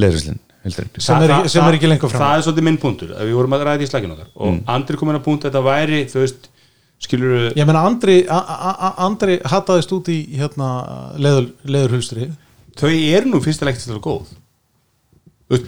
leðurhuslinn 0.00 0.40
Sem 0.64 1.20
er 1.20 1.28
ekki- 1.34 1.50
sem 1.52 1.66
er 1.68 1.76
ekki 1.76 1.88
lengur 1.90 2.08
fram. 2.08 2.22
það 2.22 2.38
er 2.38 2.42
svolítið 2.46 2.64
minn 2.64 2.78
punktur, 2.80 3.10
að 3.12 3.26
við 3.28 3.34
vorum 3.36 3.52
að 3.52 3.64
ræða 3.68 3.84
í 3.84 3.88
slækinu 3.90 4.14
okkar. 4.14 4.28
Og 4.40 4.52
Mm. 4.54 4.60
andri 4.72 4.96
komin 4.96 5.16
að 5.18 5.24
punkt 5.26 5.44
að 5.44 5.50
þetta 5.50 5.62
væri 5.66 5.98
þú 6.08 6.20
veist, 6.22 6.48
skilur 7.04 7.52
ég 7.52 7.66
meina 7.68 7.82
Andri, 7.84 8.24
Andri 8.28 9.34
hattaðist 9.44 9.92
út 9.92 10.08
í 10.08 10.16
hérna, 10.38 10.68
leður, 11.20 11.50
leðurhulstri 11.68 12.30
þau 12.80 12.88
eru 12.88 13.28
nú 13.28 13.40
fyrstilega 13.44 13.74
ekkert 13.76 13.84
til 13.90 13.98
að 13.98 14.00
góð 14.06 14.32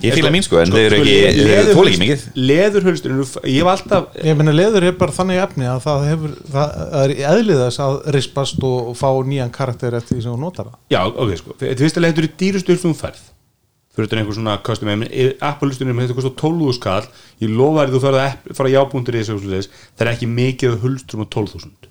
Ég 0.02 0.14
fíla 0.16 0.30
mín, 0.34 0.42
sko, 0.46 0.58
en 0.62 0.70
þau 0.72 0.80
eru 0.82 0.96
ekki- 1.00 1.44
þau 1.46 1.74
þola 1.76 1.90
ekki 1.92 2.00
mikið. 2.02 2.24
leðurhulstur, 2.50 3.14
ég 3.44 3.60
hef 3.60 3.70
alltaf 3.72 4.18
ég 4.24 4.36
meina 4.38 4.52
leður 4.56 4.82
er 4.88 4.92
bara 5.00 5.12
þannig 5.12 5.40
efni 5.42 5.64
að 5.70 5.80
það 5.86 6.04
hefur 6.10 6.34
það 6.56 7.00
er 7.04 7.14
eðlið 7.32 7.62
þess 7.64 7.80
að 7.86 7.96
rispast 8.16 8.62
og 8.66 8.92
fá 8.98 9.08
nýjan 9.30 9.50
karakter 9.54 9.94
eftir 9.98 10.16
því 10.18 10.22
sem 10.26 10.32
þú 10.36 10.40
notar 10.42 10.66
það. 10.70 10.76
Já, 10.90 11.00
ok, 11.06 11.36
sko, 11.40 11.56
þetta 11.62 11.82
fyrstilega 11.86 12.12
þetta 12.12 12.24
eru 12.24 12.32
dýrustu 12.42 12.72
hulstum 12.74 12.94
þú 12.94 13.00
færð 13.04 13.24
fyrir 13.96 14.08
þetta 14.10 14.18
einhver 14.20 14.36
svona 14.36 14.56
custom 14.62 14.88
Apple 15.40 15.68
hulstunum, 15.70 16.00
þetta 16.04 16.16
kostar 16.18 16.34
12.000 16.36 16.74
skall 16.76 17.06
ég 17.40 17.48
lofa 17.56 17.86
þér 17.86 17.94
þú 17.94 18.00
ferð 18.04 18.20
að 18.20 18.56
fara 18.58 18.68
jábúndir 18.74 19.16
í 19.16 19.22
þessu 19.24 19.68
það 19.96 20.04
er 20.04 20.12
ekki 20.12 20.28
mikið 20.28 20.72
af 20.74 20.82
hulstum 20.84 21.24
á 21.24 21.26
12.000 21.32 21.88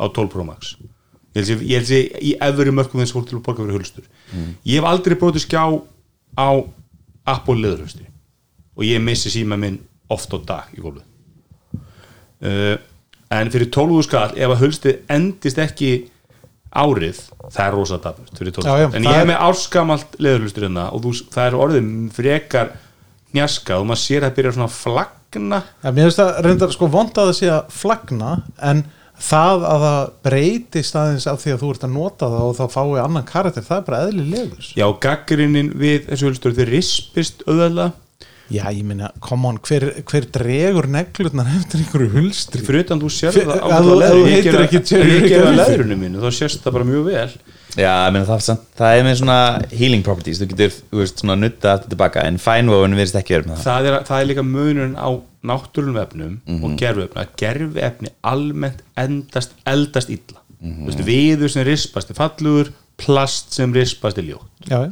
á 0.00 0.04
12 0.10 0.28
Pro 0.32 0.44
Max. 0.44 0.74
Ég 1.34 1.42
held 1.42 1.46
sé- 1.46 1.66
ég 1.66 1.78
held 1.78 1.86
sé 1.86 2.00
í 2.22 2.34
efri 2.42 2.70
mörgum 2.74 3.00
þess 3.02 3.14
fólk 3.14 3.26
til 3.30 3.38
að 3.38 3.42
borga 3.46 3.62
fyrir 3.62 3.78
hulstur. 3.78 4.04
Ég 4.66 4.82
á 7.24 7.36
Apple 7.36 7.60
leðurhulsti 7.60 8.06
og 8.74 8.86
ég 8.86 9.02
missi 9.02 9.32
síma 9.32 9.58
minn 9.60 9.78
oft 10.12 10.32
á 10.34 10.38
dag 10.44 10.72
í 10.76 10.82
gólfið. 10.82 11.04
Uh, 12.44 12.76
en 13.32 13.50
fyrir 13.52 13.70
12 13.72 14.02
skall 14.04 14.34
ef 14.36 14.50
að 14.52 14.60
hulstið 14.60 15.14
endist 15.14 15.60
ekki 15.62 15.92
árið 16.74 17.20
það 17.54 17.64
er 17.64 17.76
rosa 17.76 18.00
dapust 18.02 18.40
fyrir 18.40 18.54
12 18.56 18.66
Já, 18.66 18.74
já, 18.82 18.88
skall. 18.88 18.98
En 18.98 19.08
ég 19.08 19.20
hef 19.20 19.28
með 19.30 19.44
árskamalt 19.48 20.18
leðurhulstur 20.18 20.66
hérna 20.66 20.88
og 20.92 21.04
þú, 21.04 21.14
það 21.34 21.46
er 21.46 21.58
orðið 21.64 21.92
frekar 22.16 22.74
njaska 23.34 23.78
og 23.78 23.88
maður 23.88 24.02
sér 24.02 24.20
að 24.22 24.28
það 24.28 24.36
byrja 24.38 24.54
svona 24.56 24.68
að 24.68 24.76
flagna. 24.80 25.62
Ja, 25.82 25.92
mér 25.94 26.08
finnst 26.08 26.20
það 26.20 26.36
reyndar 26.46 26.74
sko 26.74 26.90
vond 26.90 27.18
að 27.18 27.30
það 27.30 27.38
sé 27.40 27.50
að 27.54 27.72
flagna 27.74 28.34
en 28.70 28.84
það 29.20 29.64
að 29.70 29.82
það 29.84 30.06
breytist 30.26 30.96
aðeins 30.98 31.26
af 31.30 31.42
því 31.44 31.52
að 31.54 31.60
þú 31.62 31.68
ert 31.74 31.84
að 31.86 31.92
nota 31.94 32.30
það 32.32 32.46
og 32.48 32.56
þá 32.58 32.64
fái 32.74 33.02
annan 33.04 33.26
karakter, 33.28 33.62
það 33.66 33.76
er 33.78 33.84
bara 33.88 34.00
eðli 34.08 34.24
leður 34.32 34.70
já, 34.80 34.86
gaggrinnin 35.06 35.70
við 35.78 36.08
þessu 36.08 36.26
hulstur 36.30 36.56
þau 36.58 36.64
rispist 36.72 37.44
auðvitað 37.46 38.00
Já, 38.52 38.66
ég 38.76 38.84
meina, 38.84 39.08
come 39.24 39.48
on, 39.48 39.56
hver, 39.64 39.86
hver 40.04 40.26
dregur 40.34 40.84
neglutnar 40.92 41.46
eftir 41.56 41.80
einhverju 41.80 42.10
hulstri? 42.12 42.60
Fyrir 42.60 42.82
utan 42.84 43.00
þú 43.00 43.08
sér 43.08 43.38
það 43.38 43.54
á 43.56 43.68
ef 43.72 43.86
þú- 43.86 43.94
ef 44.04 44.10
þú 44.12 44.98
ég 45.08 45.24
gera- 45.30 45.54
leðrunum 45.56 46.02
mínu 46.04 46.20
þá 46.20 46.28
sést 46.36 46.60
það 46.60 46.74
bara 46.76 46.84
mjög 46.90 47.06
vel 47.08 47.30
Já, 47.74 47.90
ég 48.06 48.12
meina, 48.14 48.26
það, 48.28 48.60
það 48.78 48.96
er 48.96 49.04
með 49.06 49.16
svona 49.18 49.38
healing 49.72 50.04
properties, 50.06 50.40
þú 50.40 50.48
getur, 50.52 50.76
þú 50.90 51.00
veist, 51.00 51.22
svona 51.22 51.36
nutta 51.40 51.72
aftur 51.74 51.90
tilbaka, 51.94 52.22
en 52.28 52.38
fænvóun 52.42 52.94
virðist 52.94 53.18
ekki 53.18 53.36
verið 53.36 53.50
með 53.50 53.58
það. 53.58 53.66
Það 53.66 53.88
er, 53.90 53.96
það 54.10 54.20
er 54.20 54.28
líka 54.30 54.44
munurinn 54.46 54.94
á 54.94 55.08
náttúrunum 55.50 56.00
efnum 56.04 56.36
og 56.60 56.76
gerfuefni 56.80 57.22
að 57.24 57.34
gerfuefni 57.42 58.14
almennt 58.30 58.84
endast, 59.00 59.56
eldast 59.66 60.12
illa. 60.14 60.40
Mm 60.60 60.86
-hmm. 60.86 61.04
viður 61.04 61.50
sem 61.50 61.66
rispast 61.66 62.10
er 62.10 62.16
fallugur 62.16 62.72
plast 62.96 63.52
sem 63.52 63.72
rispast 63.74 64.18
er 64.18 64.24
ljótt. 64.24 64.48
Já, 64.70 64.88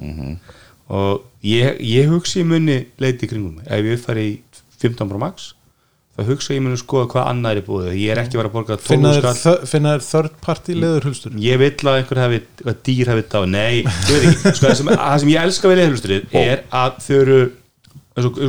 og 0.92 1.23
ég, 1.42 1.79
ég 1.81 2.11
hugsi 2.11 2.42
í 2.42 2.45
munni 2.45 2.87
leiti 2.99 3.27
í 3.27 3.29
kringum 3.31 3.57
mig, 3.57 3.66
ef 3.66 3.85
ég 3.85 4.01
fari 4.01 4.27
í 4.29 4.40
15 4.83 5.09
Pro 5.09 5.18
Max 5.18 5.55
þá 6.12 6.27
hugsa 6.29 6.53
ég 6.53 6.61
í 6.61 6.62
munni 6.64 6.77
skoða 6.81 7.07
hvað 7.09 7.29
annað 7.31 7.53
er 7.55 7.61
í 7.62 7.64
búið. 7.66 7.87
Ég 7.96 8.11
er 8.12 8.18
ekki 8.20 8.37
að 8.37 8.40
vera 8.42 8.51
að 8.51 8.57
borga 8.59 8.77
12 8.77 8.88
finna 8.90 9.12
þér 9.14 9.22
skall. 9.22 9.38
þö- 9.42 9.68
finna 9.72 9.92
þér 9.96 10.03
third 10.11 10.35
party 10.44 10.75
leður 10.77 11.07
hulstur 11.09 11.33
ég 11.40 11.59
vil 11.62 11.70
að 11.88 11.96
einhver 12.03 12.20
hafi, 12.20 12.40
eitthvað 12.42 12.77
dýr 12.88 13.07
hafi 13.12 13.22
þetta 13.22 13.40
á 13.40 13.44
nei, 13.48 13.77
ég 13.81 13.87
veit 14.12 14.29
ekki, 14.29 14.53
sko, 14.59 14.66
það, 14.66 14.77
sem, 14.83 14.87
það 14.92 15.18
sem 15.22 15.33
ég 15.33 15.46
elska 15.46 15.70
við 15.72 15.81
leðhulsturinn 15.81 16.27
er 16.42 16.64
að 16.83 16.98
þau 17.07 17.16
eru 17.22 17.38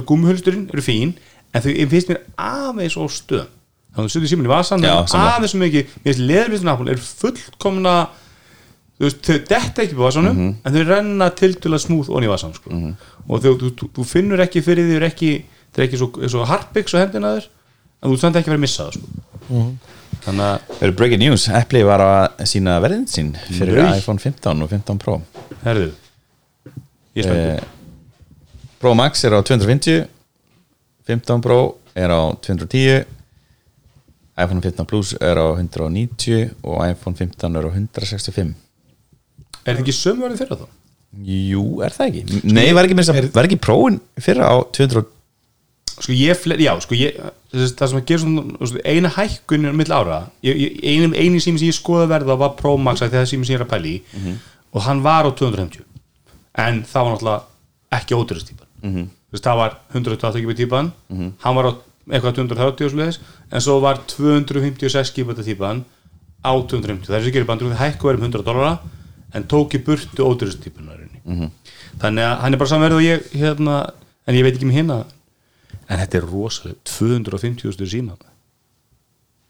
gumhulsturinn 0.10 0.65
eru 0.73 0.84
fín 0.84 1.13
en 1.54 1.62
þau 1.63 1.71
finnst 1.93 2.10
mér 2.12 2.19
aðeins 2.43 2.97
og 2.99 3.08
þannig 3.93 4.04
að 4.04 4.10
þú 4.10 4.13
setur 4.17 4.32
síminn 4.34 4.49
í 4.49 4.52
vasan 4.52 4.84
aðeins 4.89 5.54
svo 5.54 5.62
mikið, 5.63 5.95
mér 6.04 6.12
finnst 6.12 6.26
leðhulsturinn 6.28 6.73
Apple 6.73 6.91
er 6.91 7.04
fullkomna 7.08 7.95
þú 8.99 9.08
veist, 9.08 9.21
þau 9.23 9.39
detta 9.49 9.84
ekki 9.86 9.95
på 9.97 10.04
vasanum 10.04 10.36
Mhm. 10.36 10.52
en 10.65 10.73
þau 10.76 10.84
renna 10.91 11.30
tildulega 11.39 11.86
smúð 11.88 12.10
onni 12.12 12.28
í 12.28 12.34
vasan 12.34 12.54
sko. 12.54 12.69
og 13.30 13.41
þau, 13.41 13.56
þú, 13.62 13.71
þú, 13.80 13.89
þú 13.95 14.06
finnur 14.06 14.43
ekki 14.43 14.62
fyrir 14.65 14.84
því 14.89 14.99
þau 14.99 15.08
þau 15.73 15.81
eru 15.81 15.88
ekki 15.88 15.99
svo, 16.01 16.09
svo 16.29 16.45
harpiks 16.49 16.93
á 16.95 17.01
hendina 17.03 17.33
þér 17.38 17.47
en 18.03 18.12
þú 18.13 18.19
samt 18.21 18.39
ekki 18.39 18.51
vera 18.51 18.59
að 18.59 18.65
missa 18.65 18.88
það 18.88 18.97
sko. 18.97 19.07
Mhm. 19.49 19.71
þannig 20.23 20.45
að 20.47 20.67
Það 20.73 20.83
eru 20.88 20.95
breaking 20.99 21.21
news, 21.23 21.47
Apple 21.49 21.83
var 21.88 22.03
að 22.05 22.45
sína 22.47 22.77
verðin 22.83 23.07
sín 23.12 23.33
fyrir 23.49 23.81
Nei. 23.81 23.97
iPhone 23.99 24.19
15 24.19 24.63
og 24.63 24.69
15 24.71 24.99
Pro 25.01 25.17
herðu 25.63 25.89
ég 27.15 27.23
er 27.23 27.27
spenntur 27.27 27.57
eh, 27.57 27.63
Pro 28.83 28.93
Max 28.99 29.23
er 29.23 29.36
á 29.36 29.39
250 29.43 30.07
15 31.07 31.41
Pro 31.43 31.59
er 31.95 32.12
á 32.12 32.21
210 32.39 33.03
iPhone 34.38 34.62
15 34.62 34.86
Plus 34.89 35.13
er 35.21 35.38
á 35.38 35.47
190 35.53 36.55
og 36.63 36.79
iPhone 36.88 37.15
15 37.15 37.59
er 37.59 37.67
á 37.67 37.71
165 37.71 38.53
Er 39.63 39.75
þetta 39.77 39.83
ekki 39.86 39.95
sömu 39.95 40.25
verið 40.25 40.41
fyrir 40.43 40.59
þá? 40.59 40.65
Jú, 41.23 41.63
er 41.86 41.93
það 41.93 42.07
ekki? 42.09 42.39
Nei, 42.49 42.71
var 42.75 42.88
ekki, 42.88 42.97
er, 43.13 43.27
var 43.36 43.47
ekki 43.47 43.59
prófin 43.62 43.99
fyrra 44.19 44.49
á 44.49 44.55
200 44.75 45.05
Sko 45.93 46.12
ég, 46.15 46.38
fle- 46.39 46.58
já, 46.60 46.73
sko 46.82 46.95
ég 46.97 47.17
það 47.53 47.88
sem 47.88 47.99
að 47.99 48.06
gera 48.10 48.19
svona, 48.23 48.82
eina 48.86 49.10
hækkun 49.13 49.65
er 49.69 49.75
mill 49.77 49.93
ára, 49.93 50.19
einu, 50.43 51.13
einu 51.13 51.39
sími 51.39 51.60
sem 51.62 51.69
ég 51.69 51.77
skoða 51.77 52.08
verða 52.10 52.38
var 52.39 52.56
Pro 52.58 52.75
Max 52.77 53.01
að 53.01 53.13
það 53.17 53.27
sími 53.29 53.45
sem 53.45 53.56
ég 53.56 53.62
er 53.62 53.65
að 53.67 53.73
pæli 53.75 53.95
í. 53.97 54.36
Og 54.73 54.82
hann 54.88 55.03
var 55.06 55.27
á 55.29 55.32
250 55.32 55.84
en 56.58 56.84
það 56.84 57.03
var 57.03 57.12
náttúrulega 57.13 57.41
ekki 57.99 58.15
ódurist 58.17 58.47
típan. 58.49 58.67
-hmm. 58.82 59.08
þess, 59.32 59.43
það 59.43 59.58
var 59.58 59.77
128 59.93 60.41
GB 60.41 60.56
típan. 60.58 60.91
Hann 61.43 61.56
var 61.56 61.65
á 61.69 61.71
eitthvað 62.12 62.36
230 62.36 62.86
og 62.86 62.91
svoleiðis, 62.91 63.19
en 63.51 63.62
svo 63.62 63.79
var 63.79 64.01
256 64.08 65.13
GB 65.15 65.43
típan 65.43 65.84
á 66.43 66.51
250 66.51 67.08
það 67.08 67.17
er 67.17 67.23
sem 67.23 67.34
gerir 67.34 67.47
bandur 67.47 67.71
það 67.71 67.82
hækku 67.86 68.10
verið 68.10 68.19
um 68.19 68.27
100 68.27 68.43
dólara 68.43 68.73
en 69.34 69.45
tók 69.47 69.75
í 69.77 69.84
burtu 69.84 70.25
ódurist 70.27 70.62
típunarinni 70.63 71.21
-hmm. 71.23 71.49
þannig 72.01 72.23
að 72.23 72.39
hann 72.41 72.53
er 72.53 72.60
bara 72.60 72.69
samverð 72.69 72.95
og 72.95 73.03
ég 73.03 73.19
hérna, 73.32 73.93
en 74.27 74.36
ég 74.36 74.43
veit 74.43 74.56
ekki 74.56 74.67
með 74.67 74.79
hérna 74.79 75.06
en 75.89 76.00
þetta 76.00 76.19
er 76.22 76.28
rosalega 76.30 76.78
250.000 76.89 77.89
síma. 77.93 78.15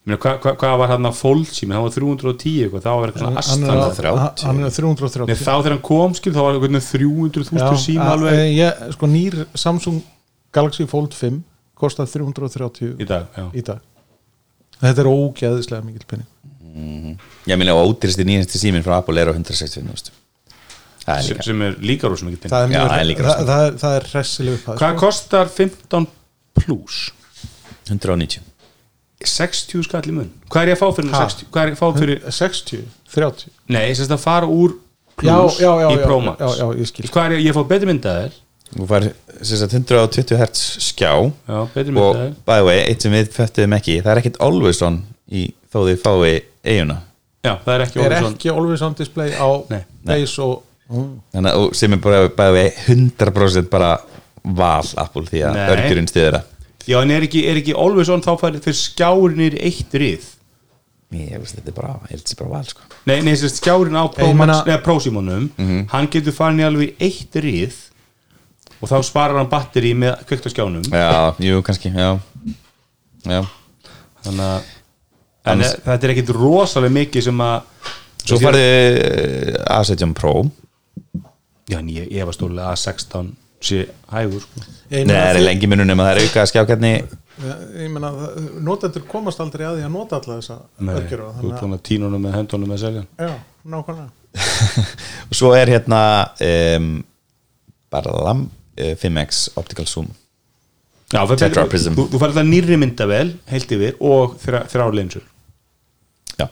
Ég 0.04 0.10
meina 0.12 0.20
hvað 0.20 0.40
hva, 0.44 0.52
hva 0.60 0.72
var 0.82 0.90
hann 0.92 1.08
að 1.08 1.16
fold 1.16 1.48
síma 1.56 1.78
hann 1.78 1.86
var 1.86 1.94
310 1.96 2.66
eitthvað, 2.66 2.82
þá 2.84 2.92
var 3.00 3.12
eitthvað 3.14 3.38
astan 3.40 3.62
að- 3.64 3.84
330. 3.96 4.44
hann 4.50 4.60
er 4.60 4.68
að 4.68 4.76
330 4.76 5.28
Nei, 5.32 5.36
þá 5.40 5.54
þegar 5.64 5.72
hann 5.78 5.84
kom 5.88 6.14
skil 6.18 6.34
þá 6.36 6.42
var 6.44 6.58
eitthvað 6.58 6.74
300.000 6.90 7.78
síma 7.86 8.04
að- 8.04 8.12
alveg. 8.18 8.34
eh, 8.34 8.52
ég, 8.58 8.82
sko 8.98 9.08
nýr 9.08 9.38
Samsung 9.56 10.02
Galaxy 10.52 10.86
Fold 10.92 11.14
5 11.16 11.40
kostar 11.80 12.06
330 12.12 12.98
í 13.00 13.08
dag 13.08 13.28
í 13.56 13.64
dag. 13.64 13.80
Þetta 14.84 15.00
er 15.06 15.08
ógeðislega 15.14 15.84
mikil 15.88 16.04
penning 16.08 16.28
Ég 17.48 17.56
meina, 17.60 17.74
og 17.78 17.94
ódýrsti 17.96 18.26
nýjasti 18.26 18.58
síminn 18.60 18.84
frá 18.84 18.98
Apple 18.98 19.22
er 19.22 19.28
á 19.30 19.34
165 19.34 19.86
þú 19.88 19.94
veist. 19.94 20.12
Það 21.06 21.18
er 21.18 21.22
sem, 21.24 21.36
líka 21.38 21.44
sem 21.48 21.62
er 21.62 21.74
líka 21.80 22.10
rosa 22.10 22.26
mikið 22.26 22.50
það 22.50 22.64
er, 22.64 22.70
það 22.74 23.00
er 23.00 23.16
það, 23.24 23.46
það, 23.48 23.64
er, 23.68 23.74
það 23.84 23.96
er 24.00 24.06
hressileg 24.12 24.54
upphæð 24.58 24.78
hvað 24.80 24.94
sko. 24.96 25.00
kostar 25.06 25.48
15 25.48 26.08
plus. 26.58 27.12
190 27.90 28.42
60 29.24 29.84
skall 29.88 30.08
í 30.10 30.14
mun. 30.16 30.32
Hvað 30.52 30.66
er 30.66 30.72
ég 30.74 30.78
að 30.78 30.82
fá 30.84 30.96
fyrir 30.98 31.14
Ha? 31.14 31.20
60 31.30 31.48
hvað 31.54 31.62
er 31.64 31.70
ég 31.72 31.76
að 31.78 31.82
fá 31.82 32.00
fyrir 32.00 32.24
60, 32.38 32.82
30 33.14 33.46
nei, 33.72 33.84
ég 33.90 33.96
sérst 34.00 34.12
að 34.16 34.20
fara 34.24 34.50
úr 34.52 34.74
já, 34.74 35.36
plus 35.38 35.60
já, 35.62 35.70
já, 35.80 35.88
í 35.94 35.98
já, 36.00 36.04
Pro 36.04 36.18
Max. 36.26 36.40
já, 36.42 36.50
já, 36.60 36.66
ég 36.82 36.90
skil. 36.90 37.08
Hvað 37.14 37.26
er 37.30 37.36
ég, 37.38 37.46
ég 37.48 37.56
fá 37.56 37.64
betri 37.70 37.88
myndaðir? 37.92 38.36
Þú 38.74 38.88
fær 38.90 39.06
sem 39.46 39.60
sagt, 39.62 39.76
120 39.78 40.36
Hz 40.42 40.64
skjá. 40.90 41.12
Já, 41.48 41.60
betri 41.76 41.94
og 42.04 42.20
by 42.48 42.58
the 42.60 42.68
way, 42.68 42.80
eitt 42.90 43.06
sem 43.06 43.14
við 43.16 43.32
föttuðum 43.36 43.78
ekki 43.78 44.00
það 44.02 44.12
er 44.16 44.22
ekkit 44.24 44.40
always 44.44 44.82
on 44.84 45.00
í 45.32 45.46
þó 45.72 45.80
þið 45.88 46.00
fái 46.04 46.34
eiguna 46.74 47.00
já, 47.44 47.54
það 47.64 47.74
er 47.78 47.84
ekki 47.86 48.04
er 48.04 48.16
ekki 48.20 48.52
always 48.54 48.82
on 48.84 48.96
display 48.98 49.32
á 49.36 49.48
Nei. 49.72 49.84
base 50.08 50.42
og 50.44 50.64
mm. 50.90 51.10
Þannig, 51.36 51.52
að- 51.54 51.60
og 51.68 51.76
sem 51.80 51.94
er 51.96 52.02
bara 52.04 52.26
by 52.28 52.50
the 52.50 52.58
way 52.58 52.74
100% 52.88 53.70
bara 53.72 53.94
val 54.44 54.86
Apple 55.00 55.26
því 55.30 55.44
að 55.48 55.58
Nei. 55.58 55.66
örgjurinn 55.74 56.10
stiður 56.12 56.38
það. 56.38 56.50
Já, 56.84 56.98
en 57.00 57.14
er 57.16 57.26
ekki, 57.30 57.46
er 57.48 57.60
ekki 57.62 57.76
always 57.80 58.12
on 58.12 58.24
þá 58.24 58.34
færið 58.42 58.66
fyrir 58.66 58.80
skjárinir 58.82 59.56
eitt 59.64 59.96
rið. 59.96 60.26
Ég 61.14 61.40
veist 61.40 61.56
þetta 61.56 61.70
er 61.70 61.78
bara, 61.78 61.94
ég 62.10 62.16
held 62.16 62.26
þessi 62.26 62.38
bara 62.42 62.52
val 62.58 62.68
sko. 62.68 62.86
Nei, 63.08 63.18
nei, 63.24 63.34
skjárin 63.38 63.96
á 64.00 64.04
neða 64.10 64.80
Pro 64.84 64.98
Simonum 65.04 65.50
hann 65.92 66.10
getur 66.12 66.36
farin 66.36 66.62
í 66.62 66.66
alveg 66.66 66.96
eitt 67.04 67.36
rið 67.38 67.78
og 68.82 68.90
þá 68.92 68.98
sparar 69.06 69.40
hann 69.40 69.52
batteri 69.52 69.94
með 69.96 70.26
kveikt 70.28 70.50
á 70.50 70.52
skjánum. 70.52 70.88
Já, 70.90 71.36
jú, 71.40 71.62
kannski, 71.64 71.94
já. 71.94 72.18
Já, 73.24 73.44
þannig 74.26 74.48
að 74.50 74.72
en 75.44 75.64
þetta 75.64 76.08
er 76.08 76.14
ekkit 76.16 76.34
rosalega 76.36 76.96
mikið 76.98 77.26
sem 77.28 77.42
að 77.44 77.88
svo 78.24 78.40
uh, 78.50 79.56
A17 79.78 80.16
Pro. 80.18 80.36
Já, 81.70 81.80
en 81.80 81.90
ég, 81.92 82.10
ég 82.12 82.28
var 82.28 82.36
stóðlega 82.36 82.74
að 82.74 82.82
16 82.84 83.32
sé 83.68 83.84
hægur 84.12 84.44
sko. 84.46 84.64
Nei, 84.94 85.04
það 85.10 85.28
er 85.30 85.44
lengi 85.44 85.70
mununum 85.72 86.02
að 86.04 86.10
það 86.10 86.16
er 86.16 86.28
auka 86.28 86.48
skjákjarni 86.52 86.94
ég 87.42 87.90
meina, 87.90 88.12
notendur 88.64 89.06
komast 89.10 89.42
aldrei 89.42 89.66
að 89.68 89.80
því 89.80 89.86
að 89.88 89.94
nota 89.94 90.20
alla 90.20 90.38
þessa 90.38 90.58
örgjur 90.96 91.24
þú 91.40 91.50
ert 91.50 91.64
svona 91.64 91.80
tínunum 91.90 92.22
með 92.22 92.36
hendunum 92.38 92.74
með 92.74 92.84
seljan. 92.84 93.08
Já, 93.18 93.32
nákvæmlega. 93.74 94.12
Og 95.30 95.38
svo 95.38 95.54
er 95.58 95.72
hérna 95.74 96.02
um, 96.46 96.92
bara 97.94 98.14
lam, 98.28 98.46
uh, 98.78 98.94
5x 99.02 99.48
optical 99.60 99.88
zoom. 99.90 100.12
Já, 101.14 101.22
Tetra 101.38 101.66
Prism. 101.70 101.94
þú, 101.98 102.08
þú 102.10 102.22
færði 102.22 102.40
það 102.40 102.48
nýrri 102.50 102.78
myndavel 102.82 103.28
heilt 103.52 103.74
yfir 103.76 104.00
og 104.02 104.38
þrjá, 104.42 104.64
þrjá 104.72 104.86
linsur 104.98 105.26
já, 106.40 106.48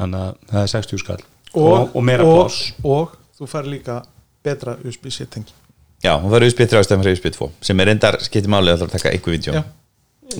þannig 0.00 0.22
að 0.22 0.38
það 0.52 0.62
er 0.62 0.70
60 0.72 1.02
skall. 1.02 1.18
Og, 1.50 1.66
og, 1.66 1.90
og 1.98 2.06
meira 2.08 2.24
og, 2.24 2.38
pláss. 2.38 2.70
og 2.80 3.18
þú 3.36 3.48
fær 3.50 3.68
líka 3.68 3.98
betra 4.46 4.78
USB-C 4.80 5.28
tengi 5.28 5.59
já, 6.04 6.12
hún 6.20 6.32
var 6.32 6.46
USB 6.46 6.66
3 6.70 6.84
stefn 6.86 7.04
fyrir 7.04 7.18
USB 7.18 7.32
2 7.36 7.50
sem 7.70 7.82
er 7.82 7.90
reyndar 7.92 8.20
skiptir 8.24 8.52
málið 8.52 8.76
að 8.76 8.84
það 8.84 8.94
taka 8.96 9.14
eitthvað 9.14 9.36
vídeo. 9.36 9.56
Já. 9.56 9.64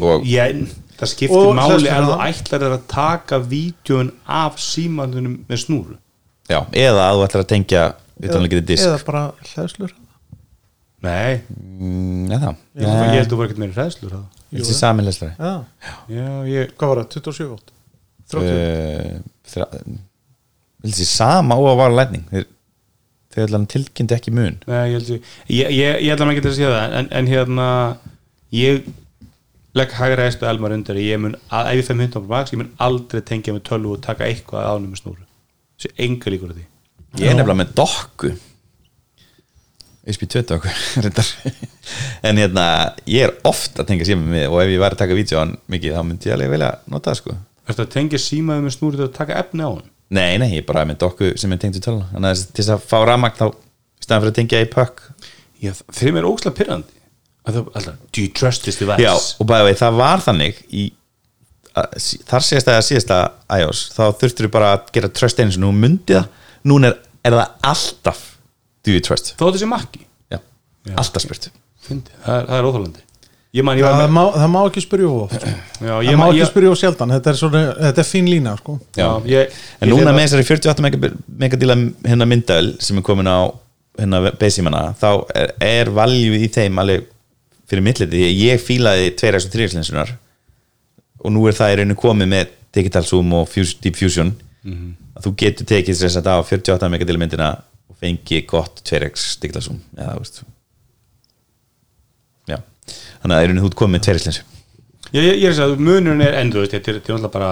og 0.01 0.29
ég, 0.29 0.61
það 1.01 1.13
skiptir 1.15 1.39
Og 1.41 1.57
máli 1.59 1.91
ef 1.91 2.07
þú 2.07 2.21
ætlar 2.29 2.67
að 2.69 2.85
taka 2.91 3.41
vídjón 3.43 4.13
af 4.27 4.61
símandunum 4.63 5.41
með 5.49 5.65
snúru. 5.65 5.99
Já, 6.51 6.65
eða 6.75 7.09
að 7.09 7.19
þú 7.19 7.27
ætlar 7.29 7.45
að 7.45 7.51
tengja 7.55 7.89
utanleikri 8.21 8.63
disk. 8.67 8.87
eða 8.87 9.03
bara 9.07 9.25
hlæðslur 9.53 9.97
nei, 11.01 11.41
mm, 11.49 12.29
eða. 12.37 12.55
Ég, 12.77 12.85
ég 12.85 13.15
held 13.15 13.25
að 13.25 13.33
þú 13.33 13.41
var 13.41 13.49
ekkert 13.49 13.63
meira 13.63 13.77
hræðslur 13.77 14.15
það. 14.15 14.25
þessi 14.53 14.77
saminleslari 14.77 15.33
já, 15.39 15.53
já, 16.13 16.29
ég 16.51 16.73
hvað 16.77 16.93
var 16.93 17.03
það, 17.03 17.13
27 17.17 17.49
volt? 17.49 17.73
30 18.31 19.63
uh, 19.65 19.99
þessi 20.85 21.07
sama 21.09 21.59
og 21.61 21.71
að 21.73 21.81
vara 21.81 21.97
lætning 22.03 22.27
þeir, 22.31 22.47
ætla 23.39 23.61
hann 23.61 23.69
tilkynnti 23.71 24.17
ekki 24.17 24.33
mun. 24.35 24.57
Nei, 24.67 24.81
ég 24.91 24.97
held, 24.97 25.11
ég, 25.13 25.29
ég, 25.55 25.71
ég, 25.71 26.01
ég 26.03 26.11
held 26.11 26.23
að 26.23 26.27
maður 26.27 26.39
getur 26.41 26.51
að 26.51 26.57
sé 26.57 26.71
það 26.71 26.97
en, 26.99 27.09
en 27.15 27.31
hérna 27.31 27.67
ég 28.57 28.89
legg 29.79 29.93
hægra 29.95 30.27
estu 30.27 30.49
elmar 30.51 30.75
undir 30.75 30.99
ég 30.99 31.21
mun, 31.23 31.37
að, 31.47 31.69
ef 31.71 31.79
ég 31.79 31.87
fem 31.87 32.03
hundar 32.03 32.25
på 32.25 32.33
max 32.33 32.55
ég 32.55 32.59
mun 32.59 32.73
aldrei 32.83 33.23
tengja 33.27 33.55
með 33.55 33.67
tölvu 33.69 33.95
og 33.95 34.03
taka 34.03 34.27
eitthvað 34.27 34.67
ánum 34.73 34.91
með 34.91 35.03
snúru. 35.05 35.27
Þessi 35.79 35.93
enga 36.09 36.35
líkur 36.35 36.51
að 36.51 36.59
því. 36.59 36.67
Ég 37.21 37.31
er 37.31 37.39
nefnilega 37.39 37.61
með 37.63 37.71
dokku. 37.79 38.33
USB 40.11 40.27
2 40.33 40.43
dokku 40.51 40.75
reyndar. 41.05 41.31
en 42.27 42.43
hérna 42.43 42.67
ég 43.07 43.29
er 43.29 43.37
oft 43.47 43.79
að 43.79 43.93
tengja 43.93 44.11
síma 44.11 44.27
með 44.27 44.49
og 44.51 44.65
ef 44.65 44.75
ég 44.75 44.83
var 44.83 44.97
að 44.97 45.05
taka 45.05 45.15
á 45.15 45.39
hann 45.39 45.55
mikið 45.71 45.95
þá 45.95 46.03
myndi 46.09 46.31
ég 46.31 46.35
alveg 46.35 46.53
velja 46.57 46.75
að 46.75 46.91
nota 46.91 47.13
það 47.13 47.23
sko. 47.23 47.39
Að 47.71 47.87
tengja 47.95 48.19
símaðu 48.19 48.67
með 48.67 48.75
snúru 48.75 48.99
til 48.99 49.07
að 49.07 49.17
taka 49.21 49.39
efni 49.39 49.63
á 49.63 49.71
hann 49.71 49.89
nei, 50.15 50.39
nei, 50.43 50.49
ég 50.59 50.67
bara 50.69 50.87
með 50.89 51.03
dokku 51.05 51.33
sem 51.41 51.53
er 51.55 51.61
tengt 51.63 51.79
í 51.79 51.83
töluna 51.85 52.09
þannig 52.13 52.33
að 52.33 52.47
til 52.51 52.65
þess 52.65 52.75
að 52.77 52.87
fá 52.91 52.97
ramagn 53.07 53.37
þá 53.39 53.45
í 53.51 54.07
staðan 54.07 54.25
fyrir 54.25 54.33
að 54.33 54.39
tengja 54.41 54.63
í 54.65 54.71
pökk. 54.73 55.05
Já, 55.61 55.75
þeim 55.95 56.19
er 56.21 56.29
óslega 56.29 56.57
pyrrandi 56.57 56.97
alltaf, 57.51 57.95
Do 58.13 58.23
you 58.23 58.31
trust 58.33 58.65
this 58.65 58.79
device? 58.81 59.03
Já, 59.03 59.13
og 59.15 59.49
bæði 59.49 59.71
vei, 59.71 59.77
það 59.81 59.99
var 60.01 60.25
þannig 60.25 60.61
í, 60.77 60.87
að, 61.75 61.97
þar 62.29 62.47
síðasta 62.47 62.75
eða 62.77 62.87
síðasta 62.87 63.21
iOS, 63.61 63.83
þá 63.97 64.03
þurftur 64.21 64.49
þú 64.49 64.53
bara 64.57 64.73
að 64.77 64.93
gera 64.97 65.13
trust 65.21 65.41
sinni 65.41 65.69
og 65.69 65.77
myndi 65.77 66.17
það. 66.17 66.29
Núna 66.71 66.91
er, 66.93 66.99
er 67.25 67.37
það 67.39 67.71
alltaf 67.73 68.25
do 68.85 68.95
you 68.97 69.05
trust? 69.05 69.35
Þó 69.41 69.47
þessi 69.51 69.69
makki 69.71 70.03
Já, 70.31 70.39
Já. 70.39 70.95
alltaf 71.01 71.25
spurt. 71.25 71.51
Fyndi, 71.81 72.13
það 72.25 72.43
er, 72.43 72.51
er 72.59 72.69
óþálandi 72.69 73.07
man, 73.67 73.79
ég 73.79 73.83
var 73.83 73.97
það, 73.97 74.03
með 74.05 74.13
má, 74.15 74.23
það 74.39 74.51
má 74.55 74.59
ekki 74.69 74.83
spyrja 74.85 75.09
of 75.11 75.23
oft 75.25 75.41
sko. 75.41 75.53
Já, 75.89 75.93
það 75.97 76.05
ég 76.07 76.19
má 76.21 76.27
ekki 76.31 76.39
ég, 76.41 76.51
spyrja 76.53 76.71
of 76.71 76.79
sjaldan. 76.79 77.15
Þetta 77.17 77.31
er, 77.33 77.39
svona, 77.41 77.63
þetta 77.81 78.03
er 78.05 78.09
fín 78.11 78.29
lína 78.31 78.53
sko. 78.61 78.77
já, 78.95 79.09
ég, 79.27 79.57
En 79.81 79.89
ég 79.89 79.95
núna 79.95 80.05
hérna- 80.05 80.13
með 80.19 80.27
þessari 80.29 80.47
48 80.51 80.85
megab- 80.87 81.17
megadíla 81.45 81.77
hérna 82.07 82.29
myndavel 82.31 82.69
sem 82.87 83.01
er 83.01 83.07
komin 83.09 83.27
á 83.31 83.39
hérna 83.99 84.21
beisímana, 84.39 84.85
þá 85.01 85.09
er, 85.35 85.55
er 85.67 85.91
valjú 85.97 86.37
í 86.39 86.47
þeim 86.55 86.79
alveg 86.79 87.09
fyrir 87.71 87.85
mittliti 87.87 88.23
ég 88.39 88.63
fílaði 88.63 89.11
2x 89.19 89.49
og 89.49 89.53
3x 89.57 89.75
linsunar 89.79 90.15
og 91.21 91.35
nú 91.35 91.43
er 91.51 91.55
það 91.59 91.75
í 91.75 91.77
rauninu 91.81 91.99
komið 91.99 92.31
með 92.33 92.55
digital 92.75 93.03
zoom 93.07 93.35
og 93.35 93.51
deep 93.83 93.99
fusion. 93.99 94.31
Að 95.17 95.27
þú 95.27 95.35
getur 95.43 95.67
tekið 95.69 95.99
þess 96.05 96.21
að 96.23 96.31
á 96.33 96.39
48 96.47 96.89
megadíla 96.95 97.19
myndina 97.21 97.51
og 97.91 97.99
fengi 98.01 98.45
gott 98.49 98.79
2x 98.87 99.35
digital 99.43 99.63
zoom. 99.67 99.83
Já, 99.99 100.07
þú 100.15 100.23
veist 100.23 100.43
þannig 103.23 103.37
að 103.37 103.43
í 103.45 103.49
rauninu 103.51 103.65
þú 103.65 103.71
ert 103.71 103.79
komið 103.81 103.95
með 103.97 104.07
2x 104.09 104.27
linsu 104.29 104.43
ég, 105.13 105.23
ég, 105.23 105.35
ég 105.35 105.45
er 105.45 105.53
að 105.53 105.59
segja 105.61 105.69
að 105.71 105.85
munurinn 105.89 106.25
er 106.27 106.39
endur 106.41 106.67
þetta 106.67 106.77
er, 106.93 106.99
þetta 107.01 107.13
er 107.13 107.19
náttúrulega 107.19 107.35
bara 107.37 107.51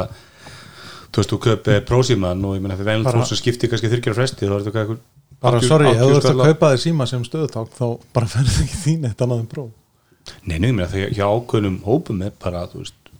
þú 1.08 1.20
veist, 1.22 1.30
þú 1.32 1.38
köpið 1.46 1.78
prósíman 1.88 2.44
og 2.48 2.56
ég 2.58 2.62
menna 2.64 2.76
fyrir 2.78 2.90
venlega 2.92 3.10
Bara- 3.10 3.22
fólk 3.22 3.30
sem 3.32 3.40
skiptir 3.42 3.72
kannski 3.72 3.90
þyrkjara 3.92 4.18
fresti 4.20 4.46
þá 4.48 4.54
er 4.58 4.64
þetta 4.68 4.82
eitthvað 4.84 5.02
bara 5.42 5.60
80 5.62 5.68
sorry, 5.70 5.90
ef 5.92 6.00
þú 6.02 6.08
80 6.08 6.18
ert 6.18 6.30
að 6.32 6.48
kaupa 6.52 6.70
þér 6.74 6.82
síma 6.84 7.06
sem 7.10 7.24
stöðuták 7.26 7.76
þá 7.78 7.84
bara 8.16 8.30
ferði 8.34 8.54
það 8.56 8.64
ekki 8.66 8.80
þín 8.84 9.08
eitt 9.10 9.24
annað 9.26 9.44
en 9.44 9.50
bró 9.52 9.66
Nei, 10.44 10.58
nei, 10.60 10.68
ég 10.68 10.74
meina 10.76 10.88
þegar 10.92 11.12
hjá 11.16 11.24
ákveðnum 11.24 11.76
hópum 11.86 12.18
er 12.26 12.32
bara, 12.42 12.66
þú 12.68 12.82
veist, 12.82 13.12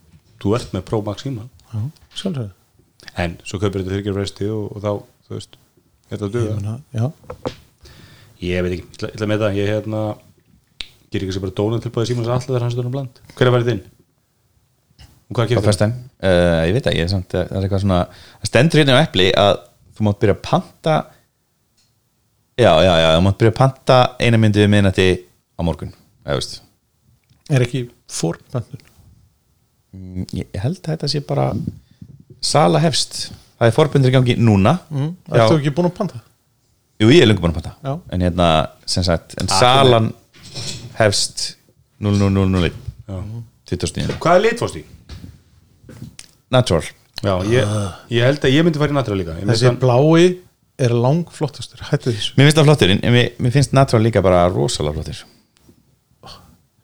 þú 0.45 0.51
ert 0.59 0.75
með 0.75 0.83
Pro 0.91 0.99
Max 1.07 1.23
síma. 1.25 1.47
Já, 1.73 1.79
sjálfsögðu. 2.21 2.51
En 3.25 3.37
svo 3.49 3.61
kaupir 3.63 3.81
þetta 3.81 3.95
þyrkjara 3.95 4.17
fresti 4.19 4.49
og, 4.53 4.67
og 4.77 4.83
þá, 4.85 4.91
þú 5.25 5.39
veist, 5.39 5.57
þetta 6.13 6.29
Ég 6.35 6.51
meina, 6.59 6.75
Já, 6.93 7.07
Ég 8.45 8.63
veit 8.67 8.75
ekki, 8.77 8.85
ég 8.85 8.99
ætla- 8.99 9.11
ég 9.17 9.31
með 9.33 9.43
það 9.47 9.57
ég 9.63 9.71
hérna, 9.73 10.03
ger 11.13 11.25
ekki 11.25 11.37
sem 11.37 11.45
bara 11.45 11.57
dónum 11.61 11.83
tilbæði 11.85 12.11
síma 12.13 12.27
sem 12.27 12.35
alltaf 12.37 12.59
er 12.59 12.67
hans 12.67 12.77
stöðum 12.77 12.95
bland 12.95 13.23
Hver 13.35 13.51
er 13.51 13.55
værið 13.57 13.71
þinn? 13.73 13.85
Og 15.29 15.37
hvað 15.39 15.53
getur 15.53 15.69
fyrstæn 15.69 15.95
uh, 15.95 16.63
ég 16.69 16.75
veit 16.77 16.91
ekki, 16.91 16.99
ég 17.03 17.09
er 17.09 17.13
samt, 17.13 17.33
það 17.35 17.55
er 17.59 17.67
eitthvað 17.67 17.85
svona 17.85 18.01
það 18.11 18.51
stendur 18.53 18.83
hérna 18.83 18.99
á 18.99 19.05
epli 19.05 19.29
að 19.37 19.63
þú 19.99 20.09
mátt 20.09 20.21
byrja 20.23 20.37
að 20.39 20.45
panta 20.49 20.97
já, 22.59 22.73
já, 22.85 22.93
já, 23.03 23.09
þú 23.17 23.25
mátt 23.29 23.41
byrja 23.43 23.55
að 23.55 23.61
panta 23.61 23.99
eina 24.23 24.41
myndi 24.41 24.65
við 24.65 24.73
minnati 24.73 25.09
á 25.57 25.61
morgun 25.67 25.93
eða 26.25 26.39
veist 26.41 26.61
er 27.49 27.65
ekki 27.65 27.87
fórböndun 28.13 28.87
Mm, 29.89 30.27
ég 30.37 30.57
held 30.61 30.83
að 30.83 30.91
þetta 30.93 31.09
sé 31.09 31.21
bara 31.25 31.45
sala 32.45 32.81
hefst 32.83 33.31
það 33.57 33.71
er 33.71 33.73
forbundir 33.73 34.13
í 34.13 34.15
gangi 34.15 34.35
núna 34.37 34.75
mm. 34.93 35.07
Já. 35.33 35.47
Ertu 35.47 35.57
ekki 35.57 35.73
búin 35.79 35.89
að 35.89 35.95
panta? 35.97 36.19
jú, 37.01 37.09
ég 37.09 37.23
er 37.23 37.31
lengur 37.31 37.47
búin 37.47 37.55
að 37.57 37.71
Já. 37.71 37.73
panta 37.73 37.95
en 38.13 38.25
hérna, 38.27 38.49
sem 38.85 39.07
sagt, 39.07 39.39
en 39.41 39.49
salan 39.49 40.11
hefst 40.99 41.45
0001 42.03 42.75
Já. 43.09 43.19
2009 43.73 44.19
Hvað 44.23 44.37
er 44.39 44.45
litfóst 44.49 44.77
í? 44.81 44.85
natural. 46.51 46.85
Já, 47.21 47.33
ég, 47.51 47.73
ég 48.15 48.23
held 48.25 48.45
að 48.47 48.55
ég 48.55 48.65
myndi 48.65 48.79
fara 48.81 48.95
í 48.95 48.97
natural 48.97 49.19
líka. 49.21 49.35
Ég 49.37 49.43
myndi 49.45 49.53
Þessi 49.57 49.67
hann- 49.69 49.81
blái 49.83 50.29
er 50.79 50.93
langflottastur 50.95 51.83
Hættu 51.91 52.13
þessu. 52.15 52.37
Mér 52.39 52.47
finnst 52.49 52.59
það 52.61 52.69
flottur, 52.71 52.93
en 52.95 53.13
mér, 53.13 53.33
mér 53.43 53.53
finnst 53.57 53.73
natural 53.77 54.05
líka 54.07 54.23
bara 54.25 54.45
rosalega 54.53 54.95
flottur 55.01 55.25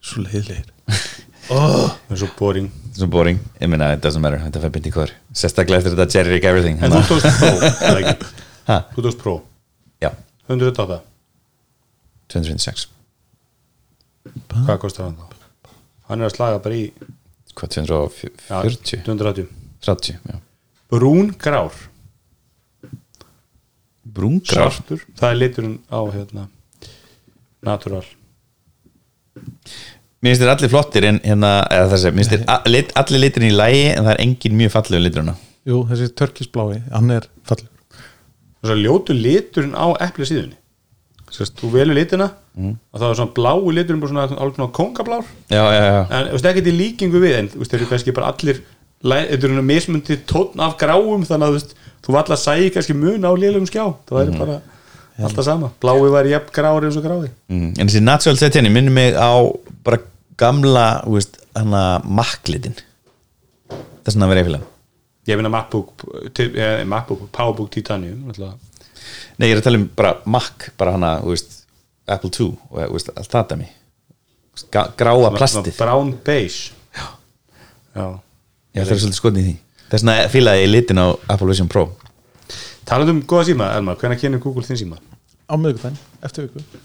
Svo 0.05 0.21
leiðilegir. 0.27 0.67
Það 1.45 2.12
er 2.12 2.19
svo 2.21 2.29
boring. 2.39 2.67
Svo 2.97 3.07
boring, 3.12 3.39
ég 3.61 3.69
meina, 3.69 3.91
it 3.95 4.01
doesn't 4.05 4.21
matter 4.25 4.41
Þetta 4.43 4.61
fær 4.65 4.73
byndi 4.75 4.89
í 4.91 4.95
hver 4.97 5.11
Sérstaklega 5.37 5.81
eftir 5.83 5.95
þetta 5.97 6.19
Jerry 6.19 6.39
Everything. 6.41 6.79
En 6.85 6.93
þú 6.93 7.03
tókst 7.09 7.39
Pro, 7.41 7.51
eða 7.89 8.01
ekki? 8.01 8.29
Ha? 8.69 8.79
Þú 8.97 9.05
tókst 9.07 9.21
Pro, 9.23 9.35
Já, 10.05 10.11
108 10.49 11.01
256 12.33 12.89
Hvað 14.55 14.79
kostar 14.83 15.09
hann 15.09 15.18
þá? 15.18 15.72
Hann 16.09 16.20
er 16.22 16.31
að 16.31 16.37
slaga 16.37 16.62
bara 16.64 16.79
í 16.79 16.87
Hvað, 17.55 17.77
já, 17.79 17.85
240? 17.87 19.05
280 19.07 19.51
30, 19.85 20.16
já. 20.27 20.39
Brún 20.91 21.35
grár 21.39 21.75
Brúngrar 24.14 24.68
Svartur, 24.70 25.01
það 25.16 25.31
er 25.33 25.39
liturinn 25.41 25.77
á 25.89 26.01
hérna 26.12 26.49
Natural. 27.64 28.05
Mér 30.20 30.35
finnst 30.35 30.43
þér 30.43 30.51
allir 30.53 30.70
flottir 30.72 31.07
en 31.09 31.20
hérna 31.25 31.53
eða 31.72 31.89
þessi, 31.95 32.12
mér 32.12 32.29
finnst 32.29 32.35
þér 32.35 32.68
lit, 32.70 32.93
allir 33.01 33.22
litin 33.22 33.47
í 33.49 33.55
lægi 33.55 33.87
en 33.95 34.05
það 34.05 34.12
er 34.12 34.22
engin 34.27 34.59
mjög 34.61 34.75
fallegu 34.77 35.03
liturina 35.03 35.35
Jú, 35.64 35.81
þessi 35.89 36.11
törkisblái, 36.20 36.83
hann 36.93 37.14
er 37.14 37.29
fallur 37.49 37.70
og 38.64 38.68
svo 38.70 38.77
ljótu 38.81 39.16
liturinn 39.16 39.75
á 39.77 39.87
epli 40.07 40.29
síðunni 40.29 40.57
Sérst, 41.35 41.57
þú 41.59 41.70
velur 41.74 41.97
litina 41.99 42.28
og 42.55 43.01
það 43.01 43.09
er 43.11 43.16
svona 43.18 43.35
blái 43.35 43.72
liturinn 43.78 44.03
bara 44.03 44.12
svona, 44.12 44.53
svona 44.55 44.70
kongablár 44.76 45.24
Já, 45.51 45.64
já, 45.74 45.82
já. 45.82 46.03
En 46.11 46.28
þú 46.28 46.37
veist 46.37 46.47
ekki 46.53 46.62
í 46.70 46.74
líkingu 46.78 47.22
við 47.24 47.35
en 47.41 47.49
þú 47.51 47.59
veist, 47.62 47.72
þeir 47.72 47.80
eru 47.82 47.91
kannski 47.91 48.14
bara 48.14 48.28
allir 48.30 48.61
þetta 49.05 49.49
eru 49.51 49.64
mismundi 49.66 50.16
tónn 50.30 50.62
af 50.64 50.76
gráum 50.80 51.24
þannig 51.26 51.49
að 51.49 51.51
þú 51.51 51.59
veist, 51.59 51.74
þú 52.05 52.14
var 52.14 52.22
alltaf 52.22 52.39
að 52.39 52.45
sæði 52.45 52.70
kannski 52.76 52.97
mun 52.97 53.26
á 53.26 53.30
lélugum 53.35 53.66
skjá, 53.68 53.85
það 54.07 54.20
væri 54.20 54.39
bara 54.39 54.61
alltaf 55.26 55.45
sama, 55.47 55.70
blái 55.82 56.11
væri 56.14 56.32
jafn 56.35 56.55
grári 56.55 56.89
eins 56.89 56.99
og 57.01 57.05
gráði 57.09 57.28
mm. 57.51 57.68
En 57.78 57.91
þessi 57.91 58.03
natural 58.05 58.39
setjani 58.41 58.70
minnir 58.72 58.95
mig 58.95 59.18
á 59.18 59.35
bara 59.85 59.99
gamla, 60.41 60.87
veist, 61.11 61.41
Það 64.05 64.11
er 64.11 64.14
svona 64.16 64.26
að 64.28 64.32
vera 64.35 64.45
eifilega 64.45 64.70
ég 65.24 65.39
finna 65.41 65.51
MacBook, 65.53 66.03
til- 66.37 66.57
eh, 66.61 66.82
MacBook 66.85 67.28
Powerbook 67.32 67.70
Titanium 67.72 68.26
alltaf. 68.28 68.59
Nei, 69.38 69.48
ég 69.48 69.57
er 69.57 69.62
að 69.62 69.66
tala 69.68 69.80
um 69.80 69.88
bara 69.98 70.14
Mac, 70.30 70.68
bara 70.80 70.94
hana, 70.94 71.16
þú 71.24 71.34
veist 71.34 71.59
Apple 72.11 72.30
II 72.30 72.50
og 72.52 72.78
þú 72.78 72.92
veist, 72.98 73.11
allt 73.14 73.32
það 73.32 73.50
dæmi. 73.55 73.68
Gráa 74.74 75.32
plastið. 75.34 75.72
Svona 75.72 75.76
brown 75.80 76.14
beige. 76.26 76.72
Já, 76.94 77.07
já. 77.96 78.07
Já, 78.74 78.82
það 78.82 78.94
er 78.94 79.00
svolítið 79.02 79.18
skoðin 79.18 79.40
í 79.40 79.44
því. 79.46 79.55
Þess 79.84 80.02
vegna 80.02 80.30
fílaði 80.32 80.64
ég 80.64 80.72
litin 80.72 81.02
á 81.02 81.07
Apple 81.30 81.48
Vision 81.50 81.70
Pro. 81.70 81.84
Talandi 82.88 83.14
um 83.14 83.22
góða 83.28 83.48
síma, 83.50 83.70
Elmar, 83.78 83.98
hvernig 84.00 84.20
kynir 84.20 84.42
Google 84.42 84.64
þinn 84.66 84.80
síma? 84.80 84.98
Á 85.48 85.55
miðvikudaginn, 85.55 86.00
eftir 86.26 86.48
viku. 86.48 86.82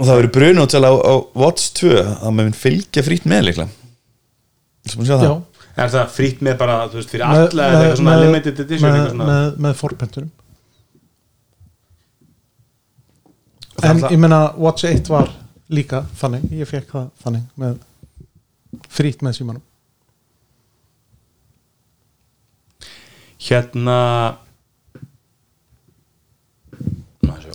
Og 0.00 0.08
það 0.08 0.18
verður 0.18 0.34
brunótsal 0.36 0.82
á, 0.84 0.92
á 0.92 1.14
Watch 1.38 1.72
2 1.78 1.94
að 2.02 2.34
maður 2.36 2.58
fylgja 2.58 3.04
frýtt 3.06 3.26
með 3.30 3.48
líklega. 3.48 3.70
Það? 4.92 5.40
Er 5.72 5.92
það 5.94 6.12
frýtt 6.12 6.42
með 6.44 6.56
bara, 6.60 6.78
þú 6.92 7.00
veist, 7.00 7.12
fyrir 7.12 7.26
alla 7.28 7.68
eða 7.70 7.82
eitthvað 7.82 8.00
svona 8.02 8.16
limited 8.20 8.62
edition 8.66 8.88
með, 8.88 8.96
eitthvað 8.98 9.14
svona? 9.14 9.28
með, 9.32 9.60
með 9.66 9.76
fórböndunum 9.78 10.32
það 13.71 13.71
En 13.82 13.98
ég 14.10 14.18
meina 14.18 14.52
Watch 14.56 14.86
1 14.86 15.08
var 15.10 15.30
líka 15.72 16.04
þannig. 16.20 16.46
Ég 16.54 16.68
fekk 16.70 16.92
það 16.94 17.10
þannig 17.24 17.58
með 17.58 17.80
frýtt 18.92 19.24
með 19.26 19.36
símanum. 19.40 19.64
Hérna 23.42 23.98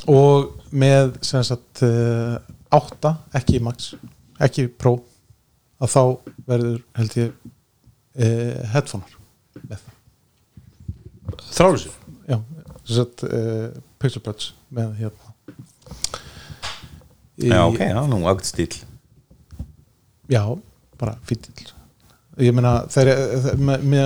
og 0.08 0.54
með 0.76 1.16
sem 1.26 1.44
sagt 1.48 1.84
uh, 1.88 2.36
8, 2.76 3.14
ekki 3.40 3.62
max 3.64 3.94
ekki 4.44 4.68
pro 4.70 4.98
að 5.82 5.94
þá 5.94 6.02
verður 6.50 6.82
held 6.98 7.16
ég 7.18 7.32
uh, 7.32 8.60
headphonear 8.74 9.16
með. 9.64 9.86
Það 9.88 11.56
Þrálusu 11.58 11.94
já, 12.28 12.38
sem 12.84 12.94
sagt 13.00 13.26
uh, 13.28 13.70
pixel 14.02 14.24
buds 14.26 14.52
með 14.74 14.94
hérna 15.02 15.27
í, 17.38 17.50
Já, 17.50 17.62
ok, 17.68 17.80
já, 17.80 18.00
nú 18.10 18.22
ágt 18.30 18.46
stíl 18.50 18.74
já, 20.28 20.44
bara 21.00 21.18
fítill. 21.24 21.72
Ég 22.38 22.54
meina 22.54 22.84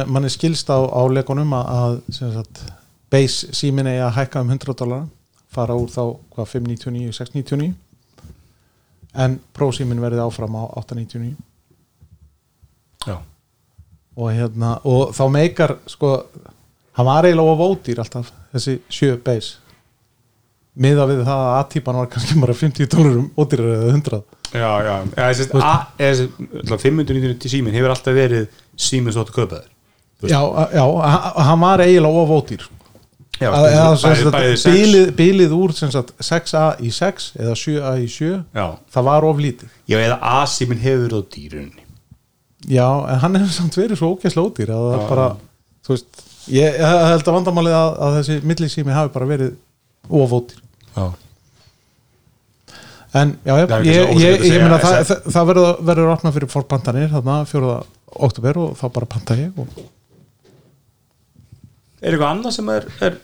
mann 0.07 0.23
er 0.23 0.31
skilst 0.31 0.69
á, 0.71 0.79
á 0.79 1.01
leikunum 1.11 1.51
að, 1.57 1.97
að 2.23 2.61
base 3.11 3.51
símin 3.57 3.89
eigi 3.91 4.03
að 4.05 4.15
hækka 4.19 4.43
um 4.43 4.53
100 4.53 4.77
dólar 4.79 5.07
fara 5.51 5.75
úr 5.75 5.89
þá 5.91 6.03
hvað 6.31 6.47
599, 6.53 7.11
699 7.17 7.73
en 9.19 9.39
Pro 9.51 9.67
símin 9.75 9.99
verði 9.99 10.23
áfram 10.23 10.55
á 10.55 10.63
899 10.79 11.35
Já. 13.01 13.17
Og 14.15 14.31
hérna 14.31 14.77
og 14.87 15.11
þá 15.17 15.23
meikar 15.33 15.75
sko 15.89 16.13
hann 16.95 17.07
var 17.09 17.27
eiginlega 17.27 17.55
of 17.55 17.65
ódýr 17.65 17.99
alltaf 18.03 18.31
þessi 18.53 18.77
7 18.87 19.19
base 19.25 19.59
miða 20.79 21.05
við 21.09 21.23
það 21.27 21.41
að 21.41 21.55
A-típan 21.59 21.97
var 21.99 22.07
kannski 22.11 22.39
bara 22.39 22.53
50 22.55 22.87
dólarum 22.93 23.27
ódýrar 23.39 23.73
eða 23.75 23.89
100 23.97 24.21
Já, 24.51 24.69
já, 24.83 24.95
já 25.15 25.25
þessi, 25.31 25.47
a, 25.63 25.73
þessi, 25.99 26.27
alltaf 26.61 26.83
590 26.83 27.51
símin 27.53 27.75
hefur 27.75 27.93
alltaf 27.93 28.15
verið 28.15 28.47
símin 28.75 29.15
þóttu 29.15 29.35
kaupaður 29.35 29.67
já, 30.27 30.39
já, 30.75 30.83
hann- 31.47 31.61
var 31.63 31.81
eiginlega 31.81 32.23
of 32.23 32.29
ódýr. 32.35 32.65
Bilið, 35.17 35.53
úr 35.57 35.71
sem 35.73 35.89
sagt, 35.91 36.11
6A 36.21 36.65
í 36.83 36.91
6 36.93 37.31
eða 37.39 37.55
7A 37.57 37.93
í 38.03 38.09
7 38.11 38.43
Já, 38.53 38.67
það 38.93 39.07
var 39.07 39.25
of 39.25 39.39
lítið. 39.41 39.71
Já 39.89 39.97
eða 39.97 40.19
A-síminn 40.21 40.83
hefur 40.83 41.07
verið 41.07 41.17
á 41.17 41.23
dýrunni 41.35 41.87
já, 42.69 42.85
en 43.09 43.19
hann 43.23 43.39
hefur 43.39 43.55
samt 43.55 43.77
verið 43.79 43.97
svo 43.97 44.11
ógæslega 44.13 44.45
ódýr 44.45 44.69
að 44.75 44.87
það 44.91 45.07
bara, 45.09 45.27
þú 45.81 45.95
veist 45.95 46.21
ég, 46.53 46.77
held 46.83 47.25
að 47.25 47.35
vandamálið 47.39 47.77
að, 47.79 47.91
að 48.05 48.17
þessi 48.19 48.37
millisími 48.51 48.93
hafi 48.93 49.13
bara 49.15 49.29
verið 49.31 49.55
of 50.09 50.33
ódýr 50.39 50.59
Já, 50.95 51.05
en 53.21 53.33
já, 53.45 53.53
já 53.59 53.65
ég, 53.83 53.87
ég, 53.91 54.19
ég 54.21 54.43
segja 54.45 54.61
meina 54.63 54.77
það, 54.79 54.97
það, 55.09 55.25
það 55.35 55.47
verður, 55.51 55.71
verður 55.89 56.11
opnað 56.13 56.35
fyrir 56.37 56.51
fórpantanir 56.51 57.09
þarna 57.11 57.37
fjóruða 57.49 57.79
oktober 58.27 58.59
og 58.61 58.77
þá 58.79 58.85
bara 58.97 59.09
panta 59.15 59.35
ég 59.39 59.59
og 59.59 59.67
Er 62.01 62.15
eitthvað 62.15 62.31
annað 62.33 62.55
sem 62.55 62.69
er, 62.73 62.87
er 63.05 63.17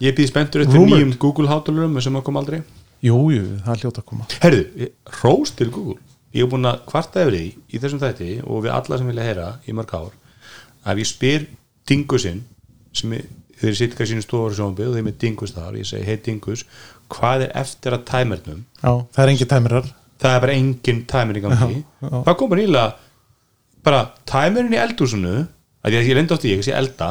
Ég 0.00 0.14
býð 0.16 0.28
spenntur 0.30 0.62
eftir 0.64 0.76
Rumored. 0.76 1.02
nýjum 1.02 1.14
Google 1.20 1.48
hátalurum 1.48 1.94
sem 2.04 2.16
að 2.18 2.22
koma 2.26 2.40
aldrei. 2.42 2.58
Jú, 3.04 3.16
jú, 3.32 3.42
það 3.64 3.70
er 3.74 3.78
hljóta 3.82 4.02
að 4.02 4.06
koma. 4.10 4.26
Herðu, 4.42 4.62
ég- 4.82 4.90
hrós 5.18 5.52
til 5.56 5.70
Google. 5.72 5.96
Ég 6.36 6.44
hef 6.44 6.50
búin 6.52 6.68
að 6.68 6.82
kvarta 6.88 7.22
yfir 7.24 7.32
því 7.36 7.44
í 7.72 7.80
þessum 7.80 8.00
þætti 8.02 8.28
og 8.44 8.62
við 8.66 8.72
alla 8.76 8.98
sem 9.00 9.06
vilja 9.08 9.24
heyra 9.24 9.46
í 9.68 9.72
mörg 9.76 9.94
ár 9.96 10.12
að 10.86 11.00
ég 11.00 11.08
spyr 11.08 11.46
Dingusinn 11.88 12.42
sem 12.92 13.12
er, 13.16 13.24
þeir 13.60 13.76
kannski 13.96 14.14
sínu 14.14 14.24
stofur 14.24 14.52
og 14.52 14.58
sjónbið 14.58 14.90
og 14.90 14.96
þeir 14.98 15.06
með 15.06 15.18
Dingus 15.22 15.54
þar 15.56 15.78
ég 15.80 15.88
segi, 15.88 16.04
hei 16.08 16.16
Dingus, 16.26 16.64
hvað 17.12 17.46
er 17.46 17.54
eftir 17.62 17.96
að 17.96 18.04
tæmernum? 18.10 18.64
já, 18.82 18.92
það 19.14 19.22
er 19.24 19.32
engi 19.34 19.48
tæmirar 19.52 19.92
Það 20.16 20.32
er 20.32 20.40
bara 20.40 20.52
engin 20.56 21.00
tæmer 21.04 21.36
í 21.36 21.40
gangi 21.44 21.74
Já, 21.76 21.82
já. 22.00 22.20
Það 22.24 22.36
kom 22.40 22.52
bara 23.86 23.98
tæmerinn 24.26 24.72
í 24.74 24.78
eldhúsinu 24.80 25.34
að 25.84 25.96
ég, 25.98 26.08
ég 26.08 26.16
lendi 26.18 26.34
átti 26.34 26.50
ég, 26.50 26.62
ég 26.62 26.66
sé 26.66 26.72
elda 26.74 27.10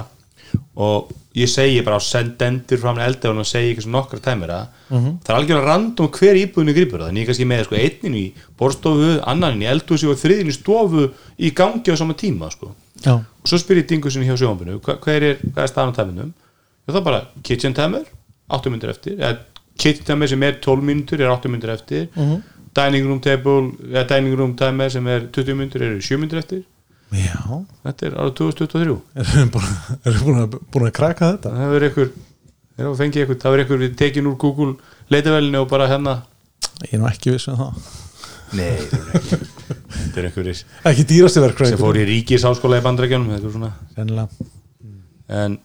og 0.75 1.11
ég 1.36 1.49
segi 1.51 1.81
bara 1.83 1.97
á 1.99 2.03
sendendur 2.03 2.77
frá 2.79 2.93
hann 2.93 3.01
elda 3.05 3.29
og 3.33 3.45
segi 3.45 3.73
eitthvað 3.73 3.86
svona 3.88 3.97
nokkra 3.99 4.19
tæmera 4.23 4.59
Mhm. 4.89 5.17
það 5.25 5.29
er 5.29 5.38
algjörlega 5.39 5.65
random 5.65 6.07
hver 6.11 6.36
íbúðinu 6.43 6.73
gripur 6.77 6.99
það 7.01 7.09
en 7.09 7.15
ég 7.17 7.21
er 7.21 7.27
kannski 7.31 7.45
með 7.49 7.63
sko, 7.65 7.75
einnin 7.75 8.15
í 8.15 8.25
borstofu 8.57 9.21
annan 9.27 9.61
í 9.61 9.65
eldhúsi 9.65 10.07
og 10.07 10.17
þriðin 10.17 10.51
í 10.51 10.55
stofu 10.55 11.09
í 11.39 11.51
gangi 11.53 11.91
á 11.91 11.95
sama 11.97 12.13
tíma 12.13 12.51
sko. 12.51 12.71
og 13.05 13.23
svo 13.47 13.57
spyr 13.59 13.81
ég 13.83 13.88
dingusinu 13.88 14.25
hjá 14.25 14.38
sjónbunu 14.38 14.79
hva, 14.79 14.97
hver 14.99 15.23
er, 15.23 15.36
hvað 15.53 15.63
er 15.63 15.67
staðan 15.67 15.93
á 15.93 15.97
tæminum? 15.99 16.33
Og 16.88 16.93
það 16.93 16.97
er 17.01 17.03
bara 17.03 17.21
kitchen 17.43 17.73
timer 17.73 18.03
8 18.49 18.69
minnur 18.69 18.89
eftir. 18.93 19.17
Eða 19.17 19.38
kitchen 19.77 20.05
timer 20.05 20.27
sem 20.27 20.43
er 20.43 20.53
12 20.61 20.81
minnur 20.83 21.19
er 21.19 21.29
8 21.33 21.49
minnur 21.49 21.73
eftir. 21.73 22.07
Mhm. 22.15 22.41
dining 22.75 23.05
room 23.07 23.19
table 23.21 23.71
eða 23.91 24.07
dining 24.07 24.36
room 24.38 24.53
timer 24.55 24.89
sem 24.89 25.07
er 25.07 25.21
20 25.31 25.55
minnur 25.55 25.81
eru 25.81 26.01
7 26.01 26.17
minnur 26.19 26.38
eftir 26.43 26.63
já. 27.14 27.41
Þetta 27.86 28.08
er 28.08 28.16
árið 28.22 28.38
2023 28.39 28.95
erum 29.22 29.36
við 29.36 29.51
búin, 29.53 29.76
erum 30.01 30.16
við 30.16 30.24
búin, 30.26 30.39
að, 30.41 30.56
búin 30.74 30.88
að 30.88 30.95
kraka 30.99 31.34
þetta? 31.36 31.51
Það 31.51 32.88
hafa 32.89 33.01
fengið 33.01 33.22
ykkur, 33.26 33.38
það 33.41 33.51
hefur 33.51 33.66
ykkur 33.66 33.84
við 33.84 33.93
tekin 33.99 34.32
úr 34.32 34.39
Google 34.41 34.74
leitavelinu 35.14 35.62
og 35.64 35.70
bara 35.72 35.88
hérna 35.91 36.16
ég 36.84 36.97
er 36.97 37.01
nú 37.03 37.08
ekki 37.10 37.36
viss 37.36 37.47
um 37.51 37.60
það. 37.60 37.86
Nei, 38.56 38.76
þetta 38.86 40.20
er 40.22 40.28
ykkur 40.30 40.49
ekki 40.91 41.06
dýrasti 41.10 41.43
verkfræði 41.43 41.76
sem 41.76 41.82
fór 41.82 42.01
í 42.01 42.03
í 42.10 42.20
þetta 42.26 43.47
er 43.47 43.56
svona 43.56 43.72
sennilega. 43.95 44.51
En 45.26 45.58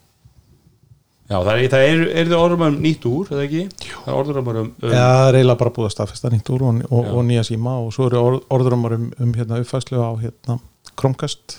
já, 1.31 1.37
það 1.37 1.51
er, 1.53 1.65
það 1.73 1.85
er, 1.87 2.05
er 2.23 2.31
það 2.31 2.45
orðum 2.45 2.65
um 2.67 2.79
nýtt 2.87 3.07
úr, 3.11 3.29
eða 3.35 3.45
ekki? 3.47 3.65
Jú. 3.87 3.99
það 4.05 4.13
er 4.13 4.21
orðum 4.21 4.51
um, 4.51 4.71
um 4.71 4.95
Já, 4.95 5.03
það 5.03 5.29
er 5.29 5.39
eiginlega 5.41 5.61
bara 5.61 5.75
búið 5.77 5.89
að 5.91 5.95
staðfesta 5.95 6.33
nýtt 6.33 6.51
úr 6.55 6.65
og, 6.67 6.81
og, 6.89 7.11
og 7.13 7.27
nýja 7.29 7.45
síma 7.51 7.77
og 7.85 7.93
svo 7.95 8.09
eru 8.09 8.23
orð, 8.23 8.41
orðrumar 8.57 8.97
um, 8.97 9.11
um 9.21 9.35
hérna, 9.37 9.61
uppfæslu 9.63 10.01
á 10.01 10.11
hérna, 10.23 10.59
Chromecast 10.99 11.59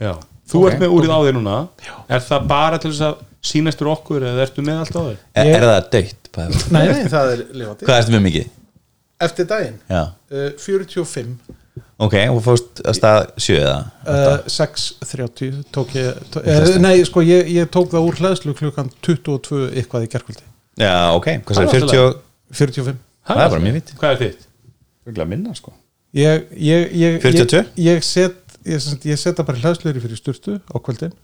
já. 0.00 0.14
þú 0.48 0.62
Ok. 0.62 0.72
ert 0.72 0.80
með 0.82 0.94
úrið 0.96 1.12
á 1.12 1.18
þér 1.24 1.36
núna 1.38 1.56
Já. 1.86 1.94
er 2.08 2.20
það 2.20 2.46
bara 2.48 2.78
til 2.82 2.90
þess 2.90 3.06
að 3.08 3.16
sýnastur 3.42 3.90
okkur 3.92 4.22
eða 4.22 4.42
ertu 4.46 4.62
með 4.62 4.82
allt 4.82 4.96
á 4.96 5.02
þér? 5.02 5.16
er, 5.34 5.46
Ég- 5.46 5.54
er 5.56 5.66
það? 5.68 6.12
Hvað 6.32 6.70
Nei, 6.72 6.86
nei, 6.88 7.08
það 7.12 7.32
er 7.32 7.40
lifandi 7.52 7.84
hvað 7.86 7.98
ertu 8.02 8.12
með 8.14 8.22
mikið? 8.28 8.46
Eftir 9.22 9.44
daginn, 9.46 9.74
Já. 9.90 10.02
uh, 10.32 10.50
45 10.58 11.36
ok, 12.02 12.14
og 12.32 12.40
fórst 12.42 12.80
að 12.82 12.96
stað 12.98 13.26
sjö 13.38 13.58
eða? 13.60 13.90
uh, 14.08 14.38
6.30 14.50 15.62
tók 15.72 15.92
ég 15.94 16.16
tó, 16.32 16.40
uh, 16.42 16.78
Nei, 16.82 17.04
sko, 17.06 17.20
ég, 17.22 17.46
ég 17.52 17.68
tók 17.70 17.90
það 17.92 18.08
úr 18.08 18.18
hlæðslu 18.18 18.54
klukkan 18.58 18.90
22 19.02 19.70
eitthvað 19.76 20.06
í 20.08 20.10
gerkvöldi 20.10 20.42
já, 20.80 20.94
ok, 21.14 21.28
hvað 21.46 21.62
er 21.62 21.70
40 21.76 22.16
45 22.52 22.96
Það 23.22 23.38
er 23.44 23.52
bara 23.54 23.60
mjög 23.62 23.76
fínt. 23.78 23.92
hvað 24.00 24.10
er 24.16 24.18
þitt? 24.24 24.46
Örgulega 25.06 25.28
minna 25.28 25.54
sko 25.54 25.72
Ég, 26.12 26.48
ég, 26.60 26.90
ég, 26.92 27.18
42? 27.22 27.62
ég, 27.80 27.86
ég 27.86 28.04
set 28.04 28.42
ég, 28.68 29.18
setja 29.18 29.44
bara 29.46 29.58
hlæðsluður 29.58 30.02
fyrir 30.04 30.18
sturtu 30.20 30.58
á 30.60 30.76
kvöldin 30.76 31.14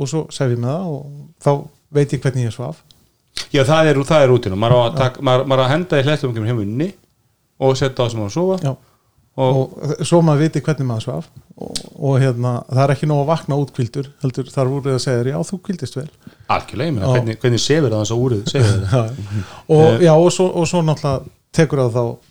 og 0.00 0.10
svo 0.10 0.26
sef 0.32 0.52
ég 0.52 0.60
með 0.60 0.74
það 0.74 0.90
og 0.92 1.06
þá 1.40 1.50
veit 1.96 2.14
ég 2.14 2.22
hvernig 2.22 2.46
ég 2.48 2.54
svaf. 2.54 2.82
Já, 3.54 3.64
það 3.64 3.90
er, 3.90 4.00
það 4.06 4.24
er 4.24 4.30
rútinu 4.30 4.58
maður 4.60 4.76
á 4.76 4.80
að, 4.84 5.18
maður, 5.24 5.48
maður 5.50 5.62
á 5.62 5.66
að 5.66 5.72
henda 5.74 6.00
í 6.00 6.06
hlættum 6.06 6.36
um 6.36 6.46
heimunni 6.50 6.92
og 7.60 7.76
setja 7.80 8.06
á 8.06 8.12
sem 8.12 8.22
að 8.22 8.32
sofa. 8.36 8.60
Já. 8.64 8.72
og, 9.40 9.58
og 9.72 10.06
svo 10.06 10.20
maður 10.26 10.44
viti 10.44 10.62
hvernig 10.68 10.88
maður 10.88 11.06
svaf 11.06 11.28
og, 11.56 11.82
og 11.96 12.16
hérna, 12.20 12.54
það 12.70 12.84
er 12.84 12.94
ekki 12.94 13.08
nóg 13.10 13.22
að 13.24 13.30
vakna 13.32 13.60
útkvildur 13.64 14.10
heldur 14.22 14.50
þar 14.52 14.72
voruð 14.72 14.96
að 14.96 15.04
segja 15.04 15.20
þér, 15.20 15.30
já 15.32 15.38
þú 15.50 15.60
kvildist 15.66 15.96
vel. 16.00 16.08
Algjörlega, 16.50 17.00
Já. 17.00 17.12
hvernig, 17.14 17.38
hvernig 17.40 17.62
sefur 17.64 17.94
það 17.94 18.02
þess 18.04 18.14
að 18.16 18.24
úrið 18.24 18.42
það 18.90 19.20
og, 19.76 20.02
já, 20.04 20.12
og, 20.14 20.32
svo, 20.34 20.48
og 20.50 20.68
svo 20.68 20.82
náttúrulega 20.84 21.32
tekur 21.56 21.84
það 21.86 21.96
þá 21.96 22.29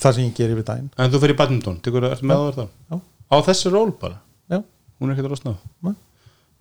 það 0.00 0.16
sem 0.16 0.26
ég 0.28 0.36
gerir 0.36 0.60
við 0.60 0.68
daginn 0.70 0.92
en 0.96 1.14
þú 1.14 1.22
fyrir 1.24 1.38
badminton, 1.38 1.80
tekur 1.84 2.06
það, 2.08 2.22
með 2.26 2.46
það 2.58 2.70
þá? 2.90 3.00
á 3.30 3.36
þessi 3.48 3.72
ról 3.72 3.90
bara, 4.00 4.20
já. 4.50 4.62
hún 5.00 5.10
er 5.10 5.18
ekkert 5.18 5.44
að 5.46 5.58
Nei. 5.86 5.94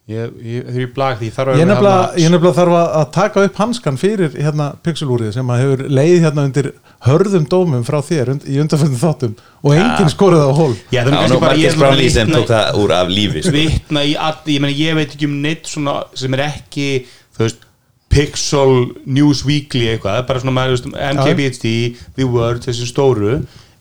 ég, 0.10 0.34
ég, 0.42 0.70
ég 0.80 0.92
blag 0.96 1.20
því 1.20 1.30
Ég 1.30 1.38
vera 1.38 1.70
nefnilega, 1.70 2.52
þarf 2.60 2.76
að 2.80 3.06
taka 3.16 3.46
upp 3.48 3.62
hanskan 3.62 4.00
fyrir 4.02 4.36
hérna 4.36 4.72
pixelúrið 4.86 5.34
sem 5.38 5.54
að 5.54 5.64
hefur 5.64 5.84
leið 6.00 6.18
hérna 6.26 6.46
undir 6.50 6.72
hörðum 7.06 7.48
dómum 7.50 7.86
frá 7.88 8.00
þér 8.06 8.34
und, 8.36 8.46
í 8.50 8.60
undanfjöndum 8.64 9.02
þáttum 9.04 9.38
og 9.62 9.78
enginn 9.78 10.12
skorið 10.12 10.46
á 10.46 10.52
hól 10.58 10.74
Já, 10.92 11.02
það 11.06 11.16
er 11.22 11.40
Margis 11.46 11.80
Brownlee 11.80 12.14
sem 12.16 12.34
tók 12.34 12.50
það 12.50 12.82
úr 12.82 12.96
af 12.98 13.14
lífi 13.14 13.46
sko. 13.46 13.56
vitna 13.56 14.04
í 14.04 14.14
all, 14.20 14.38
ég 14.50 14.64
meina 14.66 14.76
ég 14.76 15.00
veit 15.00 15.16
ekki 15.16 15.30
um 15.30 15.40
neitt 15.46 15.70
svona 15.70 16.02
sem 16.18 16.38
er 16.38 16.46
ekki 16.50 16.90
þú 17.38 17.46
veist, 17.46 17.69
Pixel 18.10 18.76
News 19.06 19.44
Weekly 19.46 19.92
eitthvað, 19.94 20.24
bara 20.30 20.42
svona 20.42 20.56
maður, 20.56 20.88
MKBHD, 20.94 21.74
The 22.18 22.28
Word, 22.30 22.64
þessi 22.66 22.88
stóru 22.90 23.36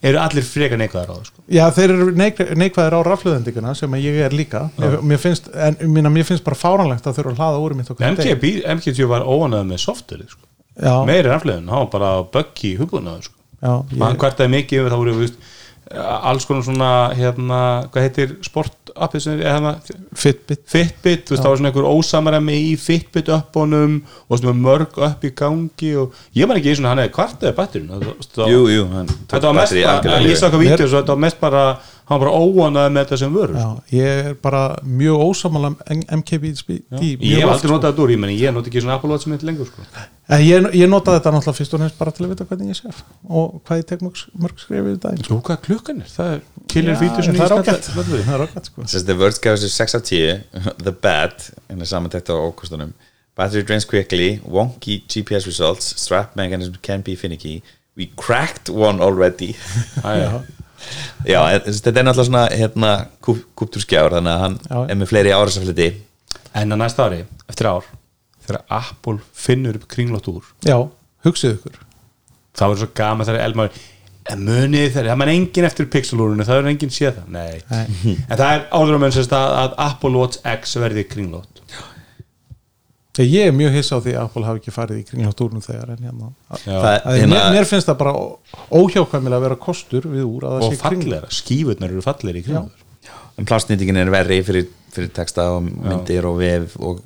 eru 0.04 0.20
allir 0.22 0.44
frekar 0.46 0.78
neikvæðar 0.78 1.10
á 1.10 1.14
það 1.16 1.30
sko. 1.30 1.44
Já, 1.50 1.62
þeir 1.74 1.94
eru 1.94 2.10
neik 2.14 2.42
neikvæðir 2.60 2.96
á 2.96 3.00
rafluðendinguna 3.08 3.72
sem 3.78 3.96
ég 3.98 4.20
er 4.28 4.36
líka 4.36 4.68
mér, 4.78 4.98
mér, 5.02 5.22
finnst, 5.22 5.48
en, 5.54 5.78
mína, 5.90 6.12
mér 6.14 6.28
finnst 6.28 6.46
bara 6.46 6.58
fáránlegt 6.58 7.08
að 7.08 7.18
þurfa 7.18 7.34
að 7.34 7.40
hlaða 7.42 7.64
úr 7.64 7.74
mitt 7.78 7.90
okkur 7.94 8.06
MKB, 8.12 8.52
MKB 8.78 9.08
var 9.10 9.26
óanæð 9.26 9.64
með 9.72 9.82
softverið 9.88 10.36
sko. 10.36 10.44
Meiri 11.08 11.26
rafleðin, 11.32 11.66
hann 11.72 11.86
var 11.86 11.90
bara 11.96 12.12
buggy 12.36 12.76
hugbúnaður 12.78 13.26
sko. 13.26 13.38
já, 13.58 13.72
hann 13.72 14.12
ég, 14.12 14.20
kvartaði 14.22 14.54
mikið 14.54 14.82
yfir 14.84 14.94
það 14.94 15.02
voru 15.02 15.30
alls 15.88 16.46
konar 16.46 16.66
svona 16.66 16.90
hérna, 17.16 17.60
hvað 17.90 18.04
heitir 18.06 18.36
sportappið 18.98 19.22
sem 19.24 19.38
er 19.40 19.52
hérna, 19.54 19.72
Fitbit 20.18 20.60
Fitbit, 20.68 21.22
þú 21.28 21.34
veist, 21.34 21.42
það 21.44 21.48
var 21.52 21.60
svona 21.60 21.70
einhver 21.70 21.88
ósamarami 21.88 22.56
í 22.68 22.72
Fitbit 22.82 23.30
uppbónum 23.32 23.94
og 24.28 24.40
svona 24.40 24.54
mörg 24.58 24.98
upp 25.08 25.24
í 25.24 25.30
gangi 25.38 25.92
og 26.02 26.12
ég 26.36 26.48
man 26.50 26.58
ekki 26.58 26.72
eins 26.74 26.82
og 26.82 26.90
hann 26.90 27.02
hefði 27.04 27.14
kvartaði 27.18 27.54
batterinu 27.58 28.00
Jú, 28.50 28.64
jú, 28.74 28.86
hann 28.92 29.08
þetta 29.30 29.44
var 29.46 29.56
mest 29.60 29.72
bara, 29.78 29.94
algjörlega 29.94 30.18
að 30.18 30.26
lífi. 30.26 30.34
lýsa 30.34 30.48
okkar 30.50 30.58
Mér- 30.64 30.74
vídeo 30.74 30.88
svo 30.90 31.00
þetta 31.02 31.14
var 31.16 31.22
mest 31.28 31.40
bara, 31.40 31.64
hann 32.08 32.20
var 32.20 32.22
bara 32.24 32.36
óanaði 32.40 32.92
með 32.94 33.02
þetta 33.04 33.16
sem 33.20 33.34
vörur 33.34 33.56
Já, 33.58 33.66
ég 33.92 34.20
er 34.28 34.36
bara 34.42 34.62
mjög 34.82 35.24
ósamála 35.28 35.70
MKBHD 36.18 36.78
ég 37.02 37.42
hef 37.42 37.50
aldrei 37.52 37.72
notað 37.72 37.90
þetta 37.90 38.04
úr, 38.04 38.12
ég 38.14 38.22
meni 38.22 38.38
ég 38.40 38.54
noti 38.56 38.72
ekki 38.72 38.82
svona 38.84 38.96
Apple 38.96 39.10
Watch 39.12 39.26
sem 39.26 39.34
þetta 39.34 39.48
lengur 39.50 39.68
sko. 39.68 39.84
En 40.28 40.44
ég, 40.44 40.68
ég 40.76 40.88
nota 40.88 41.14
þetta 41.18 41.32
náttúrulega 41.34 41.58
fyrst 41.58 41.76
og 41.76 41.82
nefnst 41.82 42.00
bara 42.00 42.14
til 42.16 42.24
að 42.24 42.32
vita 42.32 42.46
hvernig 42.48 42.72
ég 42.72 42.78
sef 42.80 43.02
og 43.28 43.60
hvað 43.68 43.82
ég 43.82 43.86
tek 43.92 44.04
mörg, 44.06 44.22
mörg 44.40 44.62
skrifið 44.64 44.90
í 44.94 45.00
daginn 45.04 45.28
Jú, 45.28 45.38
hvað 45.44 45.60
klukkan 45.68 46.02
er? 46.04 46.10
Það 46.12 46.32
er 46.32 46.42
killer 46.72 46.96
Já, 46.96 47.00
vídeo 47.04 47.36
það 47.38 47.44
er 47.46 47.56
ágætt. 47.58 47.90
það 47.92 48.44
er 48.48 48.66
sko. 48.68 48.88
The 49.08 49.16
Words 49.20 49.40
gaf 49.44 49.56
þessu 49.58 49.72
6 49.76 49.98
af 49.98 50.08
10 50.08 50.42
The 50.84 50.94
Bad, 51.04 51.48
en 51.68 51.80
það 51.84 51.92
samantækt 51.92 52.32
á 52.32 52.36
ókostunum. 52.36 52.92
Battery 53.38 53.62
drains 53.62 53.86
quickly 53.86 54.40
Wonky 54.44 54.98
GPS 55.06 55.46
results 55.46 55.94
Strap 56.02 56.34
mechanism 56.36 56.74
can 56.82 57.04
be 57.06 57.14
finicky. 57.14 57.62
We 57.96 58.10
cracked 58.16 58.68
one 58.68 59.00
already. 59.00 59.54
Já, 60.02 60.42
Já, 61.28 61.40
þetta 61.66 61.92
er 61.92 62.06
náttúrulega 62.06 62.28
svona 62.28 62.44
hérna, 62.52 62.92
kúp, 63.24 63.40
kúpturskjár 63.58 64.14
þannig 64.18 64.32
að 64.34 64.42
hann 64.44 64.58
Já. 64.68 64.78
er 64.94 65.00
með 65.02 65.10
fleiri 65.12 65.34
árasafliti 65.36 65.88
En 66.58 66.72
að 66.74 66.80
næsta 66.80 67.06
ári, 67.08 67.20
eftir 67.50 67.68
ár 67.70 67.84
þegar 68.46 68.62
Apple 68.78 69.18
finnur 69.36 69.76
upp 69.80 69.86
kringlótt 69.92 70.28
úr 70.32 70.46
Já, 70.66 70.78
hugsið 71.26 71.56
ykkur. 71.58 71.78
þá 72.58 72.64
er 72.70 72.78
svo 72.82 72.88
gaman 72.96 73.28
þegar 73.28 73.44
Elmar 73.48 73.70
en 74.28 74.42
munið 74.44 74.90
þegar, 74.94 75.10
það 75.12 75.20
mann 75.22 75.32
engin 75.34 75.66
eftir 75.68 75.86
pixelúrunu 75.92 76.44
það 76.48 76.62
er 76.62 76.70
engin 76.72 76.90
séð 76.92 77.14
það, 77.18 77.28
nei, 77.32 77.60
Nei. 77.70 78.16
en 78.28 78.36
það 78.40 78.48
er 78.54 78.64
áður 78.76 78.96
að 78.98 79.02
menn 79.04 79.14
sérst 79.16 79.32
að, 79.36 79.52
að 79.62 79.76
Apple 79.88 80.14
Watch 80.20 80.42
X 80.54 80.74
verði 80.80 81.04
kringlót 81.08 81.62
Ég 83.26 83.48
er 83.48 83.54
mjög 83.56 83.72
hissa 83.78 83.98
á 83.98 84.00
því 84.04 84.12
að 84.14 84.22
Apple 84.24 84.44
hafi 84.46 84.60
ekki 84.62 84.74
farið 84.74 84.98
í 85.00 85.06
kringljótt 85.08 85.40
úrnum 85.46 85.64
þegar 85.64 85.94
en 85.94 86.02
hérna 86.06 86.28
Já. 86.66 86.76
Hérna, 86.78 87.30
mér, 87.32 87.46
mér 87.56 87.68
finnst 87.70 87.88
það 87.90 87.98
bara 88.02 88.12
óhjákvæmilega 88.78 89.40
að 89.40 89.46
vera 89.48 89.58
kostur 89.62 90.06
við 90.10 90.26
úr 90.28 90.46
að 90.48 90.54
það 90.58 90.66
og 90.68 90.74
sé 90.74 90.80
kringljótt 90.82 91.08
fallegra, 91.08 91.32
skífurnar 91.38 91.94
eru 91.94 92.04
fallegri 92.04 92.42
í 92.42 92.46
kringlót 92.46 92.84
en 93.38 93.46
plastnýtingin 93.48 94.00
er 94.02 94.10
verri 94.12 94.38
fyrir, 94.46 94.68
fyrir 94.94 95.10
texta 95.14 95.48
og 95.56 95.66
myndir 95.66 96.26
og 96.28 96.38
vef 96.40 96.78
og 96.78 97.02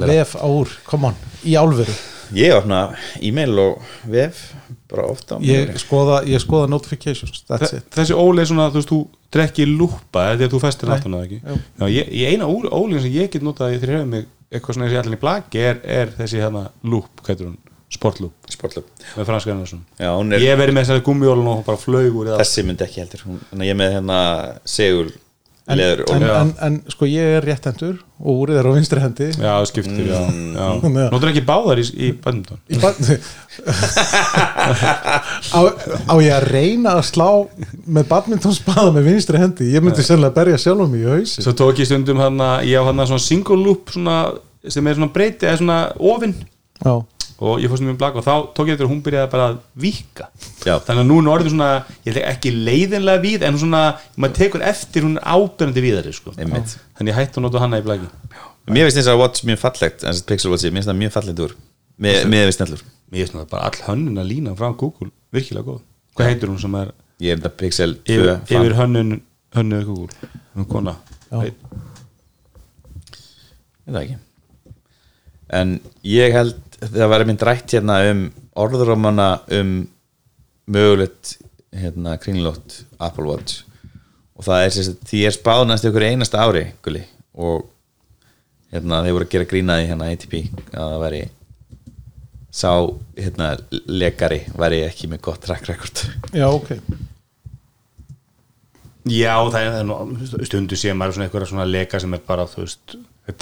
vef 0.00 0.34
á 0.36 0.46
úr, 0.48 0.72
come 0.88 1.12
on, 1.12 1.20
í 1.44 1.56
álveru 1.60 1.94
Ég 2.30 2.52
opna 2.54 2.92
e-mail 3.18 3.58
og 3.58 3.80
vef 4.06 4.52
bara 4.90 5.08
ofta 5.10 5.38
ég 5.42 5.72
skoða, 5.82 6.20
ég 6.30 6.38
skoða 6.42 6.68
notifications 6.70 7.42
that's 7.48 7.72
it. 7.74 7.88
þessi 7.94 8.14
óli 8.14 8.44
er 8.44 8.50
svona, 8.50 8.68
þú 8.70 8.78
veist, 8.78 8.92
þú 8.92 9.00
drekki 9.34 9.66
lúpa 9.66 10.28
þegar 10.36 10.52
þú 10.52 10.60
festir 10.62 10.90
að 10.94 11.16
ekki. 11.24 11.40
Já, 11.42 11.86
ég, 11.90 12.12
ég 12.20 12.34
eina 12.34 12.46
ó- 12.46 12.70
ólíðin 12.70 13.02
sem 13.06 13.16
ég 13.18 13.32
get 13.34 13.42
notað 13.46 13.74
eitthvað 14.50 14.76
svona 14.76 14.86
eins 14.86 14.92
og 14.92 14.96
ég 14.96 15.04
allan 15.04 15.16
í 15.16 15.20
blaki 15.20 15.62
er, 15.62 15.82
er 15.86 16.14
þessi 16.18 16.42
hérna 16.42 16.64
lúp, 16.82 17.10
hvað 17.22 17.34
heitir 17.34 17.50
hún, 17.50 17.58
sportlúp 17.90 18.50
Sportlub 18.50 18.86
með 19.16 19.28
franska 19.28 19.52
hennar 19.52 19.70
svona. 19.70 19.86
Já, 19.98 20.10
hún 20.16 20.34
er, 20.34 20.44
ég 20.44 20.58
verið 20.58 20.76
með 20.76 20.86
þessari 20.86 21.04
gummiólun 21.06 21.50
og 21.50 21.58
hún 21.60 21.66
bara 21.66 21.80
flög 21.80 22.16
úr 22.20 22.32
þessi 22.40 22.64
myndi 22.66 22.86
ekki 22.86 23.02
heldur. 23.04 23.26
Hún, 23.28 23.64
ég 23.66 23.78
með 23.78 23.96
hérna 23.98 24.20
segul 24.68 25.10
en, 25.70 25.78
leður 25.80 26.02
en, 26.16 26.22
en, 26.36 26.50
en 26.66 26.78
sko 26.92 27.06
ég 27.08 27.36
er 27.38 27.44
réttendur 27.46 27.98
og 28.20 28.42
úrið 28.44 28.58
er 28.60 28.68
á 28.68 28.72
vinstri 28.76 29.00
hendi. 29.00 29.28
Já, 29.40 29.54
skiptir, 29.70 30.06
já, 30.10 30.20
Mm. 30.30 30.54
já. 30.56 31.06
notur 31.12 31.30
ekki 31.32 31.44
báðar 31.48 31.80
í, 31.80 31.86
í 31.96 32.10
badminton? 32.20 32.58
Í 32.68 32.80
ba- 32.82 32.94
á, 35.56 35.60
á 36.10 36.14
ég 36.20 36.32
að 36.36 36.46
reyna 36.50 36.94
að 36.98 37.04
slá 37.10 37.28
með 37.86 38.08
badmintonspaða 38.10 38.92
með 38.96 39.08
vinstri 39.10 39.40
hendi? 39.40 39.70
Ég 39.74 39.84
myndi 39.84 40.04
sennilega 40.06 40.36
berja 40.36 40.58
sjálfum 40.60 40.90
mig 40.92 41.04
í 41.04 41.08
hausi 41.10 41.44
svo 41.44 41.54
tók 41.58 41.80
ég 41.82 41.88
stundum 41.90 42.20
hann 42.22 42.40
ég 42.66 42.76
á 42.80 42.82
hann 42.88 43.02
svona 43.06 43.22
single 43.24 43.58
loop 43.60 43.92
svona, 43.94 44.18
sem 44.68 44.86
er 44.90 44.98
svona 44.98 45.12
breyti 45.14 45.48
eða 45.48 45.60
svona 45.62 45.78
ofinn 46.12 46.34
já, 46.84 46.94
og 47.40 47.62
ég 47.62 47.70
fór 47.72 47.80
stundum 47.80 47.96
í 47.96 48.00
blaki 48.00 48.20
og 48.20 48.26
þá 48.26 48.34
tók 48.56 48.68
ég 48.68 48.76
þetta 48.76 48.86
og 48.86 48.92
hún 48.92 49.02
byrjaði 49.06 49.30
bara 49.32 49.46
að 49.48 49.58
víka 49.80 50.28
Já. 50.66 50.74
þannig 50.84 51.00
að 51.00 51.08
nú 51.08 51.18
er 51.22 51.30
orðin 51.32 51.54
svona 51.54 51.70
ég 52.04 52.12
ætla 52.12 52.24
ekki 52.34 52.52
leiðinlega 52.52 53.24
víð 53.24 53.46
en 53.48 53.58
svona, 53.62 53.82
maður 54.20 54.36
tekur 54.40 54.64
eftir 54.70 55.06
hún 55.06 55.16
er 55.16 55.24
ábyrjandi 55.24 55.84
víðari 55.86 56.14
sko. 56.16 56.34
Einmitt. 56.36 56.76
þannig 56.98 57.14
ég 57.14 57.20
hætti 57.20 57.40
að 57.40 57.46
nota 57.46 57.64
hana 57.64 57.80
í 57.80 57.86
blaki 57.86 58.10
Mér 58.70 58.86
finnst 58.86 59.00
þess 59.00 59.10
að 59.10 59.20
watch 59.22 59.46
mjög 59.48 59.62
fallegt 59.64 60.04
en 60.04 60.12
þess 60.12 60.22
að 60.22 60.28
Pixel 60.30 60.50
Watch, 60.52 60.66
mér 60.68 60.76
finnst 60.78 60.90
það 60.90 60.98
mjög 61.00 61.14
fallegt 61.16 61.40
úr. 61.42 61.54
Með 62.00 62.34
við 62.36 62.52
snellur 62.54 62.84
mér 63.10 63.24
finnst 63.24 63.38
það 63.38 63.48
bara 63.50 63.70
all 63.70 63.80
hönnun 63.88 64.20
að 64.20 64.28
lína 64.30 64.52
frá 64.58 64.68
Google 64.76 65.08
virkilega 65.34 65.66
góð, 65.66 65.80
hvað 66.14 66.30
heitir 66.30 66.52
hún 66.52 66.60
sem 66.60 66.76
er 66.78 66.92
Ég 67.20 67.34
er 67.34 67.40
þetta 67.40 67.56
Pixel 67.60 67.96
2 68.06 68.14
yfir, 68.14 68.30
yfir 68.48 68.76
hönnun 68.78 69.18
hönnu 69.56 69.80
Google, 69.84 70.30
hún 70.56 70.68
kona. 70.70 70.94
Ég 71.30 71.50
veit 71.50 71.80
það 73.90 74.02
ekki. 74.04 74.18
En 75.60 75.74
ég 76.06 76.34
held 76.36 76.69
það 76.80 77.10
var 77.12 77.26
mynd 77.28 77.42
rætt 77.46 77.74
hérna 77.76 77.98
um 78.10 78.22
orðurómana 78.60 79.28
um 79.58 79.74
mögulegt 80.70 81.36
hérna 81.76 82.16
kringlótt 82.20 82.84
Apple 82.98 83.26
Watch. 83.28 83.64
Og 84.38 84.46
það 84.46 84.64
er 84.64 84.72
sérst 84.74 85.04
því 85.10 85.26
er 85.28 85.36
spánast 85.36 85.86
ykkur 85.88 86.06
einasta 86.06 86.40
ári 86.46 86.70
guli, 86.84 87.02
og 87.36 87.68
hérna 88.72 89.02
þeir 89.04 89.16
voru 89.16 89.28
að 89.28 89.34
gera 89.34 89.50
grínaði 89.50 89.90
hérna 89.90 90.08
ATP 90.14 90.34
að 90.40 90.80
það 90.80 90.98
væri 91.04 91.22
sá 92.50 92.72
hérna 93.14 93.52
lekari 93.86 94.40
væri 94.58 94.82
ekki 94.86 95.10
með 95.10 95.24
gott 95.28 95.44
track 95.44 95.68
record. 95.70 96.04
Já 96.34 96.48
ok. 96.50 96.74
Já, 99.10 99.32
það 99.48 99.60
er, 99.60 99.70
það 99.72 99.78
er 99.80 99.86
nú, 99.88 100.26
stundu 100.46 100.76
sé 100.78 100.92
maður 100.94 101.16
svona 101.16 101.28
eitthvað 101.28 101.48
svona 101.50 101.68
leka 101.68 102.00
sem 102.02 102.12
er 102.14 102.20
bara, 102.26 102.44
þú 102.50 102.64
veist 102.66 102.96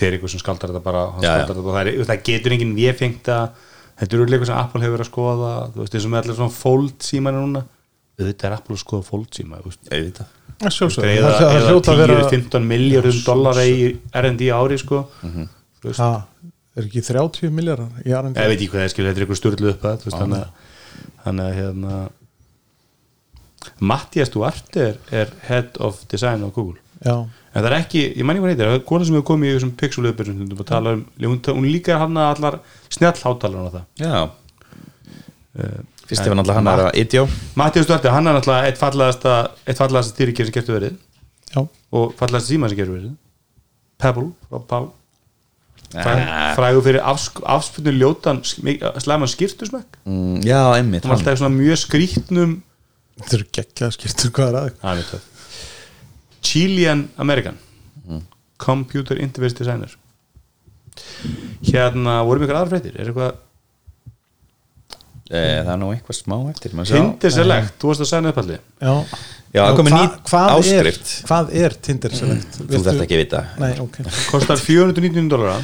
er 0.08 0.12
eitthvað 0.16 0.30
sem 0.34 0.40
skaldar 0.42 0.70
þetta 0.72 0.82
bara 0.84 1.02
hann 1.12 1.22
Já, 1.22 1.28
já. 1.28 1.44
skaldar 1.44 1.56
þetta, 1.56 1.68
og 1.68 1.74
það, 1.78 1.86
er, 1.86 2.04
það 2.10 2.22
getur 2.28 2.52
enginn 2.56 2.74
véfengt 2.76 3.28
að 3.28 3.48
þetta 3.98 4.14
eru 4.18 4.26
eitthvað 4.28 4.46
sem 4.46 4.58
Apple 4.62 4.80
hefur 4.84 4.96
verið 4.98 5.06
að 5.06 5.12
skoða 5.12 5.52
þú 5.74 5.82
veist, 5.82 5.94
eins 5.94 6.04
og 6.04 6.10
með 6.12 6.20
allir 6.22 6.36
svona 6.38 6.56
fold 6.58 6.98
símanu 7.08 7.42
núna. 7.46 7.64
Auðvitað 8.18 8.44
er 8.48 8.54
Apple 8.58 8.74
að 8.74 8.82
skoða 8.82 9.04
fold 9.06 9.28
síma 9.38 9.60
þú 9.62 9.72
auðvitað 9.88 10.34
Það. 10.58 10.72
Það- 10.74 10.94
það 10.98 11.52
eða 11.54 11.68
hljóta 11.70 11.92
að 11.92 11.98
vera- 12.02 12.30
10-15 12.32 12.64
miljardum 12.66 13.18
dollara 13.24 13.62
í 13.62 13.96
R&D 14.12 14.48
ári 14.50 14.78
sko. 14.78 15.04
Þú 15.22 15.86
veist, 15.86 16.00
Ha, 16.02 16.24
er 16.76 16.82
ekki 16.88 17.02
30 17.06 17.50
miljardar 17.54 17.92
í 18.02 18.10
R&D? 18.10 18.34
ég 18.34 18.48
veit 18.50 18.58
ekki 18.58 18.68
hvað 18.72 18.80
það 18.80 18.84
er 18.88 18.88
skil, 18.94 19.04
þetta 19.06 19.18
er 19.20 19.24
eitthvað 19.26 19.38
styrlu 19.38 19.70
upp 19.70 19.84
að, 19.86 20.00
þú 20.02 20.10
þannig 20.18 20.40
að 20.42 20.50
þannig 21.24 21.44
að 21.46 21.54
hérna 21.60 22.08
Mattias 23.80 24.30
Duarte 24.34 24.80
er, 24.88 24.96
er 25.12 25.30
head 25.48 25.76
of 25.78 26.00
design 26.10 26.42
á 26.42 26.48
Google. 26.50 26.80
Já, 27.04 27.14
en 27.52 27.62
það 27.62 27.68
er 27.70 27.76
ekki, 27.78 28.02
ég 28.18 28.26
manni 28.26 28.42
hvað 28.42 28.54
heitir 28.54 28.70
það 28.70 28.78
er 28.78 28.84
kona 28.88 29.06
sem 29.08 29.18
hefur 29.18 29.28
komið 29.32 29.50
í 29.50 29.54
þessum 29.56 30.64
tala 30.68 30.96
um, 30.96 31.04
hún, 31.24 31.38
hún 31.46 31.68
líka 31.68 32.00
hann 32.00 32.18
allar 32.22 32.58
snjallhátalar 32.94 33.68
á 33.68 33.70
það. 33.76 33.86
Já. 34.02 34.18
Uh, 35.58 35.78
Fyrst 36.08 36.24
ef 36.24 36.32
hann 36.32 36.40
alltaf 36.40 36.56
hann 36.56 36.70
er 36.72 36.82
að 36.86 36.98
Idió 37.02 37.24
Mattias 37.58 37.88
Duarte, 37.88 38.12
hann 38.12 38.28
er 38.30 38.38
náttúrulega 38.38 38.68
eitt 38.70 38.80
fallegasta 38.80 39.38
eitt 39.64 39.80
fallegasta 39.80 40.14
styrikir 40.14 40.48
sem 40.48 40.54
getur 40.56 40.78
verið. 40.78 41.00
Já, 41.52 41.64
og 41.64 42.14
fallegasta 42.20 42.52
síma 42.52 42.70
sem 42.70 42.80
getur 42.80 42.96
verið. 42.96 43.16
Pebble 43.98 44.30
frá 44.48 44.62
Pál 44.70 44.88
Fræ, 45.88 46.12
frægur 46.52 46.82
fyrir 46.84 47.00
afspunni 47.00 47.94
ljótan 47.96 48.42
slæman 48.44 49.30
skýrtusmekk 49.30 49.96
mm, 50.04 50.42
Já, 50.44 50.76
einmitt 50.76 51.06
hann 51.06 51.14
var 51.14 51.22
alltaf 51.22 51.38
svona 51.40 51.54
mjög 51.54 51.80
skrítnum 51.80 52.58
þetta 53.22 53.38
eru 53.38 53.46
geggjað 53.56 53.94
skiltur 53.96 54.34
hvað 54.36 54.50
er 54.50 54.58
að? 54.60 54.68
Er 54.92 55.06
töff 55.08 55.27
Chilean 56.42 57.08
American. 57.18 57.58
Computer 58.58 59.14
Interface 59.22 59.54
Designer. 59.54 59.92
Hérna 61.62 62.22
vorum 62.26 62.42
ykkur 62.42 62.56
aðra 62.58 62.72
fréttir? 62.72 62.96
Er 62.98 63.06
eitthvað 63.12 63.36
e, 65.30 65.42
Það 65.62 65.70
er 65.74 65.78
nú 65.82 65.90
eitthvað 65.94 66.16
smá 66.18 66.36
eftir 66.50 66.74
maður 66.74 66.90
sjá. 66.90 66.96
Tinder 66.98 67.34
Select, 67.36 67.76
þú 67.78 67.90
varst 67.92 68.02
að 68.04 68.10
segja 68.10 68.32
uppalli 68.32 68.56
Já, 68.58 68.94
Já, 69.54 69.60
það 69.62 69.76
komið 69.78 69.94
hva- 69.94 70.18
hvað 70.32 70.72
er- 70.72 70.90
Hvað 71.28 71.54
er 71.62 71.76
Tinder 71.88 72.16
Select? 72.18 72.58
Þú 72.64 72.82
þarft 72.88 73.04
ekki 73.06 73.16
að 73.18 73.22
vita. 73.22 73.44
Nei, 73.62 73.70
ok. 73.84 74.00
Kostar 74.32 74.58
499 74.64 75.28
dólara 75.30 75.60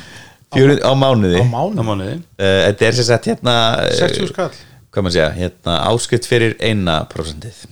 Fjöru 0.55 0.77
á 0.87 0.93
mánuði. 0.95 1.41
Á 1.43 1.43
á 1.43 1.51
mánu 1.51 1.83
mánuði. 1.83 2.16
Eh, 2.39 2.61
Þetta 2.70 2.87
er 2.87 2.93
sér 2.95 3.07
sett 3.11 3.25
hérna 3.27 3.55
eh, 3.89 3.97
60 3.99 4.29
skall. 4.31 4.53
Hvað 4.95 5.03
maður 5.03 5.16
segja, 5.16 5.31
hérna 5.41 5.79
áskrift 5.91 6.29
fyrir 6.31 6.55
eina 6.62 7.01
prósentið. 7.11 7.64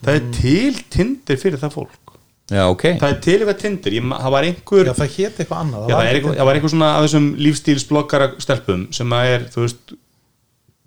Það 0.00 0.14
er 0.14 0.30
til 0.32 0.78
Tinder 0.88 1.36
fyrir 1.36 1.60
það 1.60 1.74
fólk 1.76 2.07
Já, 2.48 2.62
ok. 2.64 2.84
Það 2.96 3.10
er 3.10 3.16
til 3.24 3.34
eitthvað 3.36 3.58
Tinder, 3.60 3.94
ég, 3.98 4.04
það 4.08 4.32
var 4.32 4.46
einhver 4.48 4.88
Já, 4.88 4.92
það 4.96 5.16
hétt 5.18 5.40
eitthvað 5.42 5.58
annað 5.62 5.90
Já, 5.90 5.96
það, 5.98 6.44
var 6.48 6.58
eitthvað 6.58 6.72
svona 6.72 6.92
af 6.96 7.02
þessum 7.04 7.26
lífstílsbloggara 7.44 8.28
stelpum 8.40 8.86
sem 8.96 9.12
að 9.12 9.32
er, 9.34 9.42
þú 9.52 9.64
veist 9.66 9.92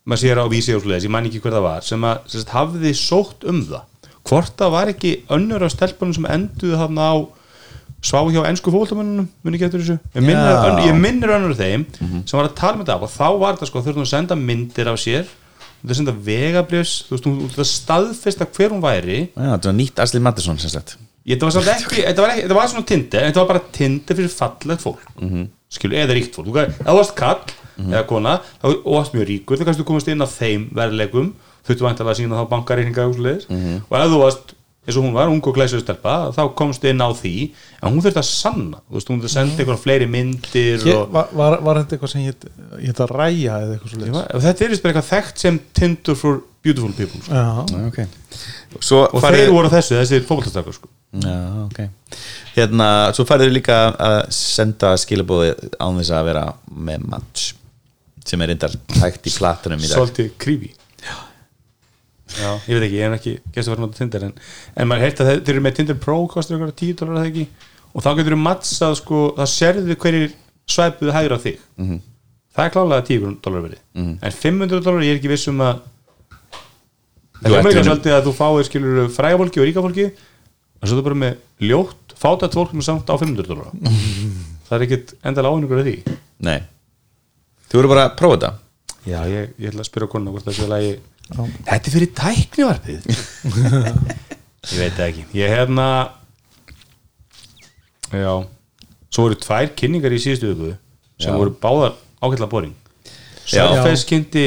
maður 0.01 0.21
sér 0.23 0.41
á 0.41 0.45
vísi 0.49 0.73
og 0.73 0.81
svoleiðis, 0.81 1.05
ég 1.05 1.13
man 1.13 1.27
ekki 1.29 1.41
hver 1.43 1.53
það 1.53 1.67
var 1.67 1.85
sem 1.85 2.07
að 2.09 2.23
sem 2.31 2.41
sagt, 2.41 2.55
hafði 2.55 2.93
sótt 2.97 3.45
um 3.51 3.59
það. 3.67 4.07
Hvort 4.31 4.55
það 4.57 4.73
var 4.73 4.91
ekki 4.95 5.11
önnur 5.37 5.65
af 5.67 5.73
stelpunum 5.75 6.17
sem 6.17 6.25
enduðu 6.33 6.79
þarna 6.81 7.05
á 7.13 7.15
svá 8.01 8.23
hjá 8.33 8.41
ennsku 8.49 8.73
fólktamönnunum, 8.73 9.27
muni 9.45 9.61
eftir 9.61 9.83
þessu? 9.83 9.99
Ég 10.17 10.25
minnir, 10.25 10.97
minnir 10.97 11.35
önnur 11.35 11.53
þeim 11.57 11.85
sem 11.99 12.39
var 12.39 12.49
að 12.49 12.57
tala 12.57 12.81
með 12.81 12.89
það 12.89 13.05
og 13.05 13.13
þá 13.13 13.27
var 13.43 13.59
þetta 13.59 13.69
sko 13.69 13.85
þurftum 13.85 14.07
að 14.07 14.11
senda 14.15 14.39
myndir 14.39 14.89
af 14.89 14.97
sér 15.03 15.29
þú 15.81 15.97
senda 15.97 16.17
vegabrjöfs, 16.25 16.97
þú 17.05 17.15
veist, 17.15 17.29
þú 17.29 17.53
þú 17.53 17.69
staðfesta 17.69 18.49
hver 18.49 18.73
hún 18.73 18.83
væri. 18.83 19.21
Já, 19.33 19.47
þetta 19.53 19.69
var 19.69 19.77
nýtt 19.77 20.01
Asli 20.01 20.21
Mattisson 20.21 20.61
sem 20.61 20.73
sagt 20.73 20.97
þetta 21.27 21.47
var 21.47 21.55
samt 21.57 21.71
ekki, 21.75 22.03
þetta 22.07 22.25
var, 22.25 22.33
ekki, 22.33 22.45
þetta 22.47 22.59
var 22.59 22.71
svona 22.71 22.87
Tinder 22.91 23.21
en 23.25 23.31
þetta 23.31 23.43
var 23.43 23.51
bara 23.53 23.63
Tinder 23.77 24.19
fyrir 24.21 24.33
fallegt 24.35 24.85
fólk. 24.85 25.03
Mm 25.19 25.29
-hmm. 25.29 25.49
skilu, 25.71 25.97
eða 26.01 26.17
ríkt 26.17 26.35
fólk. 26.35 26.47
Þú 26.51 26.97
varst 26.97 27.15
kall 27.15 27.43
eða 27.81 28.05
kona 28.09 28.39
og 28.63 28.89
varst 28.93 29.13
mjög 29.15 29.27
ríkur, 29.29 29.57
þá 29.57 29.65
kannski 29.65 29.83
þú 29.83 29.89
komast 29.91 30.09
inn 30.11 30.21
á 30.21 30.27
þeim 30.29 30.69
verðlegum, 30.77 31.33
þurftu 31.65 31.85
væntalega 31.87 32.11
að 32.13 32.19
sína 32.19 32.41
þá 32.41 32.49
bankareininga 32.49 33.07
og 33.07 33.15
svoleiðis. 33.15 33.47
Og 33.89 33.95
ef 33.97 34.11
þú 34.11 34.19
varst 34.21 34.55
eins 34.81 34.97
og 34.97 35.03
hún 35.05 35.13
var, 35.13 35.29
ung 35.29 35.45
og 35.45 35.53
glæsið 35.53 35.83
stelpa 35.83 36.13
þá 36.33 36.41
komst 36.57 36.85
inn 36.89 37.01
á 37.05 37.09
því, 37.13 37.33
en 37.81 37.91
hún 37.93 38.01
þurfti 38.01 38.21
að 38.21 38.25
sanna. 38.25 38.79
Þú 38.89 38.97
veist, 38.97 39.11
hún 39.11 39.19
þurfti 39.21 39.29
að 39.29 39.35
senda 39.35 39.61
einhvern 39.61 39.81
fleiri 39.81 40.07
myndir 40.09 40.81
Hér, 40.81 40.95
og, 40.95 41.11
var, 41.13 41.27
var, 41.37 41.57
var 41.61 41.79
þetta 41.81 41.97
eitthvað 41.97 42.13
sem 42.15 42.23
hétt 42.25 42.47
hétt 42.81 43.01
að 43.05 43.13
ræja 43.13 43.59
eða 43.61 43.75
eitthvað 43.75 43.93
svo 43.93 44.23
og 44.23 44.41
þetta 44.47 44.65
er 44.65 44.73
eitthvað 44.73 45.09
þekkt 45.11 45.43
sem 45.45 45.59
Tinder 45.77 46.17
for 46.17 46.41
beautiful 46.65 46.93
people 46.97 47.21
sko. 47.21 47.29
Já, 47.29 47.45
Já, 47.69 47.85
ok 47.91 48.81
Svo 48.81 49.03
og 49.05 49.21
farið- 49.21 49.45
þeir 49.45 49.53
voru 49.53 49.69
þessu, 49.69 49.99
þessi 49.99 50.21
fókbaltastakar 50.25 50.77
sko. 50.79 50.89
Já, 51.11 51.37
ok. 51.65 51.79
Hérna, 52.55 52.87
svo 53.15 53.25
færðu 53.27 53.49
líka 53.51 53.79
að 53.99 54.19
senda 54.35 54.93
skilabóði 54.99 55.55
án 55.75 55.97
þess 55.99 56.13
að 56.15 56.29
vera 56.29 56.45
með 56.71 57.09
match 57.11 57.49
sem 58.27 58.43
er 58.43 58.51
reyndar 58.53 58.77
hægt 59.01 59.27
í 59.27 59.33
platunum 59.35 59.81
í 59.81 59.89
dag. 59.89 59.97
Svolítið 59.97 60.31
creepy. 60.39 60.71
Já, 62.31 62.51
ég 62.69 62.77
veit 62.77 62.85
ekki, 62.85 62.99
ég 62.99 63.09
hef 63.09 63.17
ekki 63.17 63.33
gæst 63.51 63.67
að 63.67 63.73
vera 63.73 63.83
nota 63.83 63.97
Tinder 63.97 64.25
en, 64.29 64.31
en 64.79 64.87
maður 64.87 65.03
heirt 65.03 65.19
að 65.19 65.29
þeir, 65.31 65.41
eru 65.51 65.63
með 65.65 65.75
Tinder 65.79 65.97
Pro 65.99 66.15
kostur 66.31 66.55
ykkur 66.55 66.71
10 66.79 66.99
dólar 67.01 67.19
eða 67.19 67.31
ekki? 67.31 67.45
Og 67.91 68.05
þá 68.05 68.09
getur 68.21 68.35
þú 68.37 68.39
mattsað 68.45 68.95
sko, 69.01 69.23
það 69.35 69.51
sérðu 69.51 69.97
hverjir 69.99 70.35
svæpuðu 70.71 71.15
hægur 71.17 71.35
á 71.35 71.39
þig. 71.43 71.57
-hmm. 71.81 72.01
það 72.55 72.65
er 72.65 72.73
klálega 72.77 73.07
10 73.09 73.37
dólar 73.43 73.65
verið 73.67 73.81
-hmm. 73.97 74.13
en 74.21 74.31
500 74.31 74.85
dólar, 74.85 75.03
ég 75.03 75.11
er 75.11 75.19
ekki 75.19 75.33
viss 75.33 75.51
um 75.51 75.59
að 75.59 75.81
það 77.41 77.57
er 77.57 77.81
í 77.81 77.83
svolítið 77.83 78.15
að 78.15 78.25
þú 78.27 78.33
fáir 78.37 78.65
skilur 78.69 79.09
frægafólki 79.09 79.59
og 79.59 79.67
ríkafólki 79.67 80.11
og 80.81 80.89
svo 80.89 80.97
þú 80.97 81.05
bara 81.05 81.19
með 81.21 81.67
ljótt 81.69 82.15
fátætt 82.21 82.57
fólk 82.57 82.73
með 82.75 82.87
samt 82.87 83.09
á 83.09 83.15
500 83.15 83.49
dólar 83.49 83.71
það 84.67 84.75
er 84.77 84.85
ekkit 84.87 85.13
endalega 85.27 85.53
áhengur 85.53 85.81
af 85.81 85.87
því. 85.87 85.95
Nei. 86.47 86.59
Þú 87.71 87.79
voru 87.79 87.91
bara 87.91 88.05
að 88.07 88.17
prófa 88.19 88.37
þetta. 88.37 88.51
Já, 89.01 89.17
ég, 89.31 89.51
ég 89.57 89.71
ætla 89.71 89.83
að 89.83 89.89
spyrja 89.89 90.11
konuna 90.11 90.33
hvort 90.35 90.47
það 90.47 90.57
sé 90.57 90.67
lagi. 90.69 90.91
Þetta 91.31 91.77
er 91.79 91.93
fyrir 91.95 92.11
tæknivarpið. 92.19 93.05
Ég 94.71 94.77
veit 94.77 94.93
það 94.93 95.05
ekki. 95.07 95.23
Ég 95.33 95.49
hérna 95.55 95.85
Já. 98.11 98.33
Svo 99.11 99.25
voru 99.25 99.37
tvær 99.39 99.71
kynningar 99.79 100.13
í 100.13 100.19
síðustu 100.21 100.51
viku 100.51 100.73
sem 101.21 101.31
Já. 101.31 101.37
voru 101.39 101.55
báðar 101.63 101.95
ágætla 102.21 102.49
boring. 102.51 102.75
Surface 103.41 104.05
kynnti 104.07 104.45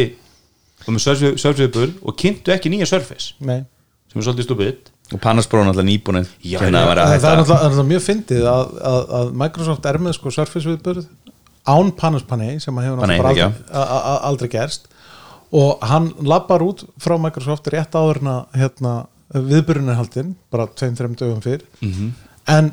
og 0.85 0.95
með 0.95 1.05
Surface 1.43 1.89
og 2.05 2.17
kynntu 2.21 2.55
ekki 2.55 2.71
nýja 2.73 2.89
Surface. 2.89 3.35
Nei. 3.43 3.65
sem 4.13 4.21
er 4.21 4.29
svolítið 4.29 4.47
stúpid 4.47 4.94
og 5.13 5.21
Pannasbrón 5.21 5.69
alltaf 5.69 5.85
nýbúin 5.85 6.23
það, 6.25 6.77
að 6.89 7.15
það 7.21 7.29
er 7.29 7.35
er 7.35 7.41
náttúrulega 7.43 7.87
mjög 7.91 8.05
fyndið 8.07 8.47
að, 8.49 8.75
að, 8.91 9.01
að 9.19 9.33
Microsoft 9.43 9.89
er 9.91 9.99
með 10.01 10.17
sko 10.17 10.33
Surface 10.33 10.71
viðbörð 10.71 11.09
án 11.69 11.91
Panos 11.99 12.25
Panay 12.29 12.61
sem 12.63 12.79
að 12.79 12.89
hefur 12.89 13.03
náttúrulega 13.03 13.51
aldrei, 13.51 14.21
aldrei 14.31 14.53
gerst. 14.53 14.89
Og 15.55 15.83
hann 15.87 16.09
lappar 16.27 16.65
út 16.65 16.87
frá 17.01 17.15
Microsoft 17.21 17.69
rétt 17.73 17.95
áður 17.95 18.23
en 18.23 18.31
að 18.33 18.57
hérna, 18.63 18.95
viðbörðin 19.35 19.93
er 19.93 20.01
haldinn 20.01 20.33
bara 20.53 20.67
tveim, 20.73 20.97
þreim 20.99 21.19
dögum 21.21 21.45
fyrr. 21.45 21.67
Mhm. 21.85 22.15
en 22.49 22.73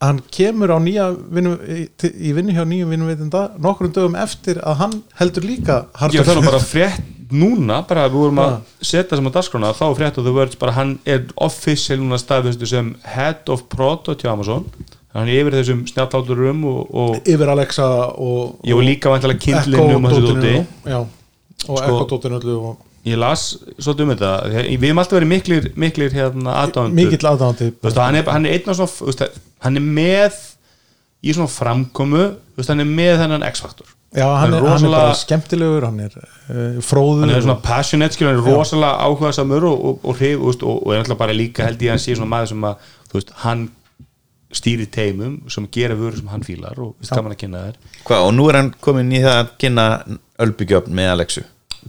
hann 0.00 0.20
kemur 0.32 0.72
á 0.72 0.78
nýja 0.80 1.10
vinnu, 1.12 1.56
í, 1.60 1.82
í 2.00 2.32
vinnu 2.32 2.54
hjá 2.56 2.64
nýjum 2.64 2.92
vinnuveitinda 2.94 3.42
nokkrum 3.60 3.92
dögum 3.92 4.16
eftir 4.16 4.60
að 4.64 4.78
hann 4.80 4.94
heldur 5.18 5.44
líka 5.44 5.82
Já, 5.92 6.22
það 6.24 6.36
er 6.38 6.46
bara 6.46 6.62
frétt 6.64 7.19
núna 7.32 7.80
bara 7.88 8.08
við 8.08 8.18
vorum 8.20 8.40
að 8.42 8.56
setja 8.82 9.18
sem 9.18 9.28
á 9.28 9.32
dagskrána 9.36 9.72
þá 9.76 9.84
frétt 9.98 10.18
of 10.20 10.26
the 10.26 10.34
words 10.34 10.58
bara 10.60 10.74
hann 10.76 10.98
er 11.08 11.24
official 11.36 12.00
núna 12.02 12.18
staðfestu 12.20 12.68
sem 12.68 12.92
head 13.04 13.48
of 13.52 13.66
product 13.72 14.24
hjá 14.24 14.32
Amazon. 14.32 14.66
Hann 15.14 15.26
er 15.28 15.40
yfir 15.42 15.56
þessum 15.58 15.80
snjallátturum 15.90 16.60
og, 16.70 16.92
og 16.94 17.16
yfir 17.26 17.50
Alexa 17.50 17.88
og, 18.14 18.60
ég 18.66 18.78
var 18.78 18.86
líka 18.86 19.10
vantilega 19.14 19.42
kindlinum 19.42 20.06
og 20.06 20.12
og 21.68 21.76
Sko- 21.76 21.82
Echo 21.84 22.06
dótinu 22.08 22.38
öllu 22.40 22.54
og 22.70 22.86
ég 23.04 23.16
las 23.16 23.56
svolítið 23.78 24.04
um 24.04 24.12
þetta. 24.14 24.30
Við 24.52 24.84
hefum 24.84 25.00
alltaf 25.02 25.16
verið 25.18 25.30
miklir, 25.30 25.68
miklir 25.76 26.14
hérna 26.14 26.54
aðdándur 26.64 26.96
hann, 27.96 28.16
er, 28.20 28.28
hann 28.28 28.46
einn 28.46 28.68
af 28.68 28.76
svona 28.80 29.28
hann 29.64 29.76
er 29.80 29.84
með 29.84 30.38
í 31.24 31.34
svona 31.36 31.50
framkomu 31.52 32.22
þú 32.30 32.60
veist, 32.60 32.70
hann 32.72 32.84
er 32.84 32.88
með 32.90 33.16
þennan 33.24 33.46
X-faktor 33.50 33.96
Já, 34.10 34.24
hann 34.26 34.50
er, 34.56 34.58
hann 34.58 34.64
er 34.66 34.72
rosalega- 34.74 35.00
bara 35.04 35.18
skemmtilegur, 35.20 35.84
hann 35.86 36.00
er 36.02 36.14
uh, 36.18 36.78
fróður 36.82 37.20
hann 37.28 37.34
er 37.36 37.44
svona 37.44 37.60
passionate 37.62 38.16
skilur, 38.16 38.32
hann 38.40 38.40
er 38.48 38.56
rosalega 38.58 39.04
áhugaðsamur 39.06 39.66
og, 39.68 39.84
og, 39.90 40.00
og, 40.10 40.16
hrif, 40.18 40.40
og, 40.40 40.64
og, 40.66 40.80
og 40.86 40.94
er 40.96 41.02
alltaf 41.04 41.20
bara 41.20 41.36
líka 41.36 41.68
held 41.68 41.84
ég 41.84 41.92
að 41.92 41.94
hann 41.94 42.02
sé 42.02 42.16
svona 42.18 42.32
maður 42.32 42.50
sem 42.54 42.66
að 42.72 42.88
þú 43.12 43.18
veist, 43.20 43.30
hann 43.44 43.68
stýri 44.50 44.88
teimum 44.90 45.36
sem 45.54 45.68
gera 45.70 45.94
vörur 45.94 46.18
sem 46.18 46.30
hann 46.32 46.42
fílar 46.42 46.80
og 46.82 46.96
veist, 46.98 47.12
gaman 47.14 47.36
að 47.36 47.38
kynna 47.44 47.60
þær. 47.68 47.76
Hvað, 48.08 48.24
og 48.26 48.32
nú 48.34 48.48
er 48.50 48.58
hann 48.58 48.72
komin 48.82 49.12
í 49.14 49.20
það 49.22 49.36
að 49.44 49.52
kynna 49.62 49.84
Ölbygjöfn 50.42 50.96
með 50.98 51.12
Alexu? 51.12 51.44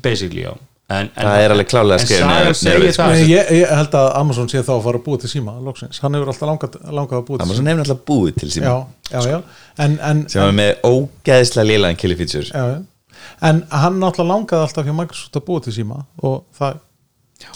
Basically 0.05 0.43
já 0.45 0.53
en, 0.91 1.09
en, 1.15 1.25
Það 1.27 1.43
er 1.45 1.53
alveg 1.55 1.73
en 1.73 2.03
segir 2.03 2.25
niður, 2.27 2.93
það. 2.97 3.13
Nei, 3.13 3.23
ég, 3.29 3.49
ég 3.61 3.73
held 3.79 3.97
að 3.99 4.07
Amazon 4.19 4.49
sé 4.51 4.61
þá 4.65 4.71
að 4.75 4.83
fara 4.87 4.99
að 4.99 5.05
búa 5.07 5.21
til 5.21 5.31
síma 5.31 5.55
loksins, 5.63 6.01
hann 6.03 6.17
hefur 6.17 6.31
alltaf 6.33 6.49
langað, 6.49 6.77
langað 6.87 7.19
að 7.19 7.25
búa 7.29 7.39
til 7.39 7.47
Amazon 7.47 7.71
hefur 7.71 7.83
alltaf 7.85 8.01
búið 8.09 8.39
til 8.41 8.49
síma. 8.55 8.71
Já, 8.71 9.15
já, 9.15 9.29
já. 9.31 9.37
En, 9.85 9.97
en, 10.09 10.23
sem 10.33 10.43
er 10.45 10.55
með 10.57 10.85
ógeðslega 10.89 11.67
lélæðan 11.69 11.99
killi 12.01 12.19
feature. 12.19 12.47
Já, 12.51 12.75
já. 12.75 13.17
en 13.49 13.63
hann 13.83 13.99
náttúrulega 14.01 14.33
langaði 14.33 14.67
alltaf 14.67 14.89
hjá 14.89 14.95
Microsoft 14.99 15.41
að 15.41 15.47
búa 15.47 15.65
til 15.65 15.75
síma 15.77 16.03
og 16.21 16.37
það 16.59 16.79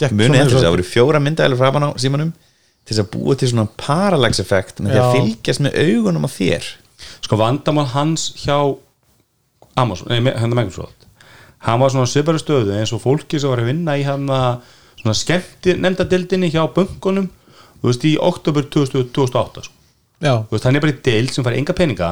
gekk 0.00 0.16
muni 0.16 0.40
eftir 0.40 0.56
þess 0.56 0.62
að 0.62 0.68
það 0.68 0.76
voru 0.76 0.88
fjóra 0.94 1.22
myndæðilega 1.22 1.62
framan 1.62 1.86
á 1.86 1.90
símanum 2.02 2.34
til 2.86 2.94
þess 2.94 3.04
að 3.04 3.12
búa 3.14 3.36
til 3.38 3.52
svona 3.52 3.68
parallax 3.80 4.42
effekt 4.42 4.82
með 4.82 4.94
því 4.94 5.02
að 5.02 5.14
fylgjast 5.16 5.64
með 5.66 5.80
augunum 5.84 6.26
á 6.26 6.30
þér. 6.30 6.68
Sko 7.26 7.38
vandamál 7.40 7.88
hans 7.92 8.30
hjá 8.40 8.56
Amazon, 9.76 10.08
nei, 10.08 10.32
hann 10.32 10.54
er 10.54 10.56
Microsoft 10.56 11.06
hann 11.64 11.80
var 11.80 11.92
svona 11.92 12.10
svipari 12.10 12.40
stöðu 12.42 12.76
eins 12.76 12.92
og 12.92 13.02
fólki 13.02 13.40
sem 13.40 13.50
var 13.50 13.62
að 13.62 13.70
vinna 13.72 13.96
í 13.96 14.04
hann 14.06 14.28
svona 15.00 15.16
skemmti 15.16 15.76
nefndadildinni 15.80 16.50
hjá 16.52 16.64
böngunum 16.74 17.28
þú 17.80 17.90
veist 17.90 18.06
í 18.08 18.16
oktober 18.20 18.66
2000 18.66 19.12
2008 19.16 19.66
sko. 19.66 19.74
já, 20.20 20.32
þú 20.46 20.56
veist 20.56 20.66
hann 20.68 20.78
er 20.78 20.84
bara 20.84 20.94
í 20.94 21.02
dild 21.04 21.34
sem 21.34 21.46
fær 21.46 21.58
enga 21.58 21.76
peninga. 21.76 22.10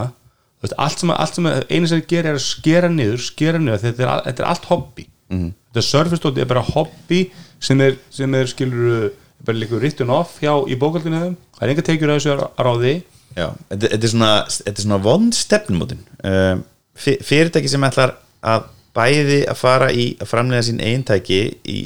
Þú 0.61 0.69
veist 0.69 0.79
allt 0.81 1.03
sem, 1.03 1.11
allt 1.11 1.39
sem 1.39 1.49
einu 1.49 1.91
sem 1.91 2.05
gerir 2.09 2.31
er 2.33 2.39
að 2.39 2.45
skera 2.45 2.89
niður, 2.89 3.21
skera 3.21 3.61
niður. 3.61 3.83
Þetta 3.83 4.05
er, 4.05 4.23
þetta 4.29 4.43
er 4.43 4.49
allt 4.49 4.69
hobby. 4.71 5.07
-hmm. 5.29 5.53
þetta 5.73 5.83
surface 5.83 6.41
er 6.41 6.49
bara 6.49 6.61
hobby 6.61 7.31
sem 7.61 7.81
er, 7.81 7.97
sem 8.11 8.35
er 8.35 8.47
skilur 8.47 9.11
bara 9.45 9.57
líka 9.57 9.77
written 9.77 10.11
off 10.11 10.39
hjá 10.41 10.53
í 10.69 10.77
bókaldinu 10.77 11.21
þeim. 11.21 11.37
Það 11.57 11.67
er 11.67 11.73
enga 11.73 11.87
tekjur 11.89 12.13
að 12.13 12.21
þessu 12.21 12.33
að 12.35 12.45
ráði. 12.67 12.95
Já, 13.35 13.49
þetta, 13.71 13.89
þetta 13.89 14.07
er 14.07 14.13
svona, 14.13 14.33
þetta 14.49 14.79
er 14.79 14.85
svona 14.85 15.03
vond 15.03 15.35
stefnumótin 15.35 16.03
um, 16.23 16.61
fyrirtæki 16.95 17.69
sem 17.69 17.83
ætlar 17.83 18.15
að 18.47 18.69
bæði 18.95 19.41
að 19.51 19.59
fara 19.59 19.91
í 19.93 20.07
að 20.23 20.31
framlega 20.31 20.67
sín 20.69 20.83
eintæki 20.83 21.41
í, 21.67 21.79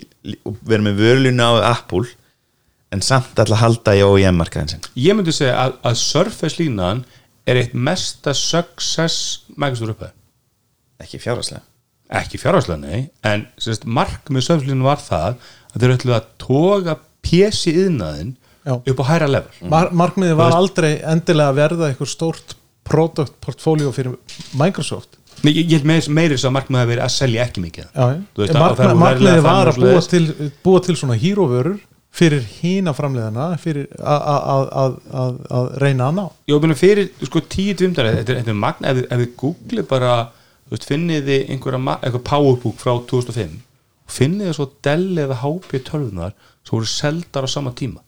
og 0.47 0.59
vera 0.69 0.85
með 0.85 1.01
vörluna 1.03 1.49
á 1.49 1.55
Apple 1.73 2.07
en 2.95 3.05
samt 3.05 3.39
að 3.41 3.55
halda 3.61 3.95
í 3.97 4.05
OEM 4.05 4.39
markaðin 4.41 4.75
sinn. 4.75 4.87
Ég 4.97 5.17
myndi 5.17 5.35
segja 5.37 5.57
að, 5.67 5.79
að 5.89 5.99
Surface 6.01 6.61
línan 6.61 7.03
er 7.49 7.61
eitt 7.61 7.75
mesta 7.77 8.35
success 8.37 9.45
Microsoft 9.57 9.95
upphæð. 9.95 10.15
Ekki 11.05 11.21
fjárhagslega. 11.23 11.65
Ekki 12.19 12.41
fjárhagslega 12.41 12.81
nei 12.81 13.09
en 13.29 13.47
sérst, 13.61 13.85
markmið 13.85 14.47
Surface 14.47 14.69
línan 14.69 14.87
var 14.89 15.03
það 15.03 15.41
að 15.73 15.83
þeir 15.83 15.97
ætlu 15.97 16.17
að 16.17 16.31
toga 16.41 16.97
PC 17.25 17.75
yðnaðin 17.75 18.37
Já. 18.65 18.75
upp 18.79 19.03
á 19.05 19.05
hæra 19.09 19.29
level. 19.29 19.69
Mar 19.73 19.93
markmiði 19.97 20.39
var 20.39 20.57
aldrei 20.57 20.91
endilega 21.05 21.53
að 21.53 21.61
verða 21.61 21.91
eitthvað 21.91 22.13
stórt 22.13 22.57
product 22.89 23.37
portfolio 23.45 23.93
fyrir 23.93 24.17
Microsoft 24.57 25.18
Nei, 25.45 25.53
ég, 25.55 25.69
ég 25.71 25.77
held 25.79 25.85
meir, 25.87 26.07
meiri 26.19 26.35
þess 26.37 26.49
að 26.49 26.55
markmið 26.57 26.81
að 26.83 26.89
vera 26.93 27.05
að 27.07 27.13
selja 27.15 27.45
ekki 27.47 27.63
mikið. 27.63 27.85
Já, 27.95 28.07
Þú 28.35 28.43
veist, 28.43 28.53
já. 28.53 28.59
að- 28.59 28.63
Markmið, 28.65 28.89
það 28.89 28.99
markmiði 29.03 29.29
verðlega 29.29 29.43
var 29.47 29.71
að 29.71 29.79
búa 29.85 30.01
til, 30.13 30.51
búa 30.65 30.81
til 30.87 30.97
svona 30.99 31.19
hýrovörur 31.23 31.79
fyrir 32.19 32.43
hína 32.63 32.95
framleiðana 32.97 33.47
fyrir 33.63 33.87
að- 34.01 34.25
að- 34.33 34.49
að- 34.55 34.69
að- 34.83 34.99
að 35.23 35.39
að 35.59 35.69
reyna 35.85 36.09
að 36.09 36.15
ná. 36.19 36.25
Jó, 36.49 36.59
menn 36.61 36.75
fyrir 36.75 37.11
sko 37.29 37.41
tíu 37.41 37.75
dvimdari 37.79 38.15
þetta, 38.25 38.49
er- 38.49 38.53
magna, 38.55 38.89
ef, 38.89 39.05
ef 39.11 39.19
þið 39.21 39.35
googlið 39.37 39.89
bara 39.89 40.29
veist, 40.71 40.89
finnið 40.89 41.23
þið 41.29 41.51
einhverja 41.55 42.25
powerbook 42.25 42.77
frá 42.77 42.99
2005 43.07 43.61
og 44.09 44.11
finnið 44.11 44.49
þið 44.49 44.55
svo 44.59 44.71
Dell 44.83 45.17
eða 45.19 45.37
HP 45.45 45.79
tölvunar 45.85 46.33
sem 46.65 46.73
voru 46.79 46.85
seldar 46.87 47.45
á 47.45 47.49
sama 47.49 47.71
tíma. 47.73 48.01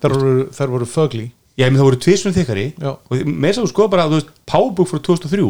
Þar 0.00 0.10
voru, 0.12 0.50
voru 0.70 0.86
fögli 0.86 1.30
Já, 1.56 1.70
menn 1.70 1.78
það 1.80 1.86
voru 1.88 1.96
tvisvun 2.04 2.34
þykkari. 2.36 2.64
Og 2.84 3.16
með 3.24 3.48
þess 3.48 3.58
að 3.58 3.64
þú 3.64 3.68
sko 3.70 3.84
bara, 3.88 4.08
veist, 4.12 4.26
powerbook 4.46 4.88
frá 4.90 4.98
2003 5.00 5.40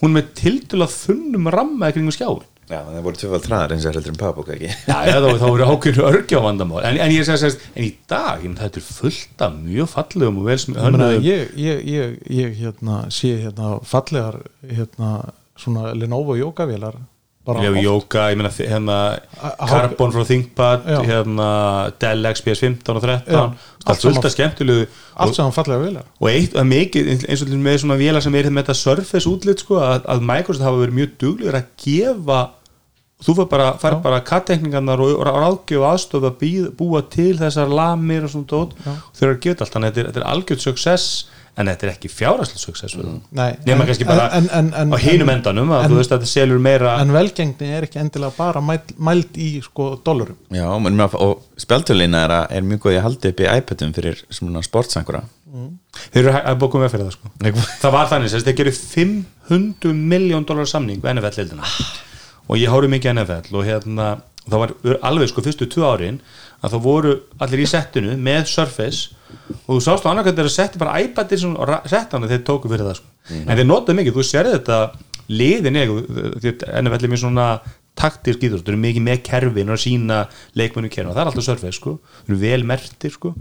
hún 0.00 0.16
með 0.16 0.32
tildulega 0.40 0.96
þunnum 0.96 1.52
ramma 1.52 1.92
kringum 1.94 2.14
skjáin 2.14 2.46
Já, 2.70 2.84
það 2.86 3.00
voru 3.02 3.18
tvöfald 3.18 3.46
þræðar 3.48 3.72
eins 3.74 3.84
og 3.84 3.96
heldur 3.96 4.12
um 4.12 4.18
Pabok 4.20 4.50
ekki? 4.54 4.68
Já, 4.86 4.98
já, 5.08 5.16
þá, 5.18 5.28
þá 5.40 5.46
voru 5.48 5.64
ákveðinu 5.66 6.04
örgjá 6.06 6.42
vandamál. 6.44 6.82
En, 6.86 6.98
en 7.02 7.14
ég 7.16 7.26
segi 7.26 7.48
að 7.48 7.64
en 7.74 7.86
í 7.88 7.88
dag, 8.12 8.44
ég 8.44 8.46
menn, 8.46 8.58
þetta 8.60 8.78
er 8.78 8.84
fullt 8.86 9.42
af 9.46 9.56
mjög 9.56 9.88
fallegum 9.90 10.38
og 10.38 10.46
vel 10.46 10.56
sem 10.62 10.76
hönnuðum 10.78 11.26
ég, 11.26 11.50
ég, 11.58 11.80
ég, 11.90 12.14
ég 12.30 12.54
hérna, 12.60 13.00
sé 13.10 13.32
hérna 13.40 13.72
fallegar 13.90 14.38
hérna, 14.62 15.10
svona 15.58 15.90
Lenovo 15.98 16.38
jókavélar 16.38 17.00
oft. 17.56 17.80
Jóka, 17.84 18.26
ég 18.32 18.38
meina 18.40 18.50
hérna 18.54 18.98
Carbon 19.58 20.14
frá 20.14 20.24
ThinkPad 20.28 20.86
hérna 21.08 21.48
Dell 22.02 22.30
XPS 22.30 22.64
15 22.66 22.96
og 22.96 23.02
13 23.02 23.34
Já, 23.34 23.42
allt 23.90 24.24
af 24.24 24.34
skemmtilegu 24.34 24.86
allt 24.86 25.32
og, 25.32 25.36
saman 25.36 25.56
fallegar 25.56 25.82
vélar. 25.84 26.06
og 26.20 26.30
eitt 26.30 26.56
að 26.56 26.70
mikið 26.70 27.10
eins 27.16 27.44
og 27.44 27.52
með 27.56 27.82
svona 27.82 27.98
vélar 28.00 28.24
sem 28.24 28.38
er 28.38 28.50
með 28.50 28.64
þetta 28.68 28.78
Surface 28.80 29.28
útlit 29.30 29.64
sko, 29.64 29.80
að, 29.82 30.06
að 30.14 30.24
Microsoft 30.30 30.66
hafa 30.68 30.82
verið 30.84 30.98
mjög 31.00 31.12
duglegur 31.24 31.60
að 31.60 31.70
gefa 31.84 32.40
þú 33.20 33.36
fær 33.36 33.50
bara, 33.50 33.72
fær 33.80 33.96
Já. 33.96 34.00
bara 34.04 34.22
kattekningarnar 34.24 35.02
og, 35.04 35.18
og 35.18 35.26
ráðgjöf 35.28 35.82
og 35.82 35.88
aðstofa 35.90 36.32
að 36.32 36.70
búa 36.78 37.02
til 37.12 37.34
þessar 37.40 37.72
lamir 37.72 38.24
og 38.24 38.32
svona 38.32 38.48
tótt 38.48 38.78
þau 38.86 39.26
eru 39.26 39.34
að 39.34 39.42
geta 39.44 39.66
allt, 39.66 39.74
þannig 39.74 39.90
að 39.90 40.00
þetta 40.00 40.08
er, 40.08 40.22
er 40.22 40.28
algjörð 40.32 40.64
success 40.64 41.10
en 41.60 41.68
þetta 41.70 41.86
er 41.86 41.92
ekki 41.92 42.10
fjárhæslega 42.12 42.62
success 42.62 42.96
mm. 42.98 43.18
Nei, 43.36 43.48
nema 43.68 43.86
kannski 43.88 44.06
bara 44.08 44.28
en, 44.38 44.48
en, 44.56 44.70
en, 44.82 44.94
á 44.94 44.98
hinum 45.02 45.28
en- 45.28 45.36
endanum 45.40 45.72
að 45.76 45.84
en- 45.84 45.92
þú 45.92 45.98
veist 46.00 46.14
að 46.14 46.22
þetta 46.22 46.30
selur 46.32 46.62
meira 46.64 46.94
en 47.02 47.12
velgengni 47.14 47.70
er 47.76 47.86
ekki 47.88 48.00
endilega 48.02 48.32
bara 48.38 48.62
mæld, 48.64 48.94
mæld 48.98 49.36
í 49.40 49.50
sko 49.64 49.90
dollarum 50.06 50.38
Já, 50.56 50.66
menn, 50.82 51.00
og 51.06 51.44
spjaldtölina 51.60 52.24
er, 52.26 52.34
að- 52.40 52.56
er 52.58 52.66
mjög 52.70 52.84
góð 52.86 52.96
að 52.98 53.04
halda 53.08 53.32
upp 53.34 53.44
í 53.44 53.50
iPadum 53.60 53.92
fyrir 53.96 54.24
svona 54.32 54.62
sportsankura. 54.64 55.20
Þeir 56.14 56.20
eru 56.22 56.32
að 56.38 56.58
bókum 56.62 56.84
með 56.84 56.92
fyrir 56.94 57.08
það 57.08 57.16
sko 57.16 57.64
það 57.82 57.94
var 57.96 58.10
þannig, 58.12 58.30
þess 58.30 58.44
að 58.44 58.50
þeir 58.50 58.58
gerir 58.60 58.76
500 58.78 59.94
miljón 60.14 60.46
dólar 60.46 60.68
samning 60.70 61.00
við 61.02 61.16
NFL-leildina 61.16 61.66
og 62.50 62.58
ég 62.60 62.70
hóru 62.70 62.90
mikið 62.90 63.16
NFL 63.16 63.58
og 63.58 63.66
hérna, 63.66 64.06
það 64.46 64.62
var 64.62 64.74
alveg 65.10 65.30
sko 65.32 65.42
fyrstu 65.44 65.66
tvö 65.70 65.88
árin 65.90 66.20
að 66.60 66.74
það 66.74 66.84
voru 66.84 67.14
allir 67.40 67.64
í 67.64 67.68
settinu 67.70 68.16
með 68.20 68.48
Surface 68.52 69.16
og 69.66 69.76
þú 69.76 69.80
sást 69.84 70.06
á 70.06 70.10
annarkvæmt 70.10 70.40
þeir 70.40 70.52
setti 70.52 70.80
bara 70.80 70.98
iPadir 71.02 71.40
sem 71.40 71.54
settana 71.90 72.30
þeir 72.30 72.42
tóku 72.46 72.70
fyrir 72.70 72.88
það 72.88 73.00
sko. 73.00 73.12
en 73.40 73.54
þeir 73.56 73.68
notaðu 73.68 73.98
mikið, 74.00 74.16
þú 74.16 74.26
sérði 74.26 74.56
þetta 74.58 74.80
liðin 75.30 75.78
eða, 75.78 76.00
því 76.42 76.52
að 76.52 76.80
NFL 76.82 77.06
er 77.06 77.12
mjög 77.12 77.22
svona 77.22 77.46
taktisk 78.00 78.44
íþrótt, 78.46 78.64
þeir 78.64 78.74
eru 78.74 78.80
mikið 78.80 79.04
með 79.04 79.18
kerfin 79.26 79.70
og 79.70 79.76
að 79.76 79.82
sína 79.82 80.18
leikmennu 80.56 80.90
kerfin 80.92 81.10
og 81.10 81.16
það 81.16 81.22
er 81.22 81.30
alltaf 81.30 81.46
Surface 81.46 81.76
sko, 81.76 81.92
þeir 82.24 82.32
eru 82.32 82.38
vel 82.40 82.66
mertir 82.70 83.12
sko. 83.12 83.32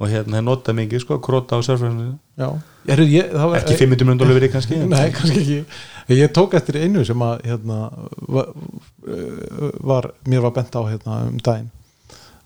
Og 0.00 0.10
hérna 0.10 0.36
þeir 0.36 0.46
nota 0.46 0.74
mikið 0.76 1.04
sko, 1.04 1.18
króta 1.24 1.56
á 1.56 1.60
Surface. 1.64 2.10
Já, 2.40 2.48
ég, 2.90 3.30
það 3.32 3.46
var, 3.46 3.58
ekki 3.62 3.78
500 3.80 4.08
minnum 4.08 4.20
dólar 4.20 4.36
verið 4.36 4.54
kannski? 4.56 4.80
Nei, 4.90 5.06
kannski 5.16 5.42
ekki. 5.44 5.80
Ég 6.18 6.34
tók 6.36 6.56
eftir 6.58 6.80
einu 6.82 7.06
sem 7.08 7.24
að 7.24 7.44
hérna, 7.46 7.82
var, 8.36 8.50
var, 9.92 10.10
mér 10.28 10.44
var 10.48 10.56
bent 10.58 10.76
á 10.76 10.82
hérna, 10.84 11.22
um 11.30 11.38
daginn 11.40 11.70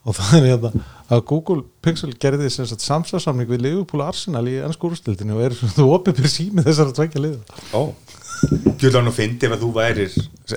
og 0.05 0.17
það 0.19 0.35
er 0.39 0.47
hérna 0.51 0.71
að 1.15 1.23
Google 1.31 1.63
Pixel 1.85 2.13
gerði 2.21 2.51
samstarfsamning 2.53 3.49
við 3.49 3.63
Liverpool 3.65 4.03
og 4.05 4.11
Arsenal 4.13 4.45
í 4.51 4.59
ennsku 4.65 4.91
úrstildinu 4.91 5.37
og 5.39 5.45
er 5.47 5.57
þú 5.79 5.87
opið 5.97 6.21
fyrir 6.21 6.33
sími 6.35 6.65
þessar 6.67 6.91
að 6.93 6.99
tvekja 7.01 7.25
liða. 7.25 7.63
Ó, 7.73 7.83
Gjöld 8.81 8.97
hann 8.99 9.09
að 9.09 9.17
fyndi 9.17 9.47
ef 9.49 9.55
að 9.57 9.63
þú 9.65 9.69
værir 9.79 10.17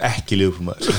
ekki 0.09 0.39
liður 0.41 0.63
maður. 0.67 0.97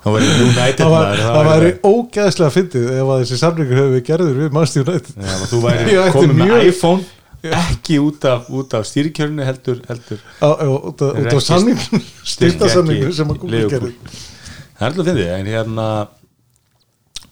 Það 0.00 0.14
væri 0.14 0.28
United 0.44 0.84
maður 0.92 1.22
það 1.24 1.48
væri 1.50 1.70
ógæðslega 1.90 2.52
fyndið 2.54 2.84
ef 2.94 3.08
að 3.14 3.22
þessi 3.24 3.38
samningur 3.40 3.80
hefur 3.80 3.94
við 3.96 4.04
gerður 4.06 4.36
við 4.38 4.52
Manchester 4.54 4.84
United. 4.86 5.16
Já, 5.18 5.34
þú 5.50 5.62
væri 5.64 5.96
komið 6.14 6.36
með 6.36 6.52
mjög- 6.52 6.68
iPhone 6.70 7.50
ekki 7.56 7.98
út 8.04 8.24
af, 8.28 8.46
af 8.78 8.86
stýrikjörnu 8.86 9.44
heldur, 9.48 9.78
heldur 9.88 10.22
á, 10.44 10.48
út 10.68 11.02
af- 11.06 11.16
af 11.16 11.26
Ekki- 11.26 11.42
samningur 11.48 12.06
styrtasamningur 12.34 13.14
sem 13.16 13.28
að 13.34 13.38
Google 13.42 13.56
Liverpool. 13.64 13.92
gerði. 13.98 14.18
Það 14.76 14.80
er 14.80 14.90
alltaf 14.90 15.02
að 15.02 15.10
fyndi 15.10 15.28
en 15.36 15.50
hérna 15.54 15.86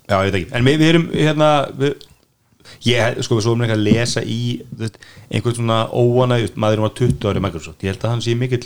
já, 0.09 0.16
ég 0.24 0.30
veit 0.32 0.40
ekki, 0.42 0.50
en 0.56 0.64
við, 0.68 0.78
við 0.82 0.88
erum 0.94 1.06
hérna 1.12 1.48
við, 1.78 1.94
ég, 2.88 3.22
sko, 3.24 3.38
við 3.38 3.46
svo 3.46 3.54
erum 3.54 3.64
ekki 3.68 3.76
að 3.78 3.86
lesa 3.88 4.22
í 4.24 4.40
veist, 4.80 4.98
einhvern 5.30 5.56
svona 5.61 5.78
óana 5.92 6.38
maður 6.56 6.84
var 6.86 6.94
20 7.00 7.30
ári 7.32 7.42
Microsoft, 7.44 7.82
ég 7.84 7.92
held 7.94 8.04
að 8.09 8.14
hann 8.16 8.24
sé 8.24 8.36
mikill 8.38 8.64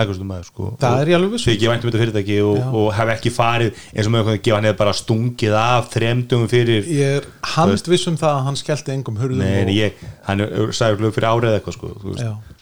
Microsoft 0.00 0.24
maður, 0.24 0.46
sko 0.48 0.68
Það 0.80 1.00
er 1.02 1.08
ég 1.12 1.16
alveg 1.18 1.32
viss. 1.34 1.44
um. 1.44 1.52
Ég 1.52 1.58
gef 1.60 1.70
væntum 1.74 1.90
þetta 1.90 2.00
fyrirtæki 2.00 2.36
og, 2.40 2.60
og 2.80 2.86
hef 2.96 3.10
ekki 3.16 3.32
farið 3.36 3.82
eins 3.92 4.06
og 4.08 4.14
mjög 4.14 4.30
að 4.32 4.38
gefa 4.46 4.56
hann 4.56 4.68
hefur 4.70 4.78
bara 4.80 4.94
stungið 4.96 5.56
af 5.60 5.90
þremdugum 5.92 6.48
fyrir 6.48 6.88
ég 6.88 7.18
er 7.18 7.26
handviss 7.56 8.06
um 8.08 8.16
það 8.16 8.38
að 8.38 8.46
hann 8.48 8.56
skellti 8.62 8.94
engum 8.94 9.18
hurðum 9.20 9.44
Nei, 9.44 9.60
og, 9.66 9.74
ég, 9.76 10.00
hann 10.24 10.44
sagði 10.72 11.10
fyrir 11.12 11.28
árið 11.34 11.50
eða 11.50 11.60
eitthvað 11.60 11.76
sko, 11.76 11.92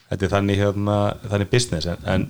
þetta 0.09 0.27
er 0.27 0.33
þannig 0.35 0.63
hérna, 0.65 0.99
þannig 1.31 1.53
business 1.55 1.87
en, 1.93 2.03
en 2.11 2.27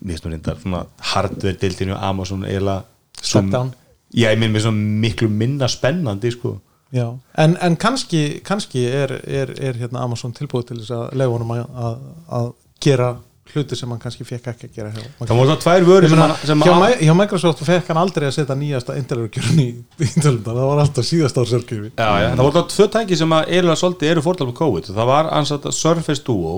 mér 0.00 0.16
finnst 0.16 0.26
nú 0.26 0.34
reyndar 0.34 0.58
svona 0.64 0.82
hardware 1.12 1.58
dildinu 1.62 1.94
Amazon 1.94 2.42
svo- 2.42 2.82
Shutdown. 3.22 3.70
Já, 4.14 4.30
ég 4.30 4.38
minn 4.38 4.52
mér 4.54 4.62
svona 4.66 5.00
miklu 5.02 5.28
minna 5.28 5.68
spennandi 5.68 6.30
sko. 6.34 6.56
Já. 6.94 7.08
en, 7.42 7.56
en 7.60 7.74
kannski, 7.76 8.40
kannski 8.46 8.84
er, 8.86 9.10
er, 9.26 9.50
er 9.58 9.74
hérna 9.80 10.04
Amazon 10.06 10.32
tilbúið 10.32 10.68
til 10.68 10.76
þess 10.78 10.92
að 10.94 11.16
lefa 11.18 11.32
honum 11.34 11.50
að, 11.56 11.64
að, 11.74 11.96
að 12.38 12.46
gera 12.86 13.08
hluti 13.50 13.76
sem 13.78 13.90
hann 13.90 13.98
kannski 14.02 14.24
fekk 14.26 14.46
ekki 14.52 14.68
að 14.68 14.76
gera 14.78 14.92
hjá 14.94 15.02
Það 15.26 15.32
voru 15.40 15.50
það 15.50 15.58
tvær 15.64 15.84
vörur 15.88 16.06
Ég 16.06 16.12
sem, 16.12 16.18
meina, 16.20 16.28
hann- 16.36 16.46
sem 16.50 16.62
hjá, 16.62 17.02
hjá 17.02 17.14
Microsoft 17.18 17.64
fekk 17.66 17.90
hann 17.90 18.00
aldrei 18.04 18.28
að 18.30 18.34
setja 18.38 18.56
nýjasta 18.58 18.96
Intel-örgjörn 19.02 19.60
í 19.62 19.66
Intel-örgjörn, 20.06 20.46
það 20.46 20.62
var 20.70 20.82
alltaf 20.84 21.08
síðast 21.10 21.42
árs 21.42 21.54
örgjörn 21.58 21.90
Já, 21.90 22.08
já, 22.22 22.28
það 22.30 22.42
voru 22.46 22.56
það 22.60 22.70
tvö 22.76 22.88
tæki 22.96 23.18
sem 23.20 23.34
að 23.36 23.50
eiginlega 23.50 23.80
svolítið 23.82 24.12
eru 24.14 24.24
fórtal 24.26 24.48
með 24.50 24.56
COVID. 24.62 24.90
Það 24.96 25.10
var 25.10 25.30
ansett 25.40 25.68
Surface 25.74 26.24
Duo 26.26 26.54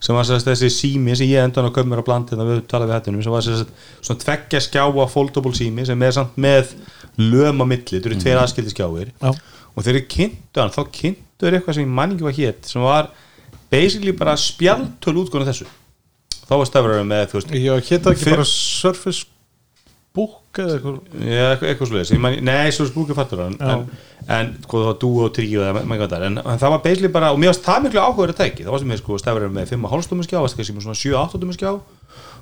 sem 0.00 0.16
var 0.16 0.24
sérst 0.24 0.48
þessi 0.48 0.70
sími 0.72 1.14
sem 1.18 1.28
ég 1.28 1.44
endan 1.44 1.66
að 1.68 1.74
köpa 1.76 1.90
mér 1.92 2.00
á 2.00 2.08
blandi 2.08 2.32
þegar 2.34 2.48
við 2.50 2.60
talaðum 2.70 2.90
við 2.90 2.96
hættunum 2.96 3.24
sem 3.26 3.34
var 3.34 3.44
sérst 3.44 3.72
svona 4.00 4.22
tveggja 4.24 4.60
skjáa 4.64 5.06
foldable 5.12 5.52
sími 5.56 5.84
sem 5.88 6.02
er 6.06 6.14
samt 6.16 6.38
með 6.40 6.72
löm 7.20 7.60
á 7.60 7.64
milli, 7.68 7.84
þetta 7.98 8.08
eru 8.08 8.20
tveir 8.22 8.40
aðskildi 8.40 8.72
skjáir. 8.72 9.10
Já. 9.20 9.34
og 9.76 9.84
þeir 9.86 10.00
kynntu 10.10 10.62
hann 10.62 10.72
þá 10.72 10.80
kynntu 10.94 11.44
þeir 11.44 11.58
eitthvað 11.58 11.76
sem 11.76 11.84
ég 11.84 11.92
man 12.00 12.14
ekki 12.14 12.24
hvað 12.26 12.40
hétt 12.40 12.70
sem 12.72 12.82
var 12.86 13.10
basically 13.70 14.12
bara 14.16 14.34
spjaltöl 14.40 15.18
útgóðan 15.20 15.50
þessu. 15.52 15.68
Þá 16.48 16.54
var 16.58 16.66
stafur 16.66 16.96
með 17.06 17.26
þú 17.30 17.38
veist 17.38 17.52
Já, 17.60 17.74
hétta 17.90 18.14
ekki 18.14 18.24
Fyr- 18.24 18.34
bara 18.40 18.48
Surface 18.50 19.26
Book 20.16 20.58
eða 20.58 20.74
eitthvað? 20.74 20.96
Eitthvað, 21.70 21.88
sluðis 21.92 22.10
Nei, 22.42 22.70
svo 22.74 22.86
spúkið 22.88 23.14
fattur 23.20 23.44
hann. 23.44 23.54
Já. 23.60 23.68
en, 23.70 23.84
en 24.34 24.48
sko, 24.64 24.80
það 24.80 24.88
var 24.88 24.96
dú 25.04 25.10
og 25.22 25.30
það. 25.38 26.16
Er 26.16 26.24
en, 26.26 26.38
en 26.42 26.58
það 26.58 26.72
var 26.74 26.80
basically 26.82 27.10
bara, 27.14 27.28
og 27.30 27.38
mér 27.38 27.52
varst 27.52 27.66
það 27.68 27.84
miklu 27.84 28.00
áhugaður 28.02 28.32
að 28.34 28.40
tæki 28.40 28.66
það 28.66 28.74
varstu 28.74 28.88
með 28.90 28.98
sko 29.04 29.18
stafur 29.22 29.46
með 29.54 29.70
5,5 29.70 30.02
stómi 30.08 30.26
skjá 30.26 30.38
varstu 30.42 30.58
kannski 30.58 30.74
með 30.74 30.84
svona 30.88 31.02
7-8 31.04 31.38
stómi 31.38 31.54
skjá. 31.54 31.70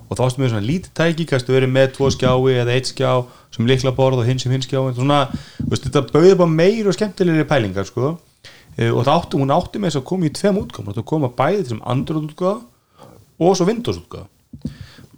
Og 0.08 0.12
það 0.16 0.24
varstu 0.24 0.40
með 0.40 0.52
svona 0.54 0.64
lítið 0.64 0.90
tæki 0.96 1.28
kannski 1.28 1.56
verið 1.58 1.70
með 1.74 1.86
2 1.98 2.08
skjái 2.16 2.56
eða 2.62 2.78
1 2.78 2.88
skjá 2.94 3.12
sem 3.52 3.68
likla 3.68 3.92
borð 4.00 4.22
og 4.22 4.26
hinn 4.30 4.40
sem 4.40 4.52
hinn 4.54 4.64
skjá. 4.64 4.80
Svona, 4.96 5.20
veist, 5.68 5.84
þetta 5.84 6.08
bauði 6.08 6.40
bara 6.40 6.48
meir 6.48 6.88
og 6.88 6.96
skemmtilegri 6.96 7.44
pælingar 7.52 7.84
sko. 7.84 8.14
Eh, 8.78 8.88
og 8.88 9.04
það 9.04 9.12
átti, 9.18 9.36
hún 9.42 9.52
átti 9.52 9.76
með 9.76 9.92
þess 9.92 10.00
að 10.00 10.08
koma 10.08 10.24
í 10.24 10.32
tveim 10.32 10.56
útgáfum 10.64 10.88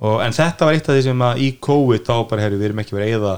og 0.01 0.23
en 0.25 0.35
þetta 0.37 0.67
var 0.69 0.77
eitt 0.77 0.89
af 0.89 0.97
því 0.97 1.05
sem 1.07 1.25
að 1.27 1.43
í 1.45 1.49
COVID 1.67 2.07
þá 2.09 2.15
bara 2.31 2.45
herri, 2.47 2.59
við 2.61 2.71
erum 2.71 2.83
ekki 2.83 2.97
verið 2.97 3.11
að 3.11 3.17
eyða 3.21 3.35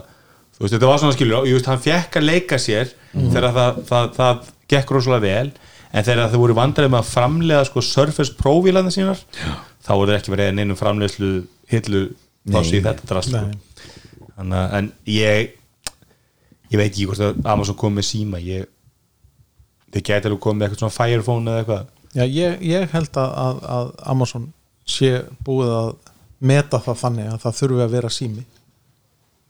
þú 0.53 0.65
veist, 0.65 0.75
þetta 0.77 0.91
var 0.91 1.03
svona 1.03 1.17
skilur, 1.17 1.47
ég 1.49 1.59
veist, 1.59 1.71
hann 1.73 1.83
fekk 1.83 2.19
að 2.21 2.29
leika 2.29 2.59
sér 2.63 2.93
þegar 3.13 3.49
það, 3.57 3.81
það, 3.89 4.11
það 4.19 4.51
gekk 4.73 4.93
rosalega 4.97 5.27
vel, 5.27 5.53
en 5.93 6.07
þegar 6.07 6.31
þau 6.33 6.43
voru 6.45 6.59
vandræði 6.59 6.93
með 6.93 7.03
að 7.03 7.11
framlega 7.13 7.65
sko 7.69 7.83
Surface 7.85 8.37
Pro 8.39 8.55
vílarna 8.65 8.93
sínar, 8.95 9.25
Já. 9.37 9.57
þá 9.83 9.93
voru 9.97 10.13
þeir 10.13 10.21
ekki 10.21 10.35
verið 10.37 10.55
neinum 10.59 10.79
framlegslu 10.79 11.33
hillu 11.73 12.05
plási 12.49 12.79
í 12.79 12.85
þetta 12.85 13.11
drast 13.11 13.35
sko. 13.35 13.43
En 14.43 14.93
ég 15.07 15.59
ég 16.73 16.81
veit 16.81 16.89
ekki 16.89 17.09
hvort 17.09 17.21
að 17.23 17.43
Amazon 17.53 17.77
kom 17.79 17.99
með 17.99 18.09
síma 18.09 18.41
ég 18.43 18.69
þið 19.93 20.07
gæti 20.09 20.29
alveg 20.31 20.41
komið 20.43 20.59
með 20.59 20.67
eitthvað 20.67 20.83
svona 20.83 20.97
Fire 20.97 21.27
Phone 21.27 21.53
eða 21.53 21.63
eitthvað 21.63 21.91
Já, 22.13 22.25
ég, 22.29 22.59
ég 22.69 22.91
held 22.93 23.17
að, 23.17 23.31
að, 23.41 23.61
að 23.73 23.91
Amazon 24.13 24.49
sé 24.89 25.11
búið 25.47 25.71
að 25.77 25.91
meta 26.43 26.81
það 26.83 27.01
þannig 27.05 27.31
að 27.31 27.41
það 27.45 27.59
þurfi 27.61 27.85
að 27.85 27.95
vera 27.97 28.11
sími. 28.13 28.45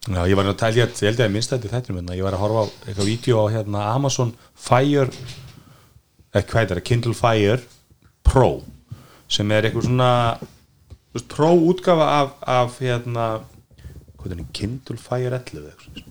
Já, 0.03 0.26
ég 0.26 0.34
var 0.34 0.47
nú 0.47 0.51
að 0.51 0.59
tælja, 0.59 0.88
ég 0.88 1.05
held 1.07 1.20
ég 1.20 1.28
að 1.28 1.34
minnst 1.36 1.53
þetta 1.55 1.68
þetta 1.76 1.95
minna, 1.95 2.16
ég 2.18 2.24
var 2.26 2.34
að 2.34 2.43
horfa 2.43 2.62
á 2.66 2.68
eitthvað 2.88 3.07
vídeo 3.07 3.36
á 3.38 3.47
hérna 3.55 3.80
Amazon 3.93 4.32
Fire 4.59 5.12
eða 6.32 6.47
hvað 6.51 6.62
er 6.62 6.70
það, 6.72 6.86
Kindle 6.88 7.14
Fire 7.14 7.62
Pro 8.26 8.49
sem 9.30 9.47
er 9.55 9.68
eitthvað 9.68 9.86
svona 9.86 10.09
veist, 11.14 11.28
Pro 11.30 11.53
útgafa 11.70 12.07
af, 12.16 12.32
af 12.43 12.80
hérna 12.82 13.26
hvað 14.18 14.34
er 14.34 14.40
það, 14.40 14.51
Kindle 14.59 14.99
Fire 15.05 15.38
11 15.38 15.62
eða 15.62 15.70
eitthvað 15.70 15.93
það? 15.93 16.09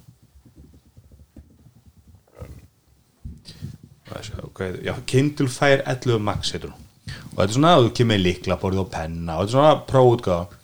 Já, 4.88 4.96
Kindle 5.08 5.52
Fire 5.52 5.84
11 5.84 6.24
Max 6.24 6.56
heitur 6.56 6.72
hún. 6.72 6.80
Og 7.32 7.36
þetta 7.36 7.50
er 7.50 7.56
svona 7.58 7.76
að 7.76 7.86
þú 7.86 7.92
kemur 8.00 8.20
í 8.20 8.24
liklaborð 8.24 8.84
og 8.86 8.90
penna 8.96 9.36
og 9.36 9.52
þetta 9.52 9.52
er 9.52 9.56
svona 9.92 10.08
útgafa 10.16 10.61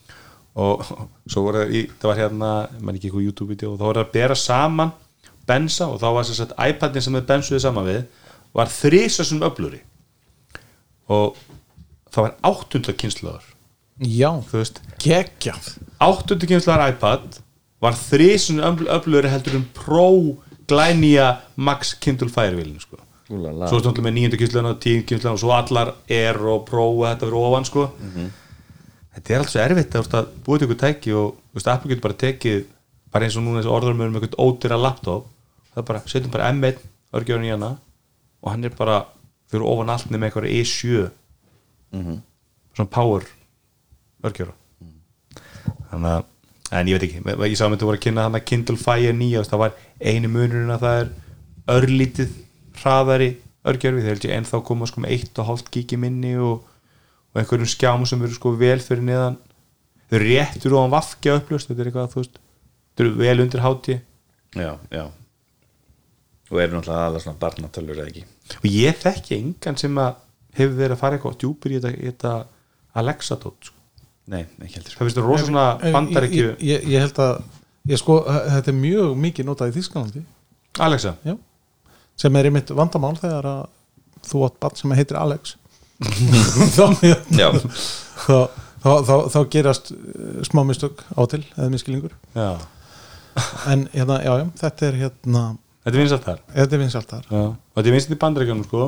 og 0.57 0.85
svo 1.29 1.43
voru 1.45 1.63
það 1.63 1.73
í, 1.77 1.81
það 1.99 2.09
var 2.11 2.21
hérna 2.21 2.51
mann 2.81 2.97
ekki 2.97 3.09
eitthvað 3.09 3.27
YouTube-vídeó 3.27 3.73
og 3.73 3.77
þá 3.79 3.85
voru 3.87 3.99
það 4.01 4.07
að 4.07 4.15
bera 4.17 4.37
saman 4.41 4.93
bensa 5.47 5.87
og 5.91 5.99
þá 6.01 6.07
var 6.15 6.27
þess 6.27 6.43
að 6.45 6.55
iPadin 6.71 7.05
sem 7.05 7.17
þið 7.17 7.27
bensuði 7.29 7.61
saman 7.63 7.87
við 7.87 8.01
var 8.57 8.71
þrísasum 8.73 9.43
öfluri 9.47 9.83
og 11.13 11.37
það 12.11 12.25
var 12.27 12.35
áttunda 12.49 12.95
kynslaður 12.97 13.53
Já, 13.97 14.29
þú 14.45 14.59
veist, 14.59 14.81
geggjað 15.01 15.69
áttunda 16.03 16.49
kynslaður 16.49 16.93
iPad 16.95 17.39
var 17.85 17.97
þrísasum 17.97 18.87
öfluri 18.97 19.31
heldur 19.31 19.59
um 19.61 19.67
Pro 19.77 20.09
glænýja 20.67 21.29
Max 21.55 21.93
Kindle 22.01 22.29
Fire 22.33 22.57
vilin 22.57 22.81
sko 22.81 22.99
úlala 23.31 23.67
svo 23.69 23.79
stóðum 23.81 23.99
við 24.01 24.05
með 24.07 24.17
nýjöndu 24.17 24.41
kynslaðan 24.41 24.73
og 24.73 24.81
tíu 24.83 25.05
kynslaðan 25.07 25.37
og 25.37 25.41
svo 25.43 25.53
allar 25.55 25.93
Air 26.11 26.41
og 26.49 26.65
Pro 26.67 26.85
og 26.95 27.05
þetta 27.05 27.27
verið 27.29 27.47
ofan 27.47 27.67
sko 27.67 27.87
þetta 29.17 29.33
er 29.33 29.41
allt 29.43 29.51
svo 29.53 29.63
erfitt 29.63 29.97
að, 29.97 30.29
búið 30.45 30.61
til 30.61 30.67
ykkur 30.67 30.79
tæki 30.83 31.15
og 31.17 31.33
þú 31.35 31.59
veist, 31.59 31.71
Apple 31.73 31.91
getur 31.91 32.05
bara 32.05 32.21
tekið 32.23 32.63
bara 33.11 33.27
eins 33.27 33.37
og 33.39 33.43
núna 33.45 33.61
þessi 33.61 33.73
orður 33.73 33.97
með 33.97 34.17
eitthvað 34.19 34.39
ódýra 34.43 34.77
laptop. 34.79 35.27
Það 35.73 35.81
er 35.81 35.87
bara, 35.89 36.01
setjum 36.11 36.33
bara 36.33 36.49
M1 36.53 36.81
örgjörn 37.17 37.45
í 37.47 37.53
hana 37.53 37.73
og 38.43 38.51
hann 38.51 38.67
er 38.67 38.73
bara 38.77 39.01
fyrir 39.51 39.65
ofan 39.67 39.91
allt 39.93 40.09
með 40.11 40.27
eitthvað 40.27 40.49
E7 40.51 41.07
svona 42.77 42.89
power 42.91 43.25
örgjöra 44.27 44.53
þannig 45.91 46.11
að 46.11 46.25
en 46.77 46.89
ég 46.91 46.97
veit 46.97 47.05
ekki, 47.07 47.21
ég 47.23 47.55
sá 47.55 47.63
að 47.65 47.77
þetta 47.77 47.87
voru 47.87 47.97
að 47.97 48.03
kynna 48.03 48.25
þannig 48.27 48.41
að 48.41 48.47
Kindle 48.51 48.77
Fire 48.81 49.13
9 49.15 49.43
það 49.47 49.61
var 49.61 49.75
einu 50.03 50.31
munurinn 50.33 50.73
að 50.75 50.83
það 50.83 50.97
er 51.01 51.11
örlítið 51.77 52.33
hraðari 52.81 53.29
örgjörfi 53.67 54.03
þegar 54.03 54.25
ég 54.27 54.35
ennþá 54.37 54.59
koma 54.67 54.87
sko 54.89 55.03
með 55.03 55.15
1,5 55.15 55.71
gigi 55.71 55.99
minni 55.99 56.33
og, 56.43 56.65
og 57.33 57.41
einhverjum 57.41 57.69
skjám 57.69 58.05
sem 58.09 58.23
eru 58.23 58.35
sko 58.35 58.53
vel 58.59 58.79
fyrir 58.83 59.05
neðan. 59.05 59.37
Þau 60.07 60.17
eru 60.19 60.29
réttur 60.31 60.75
og 60.75 60.83
hann 60.85 60.93
vafkja 60.93 61.37
upplöst 61.41 61.69
þetta 61.71 61.83
er 61.83 61.89
eitthvað 61.91 62.11
þú 62.13 62.21
veist 62.21 62.37
þau 62.97 63.03
eru 63.05 63.15
vel 63.19 63.43
undir 63.43 63.63
háti 63.65 63.97
já, 64.55 64.71
já. 64.93 65.03
Og 66.47 66.61
eru 66.63 66.77
náttúrulega 66.77 67.09
alveg 67.09 67.25
svona 67.25 67.41
barnatölur 67.41 67.97
eða 67.99 68.07
ekki? 68.13 68.23
Og 68.61 68.67
ég 68.71 69.01
þekki 69.01 69.35
engan 69.41 69.79
sem 69.79 69.99
að 69.99 70.21
hefur 70.57 70.77
verið 70.79 70.95
að 70.95 71.01
fara 71.01 71.17
eitthvað 71.17 71.35
djúpir 71.43 71.75
í 71.75 71.81
þetta, 71.81 71.91
í 71.99 72.07
þetta 72.07 72.33
Alexa 72.97 73.37
dot 73.41 73.67
sko. 73.69 73.75
nei, 74.31 74.45
ekki 74.63 74.79
heldur. 74.79 74.95
Það 74.95 75.03
finnst 75.05 75.19
það 75.19 75.27
rosa 75.27 75.49
svona 75.49 75.65
bandaríkju 75.83 76.45
ég, 76.47 76.63
ég, 76.71 76.87
ég 76.95 77.03
held 77.03 77.19
að 77.23 77.35
ég 77.91 78.01
sko, 78.01 78.17
þetta 78.27 78.71
er 78.71 78.79
mjög 78.79 79.13
mikið 79.27 79.47
notað 79.47 79.71
í 79.71 79.75
Þískalandi 79.77 80.23
Alexa? 80.87 81.13
Já. 81.27 81.35
sem 82.17 82.39
er 82.39 82.49
einmitt 82.49 82.73
vandamál 82.75 83.15
þegar 83.19 83.47
að 83.51 83.61
þú 84.27 84.43
átt 84.47 84.59
barn 84.63 84.79
sem 84.79 84.95
heitir 84.97 85.19
Alex 85.19 85.55
þá, 88.27 88.37
þá, 88.83 88.91
þá, 89.07 89.13
þá, 89.33 89.39
gerast 89.53 89.91
uh, 89.93 90.41
smá 90.45 90.61
mistök 90.67 91.01
á 91.17 91.21
til 91.29 91.41
eða 91.55 91.71
miskilingur 91.73 92.13
en 92.37 93.87
hérna, 93.93 94.19
já, 94.21 94.33
já, 94.41 94.45
þetta 94.61 94.87
er 94.87 94.99
hérna 95.01 95.43
þetta 95.81 95.95
er 95.95 95.99
vinsalt 96.03 96.27
þar 96.27 96.45
þetta 96.53 96.77
er 96.77 96.83
vinsalt 96.83 97.11
þar 97.15 97.27
Já, 97.31 97.43
og 97.49 97.79
þetta 97.79 97.89
er 97.89 97.97
vinsalt 97.97 98.13
í 98.15 98.21
bandaríkjunum 98.21 98.67
sko. 98.67 98.85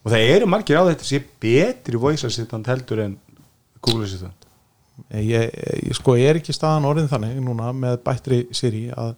Og 0.00 0.12
það 0.12 0.30
eru 0.34 0.46
margir 0.48 0.80
á 0.80 0.88
þetta 0.88 1.04
sé 1.04 1.18
betri 1.42 1.98
voice 2.00 2.24
assistant 2.28 2.68
heldur 2.70 3.02
en 3.04 3.18
Google 3.84 4.06
assistant. 4.06 4.46
Ég, 5.12 5.50
ég, 5.52 5.92
sko, 5.96 6.14
ég 6.20 6.30
er 6.30 6.40
ekki 6.40 6.54
staðan 6.56 6.88
orðin 6.88 7.08
þannig 7.08 7.36
núna 7.44 7.72
með 7.76 8.00
bættri 8.04 8.40
Siri 8.56 8.86
að 8.92 9.14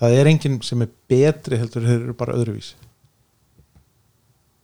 það 0.00 0.14
er 0.18 0.30
enginn 0.30 0.60
sem 0.66 0.82
er 0.82 0.90
betri 1.10 1.58
heldur 1.60 1.86
þeir 1.86 1.98
eru 2.00 2.14
bara 2.18 2.34
öðruvísi 2.38 2.89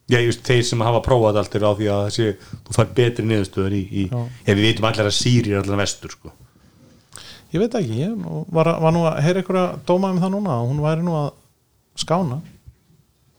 Já, 0.06 0.20
just 0.22 0.44
þeir 0.46 0.62
sem 0.62 0.82
hafa 0.86 1.00
prófað 1.02 1.40
allt 1.40 1.54
er 1.58 1.64
á 1.66 1.72
því 1.74 1.86
að 1.90 2.02
þessi, 2.06 2.26
þú 2.66 2.74
fær 2.76 2.90
betri 2.94 3.24
niðurstöður 3.26 3.74
í, 3.74 3.80
í 3.90 4.04
ef 4.46 4.52
við 4.52 4.62
vitum 4.68 4.86
allir 4.86 5.08
að 5.08 5.16
Sýri 5.16 5.54
er 5.54 5.64
allir 5.64 5.80
vestur 5.80 6.14
sko. 6.14 6.30
ég 7.50 7.62
veit 7.62 7.74
ekki, 7.80 7.96
ég 8.04 8.12
var, 8.54 8.70
var 8.84 8.94
nú 8.94 9.02
að 9.08 9.18
heyra 9.26 9.42
ykkur 9.42 9.58
að 9.64 9.74
dóma 9.88 10.12
um 10.14 10.20
það 10.22 10.34
núna 10.36 10.54
að 10.54 10.68
hún 10.70 10.82
væri 10.84 11.06
nú 11.06 11.16
að 11.18 11.28
skána. 11.98 12.38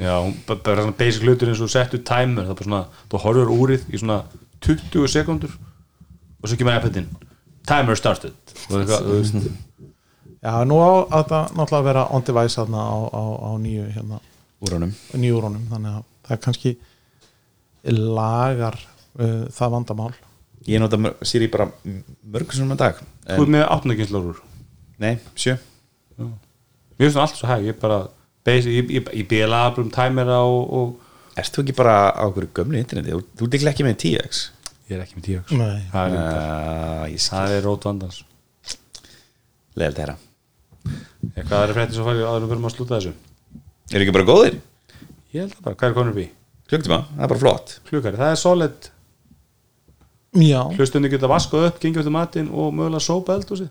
Já, 0.02 0.16
bara, 0.48 0.60
bara 0.66 0.84
svona 0.84 0.98
basic 1.00 1.24
hlutur 1.24 1.52
eins 1.52 1.62
og 1.64 1.72
settu 1.72 2.00
timer, 2.04 2.48
það 2.48 2.54
er 2.54 2.60
bara 2.60 2.68
svona, 2.70 2.84
þú 3.12 3.22
horfur 3.26 3.52
úrið 3.56 3.84
í 3.88 4.00
svona 4.02 4.22
20 4.66 5.08
sekundur 5.16 5.54
og 6.42 6.50
svo 6.50 6.58
kemur 6.60 6.76
appetinn 6.76 7.08
timer 7.68 8.00
started. 8.00 8.36
Og 8.72 8.80
eitthvað, 8.82 9.06
þú 9.06 9.18
veist. 9.20 9.52
Já, 10.42 10.54
nú 10.66 10.80
á 10.82 10.90
að 11.06 11.28
það 11.30 11.56
náttúrulega 11.60 11.88
vera 11.88 12.06
on 12.18 12.24
device 12.26 12.58
þarna 12.58 12.82
á, 12.82 12.98
á, 13.14 13.24
á 13.46 13.50
nýju 13.62 13.88
hérna, 13.94 14.18
úrónum 15.38 15.66
þannig 15.72 15.96
að 15.96 16.04
það 16.28 16.36
er 16.36 16.42
kannski 16.46 16.74
lagar 17.92 18.78
uh, 19.18 19.46
það 19.50 19.74
vandamál. 19.76 20.14
Ég 20.70 20.82
nota 20.84 21.00
mör- 21.02 21.18
Siri 21.26 21.50
bara 21.52 21.68
svona 22.54 22.78
dag 22.78 23.00
þú 23.02 23.36
en, 23.38 23.42
er 23.42 23.54
með 23.56 23.68
áttundakynnslóður 23.74 24.42
nei, 25.02 25.16
sjö. 25.34 25.56
Mér 26.22 27.08
finnst 27.08 27.16
það 27.18 27.24
allt 27.26 27.40
svo 27.40 27.50
hæg, 27.50 27.70
ég 27.72 27.80
bara 27.82 28.02
basic, 28.46 28.76
ég, 28.76 28.92
ég, 29.00 29.08
ég 29.24 29.30
bíla 29.32 29.64
um 29.82 29.90
timera 29.94 30.44
og, 30.46 30.62
og 30.70 31.08
Ert 31.42 31.56
þú 31.56 31.64
ekki 31.64 31.74
bara 31.78 31.96
á 32.12 32.28
okkur 32.28 32.50
gömlu 32.60 32.76
interneti? 32.78 33.14
Þú, 33.16 33.24
þú 33.40 33.48
er 33.48 33.70
ekki 33.72 33.86
með 33.88 33.96
10x 34.04 34.42
ég 34.92 34.98
er 34.98 35.04
ekki 35.06 35.18
með 35.18 35.28
tíu 35.30 35.42
Nei. 35.56 35.86
það 35.94 36.18
er, 36.18 36.18
uh, 36.20 37.06
er 37.56 37.66
rót 37.66 37.88
vandans. 37.88 38.22
Leðilt 39.80 40.02
þeirra 40.02 40.18
hvað 41.48 41.64
er 41.64 41.74
frétti 41.78 41.96
svo 41.96 42.06
farið 42.08 42.26
áður 42.28 42.48
maður 42.66 42.72
að 42.72 42.76
slúta 42.76 42.98
þessu 42.98 43.14
Er 43.92 44.04
ekki 44.04 44.16
bara 44.16 44.28
góðir? 44.28 44.58
ég 45.32 45.46
held 45.46 45.54
að 45.56 45.66
bara, 45.66 45.78
hvað 45.80 45.90
er 45.90 45.96
konur 45.98 46.16
bí? 46.16 46.26
Klukktíma, 46.72 47.00
það 47.12 47.24
er 47.26 47.32
bara 47.34 47.42
flott. 47.42 47.78
Klukari, 47.88 48.20
það 48.20 48.34
er 48.34 48.40
solid. 48.40 48.90
Já, 50.42 50.62
hlustundi 50.78 51.12
geta 51.12 51.28
vaskað 51.28 51.68
upp, 51.68 51.80
gengið 51.84 52.06
eftir 52.06 52.16
matinn 52.16 52.52
og 52.56 52.72
mögulega 52.72 53.04
sópa 53.04 53.36
eldhúsi 53.36 53.68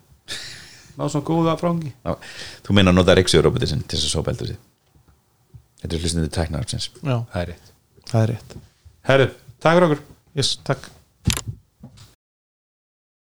ná 1.00 1.06
svona 1.08 1.24
góða 1.24 1.54
frangi 1.56 1.92
Ná, 2.04 2.12
Þú 2.66 2.76
meina 2.76 2.92
að 2.92 2.98
nota 2.98 3.16
Rixu-robotin 3.16 3.80
til 3.88 3.96
þess 3.96 4.10
að 4.10 4.12
sópa 4.12 4.34
eldur 4.34 4.50
sig 4.50 4.58
Þetta 5.80 5.96
er 5.96 6.04
hlustandi 6.04 6.32
tæknar 6.34 6.66
já, 6.68 6.80
það 7.32 7.40
er 7.40 7.46
rétt. 7.48 7.70
Það 8.10 8.22
er 8.22 8.30
rétt. 8.34 8.56
Herru, 9.08 9.26
takk 9.64 9.76
fyrir 9.78 9.86
okkur. 9.86 10.00
Yes, 10.36 10.50
takk 10.66 10.90